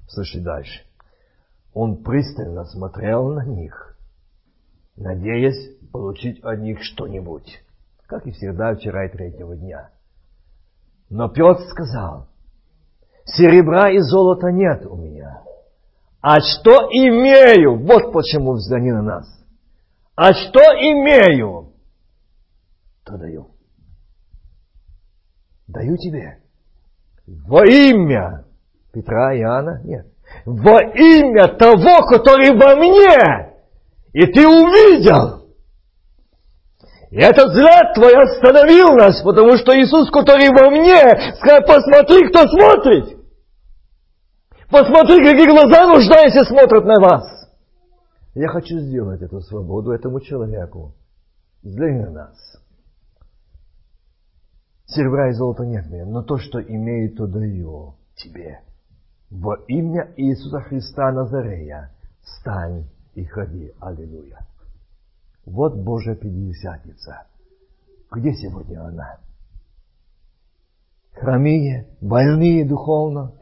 слушай 0.08 0.42
дальше. 0.42 0.84
Он 1.72 2.02
пристально 2.02 2.64
смотрел 2.64 3.32
на 3.32 3.44
них, 3.44 3.96
надеясь 4.96 5.76
получить 5.92 6.42
от 6.44 6.60
них 6.60 6.78
что-нибудь, 6.82 7.60
как 8.06 8.26
и 8.26 8.32
всегда 8.32 8.74
вчера 8.74 9.06
и 9.06 9.12
третьего 9.12 9.56
дня. 9.56 9.90
Но 11.10 11.28
Петр 11.28 11.62
сказал, 11.70 12.28
серебра 13.24 13.90
и 13.90 13.98
золота 13.98 14.48
нет 14.52 14.86
у 14.86 14.96
меня, 14.96 15.23
а 16.26 16.40
что 16.40 16.88
имею? 16.90 17.84
Вот 17.84 18.10
почему 18.14 18.52
взгляни 18.52 18.90
на 18.92 19.02
нас. 19.02 19.26
А 20.16 20.32
что 20.32 20.58
имею? 20.58 21.74
То 23.04 23.18
даю. 23.18 23.50
Даю 25.66 25.98
тебе. 25.98 26.38
Во 27.26 27.66
имя 27.66 28.46
Петра 28.90 29.34
и 29.34 29.40
Иоанна? 29.40 29.82
Нет. 29.84 30.06
Во 30.46 30.80
имя 30.80 31.48
того, 31.58 32.06
который 32.06 32.56
во 32.56 32.74
мне. 32.74 33.52
И 34.14 34.24
ты 34.24 34.48
увидел. 34.48 35.50
И 37.10 37.18
этот 37.18 37.50
взгляд 37.50 37.92
твой 37.94 38.14
остановил 38.14 38.94
нас, 38.96 39.20
потому 39.20 39.58
что 39.58 39.78
Иисус, 39.78 40.10
который 40.10 40.48
во 40.48 40.70
мне, 40.70 41.34
сказал, 41.36 41.60
посмотри, 41.66 42.26
кто 42.28 42.48
смотрит. 42.48 43.23
Посмотри, 44.74 45.18
какие 45.18 45.46
глаза 45.46 45.86
нуждаются 45.86 46.44
смотрят 46.44 46.84
на 46.84 47.00
вас. 47.00 47.48
Я 48.34 48.48
хочу 48.48 48.80
сделать 48.80 49.22
эту 49.22 49.40
свободу 49.40 49.92
этому 49.92 50.18
человеку. 50.18 50.96
На 51.62 52.10
нас. 52.10 52.36
Серебра 54.86 55.30
и 55.30 55.32
золота 55.34 55.64
нет 55.64 55.86
мне, 55.86 56.04
но 56.04 56.22
то, 56.22 56.38
что 56.38 56.60
имею, 56.60 57.14
то 57.14 57.28
даю 57.28 57.94
тебе. 58.16 58.62
Во 59.30 59.54
имя 59.68 60.12
Иисуса 60.16 60.58
Христа 60.62 61.12
Назарея 61.12 61.92
встань 62.20 62.86
и 63.14 63.24
ходи. 63.26 63.72
Аллилуйя. 63.80 64.40
Вот 65.46 65.76
Божья 65.76 66.16
Пятидесятница. 66.16 67.28
Где 68.10 68.34
сегодня 68.34 68.84
она? 68.84 69.18
Хромие, 71.12 71.86
больные 72.00 72.64
духовно, 72.66 73.34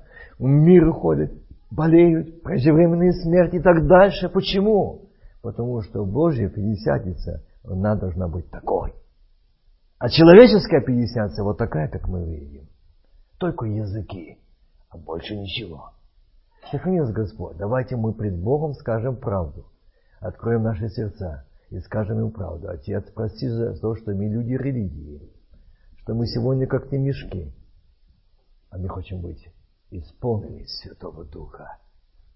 в 0.43 0.45
мир 0.45 0.89
уходят, 0.89 1.31
болеют, 1.71 2.43
преждевременные 2.43 3.13
смерти 3.13 3.57
и 3.57 3.61
так 3.61 3.87
дальше. 3.87 4.29
Почему? 4.29 5.09
Потому 5.41 5.83
что 5.83 6.05
Божья 6.05 6.49
Пятидесятница, 6.49 7.45
она 7.63 7.95
должна 7.95 8.27
быть 8.27 8.51
такой. 8.51 8.93
А 9.99 10.09
человеческая 10.09 10.81
Пятидесятница 10.81 11.45
вот 11.45 11.59
такая, 11.59 11.89
как 11.89 12.09
мы 12.09 12.25
видим. 12.25 12.67
Только 13.39 13.67
языки, 13.67 14.39
а 14.91 14.99
больше 14.99 15.37
ничего. 15.37 15.93
Сохрани 16.73 17.01
Господь. 17.13 17.57
Давайте 17.57 17.95
мы 17.95 18.13
пред 18.13 18.37
Богом 18.37 18.75
скажем 18.75 19.17
правду. 19.17 19.67
Откроем 20.19 20.65
наши 20.65 20.89
сердца 20.89 21.45
и 21.71 21.79
скажем 21.79 22.19
им 22.19 22.33
правду. 22.33 22.69
Отец, 22.69 23.05
прости 23.15 23.47
за 23.47 23.79
то, 23.79 23.95
что 23.95 24.11
мы 24.11 24.25
люди 24.25 24.55
религии, 24.55 25.23
что 25.99 26.15
мы 26.15 26.27
сегодня 26.27 26.67
как 26.67 26.91
те 26.91 26.99
мешки, 26.99 27.53
а 28.71 28.79
мы 28.79 28.89
хотим 28.89 29.21
быть 29.21 29.52
исполнились 29.99 30.81
Святого 30.81 31.25
Духа. 31.25 31.79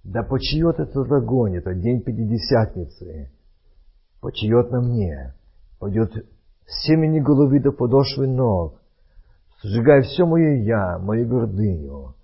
Да 0.05 0.23
почиет 0.23 0.79
этот 0.79 1.11
огонь, 1.11 1.57
это 1.57 1.75
день 1.75 2.03
Пятидесятницы, 2.03 3.33
почиет 4.21 4.71
на 4.71 4.81
мне, 4.81 5.35
пойдет 5.81 6.13
семени 6.67 7.21
головы 7.21 7.61
до 7.61 7.73
подошвы 7.73 8.27
ног, 8.29 8.81
сжигая 9.63 10.03
все 10.03 10.27
мое 10.27 10.63
«я», 10.63 10.99
мою 10.99 11.29
гордыню, 11.29 12.15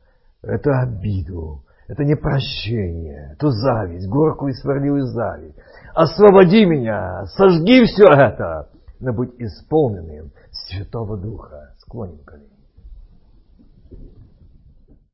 это 0.42 0.70
обиду, 0.82 1.64
это 1.88 2.04
непрощение, 2.04 3.32
эту 3.32 3.50
зависть, 3.50 4.08
горькую 4.08 4.52
и 4.52 4.56
сварливую 4.56 5.06
зависть. 5.06 5.56
Освободи 5.94 6.64
меня, 6.64 7.26
сожги 7.26 7.84
все 7.84 8.04
это, 8.04 8.70
но 9.00 9.12
быть 9.12 9.34
исполненным 9.38 10.30
Святого 10.50 11.18
Духа. 11.18 11.74
Склоним 11.78 12.18
колени. 12.24 12.51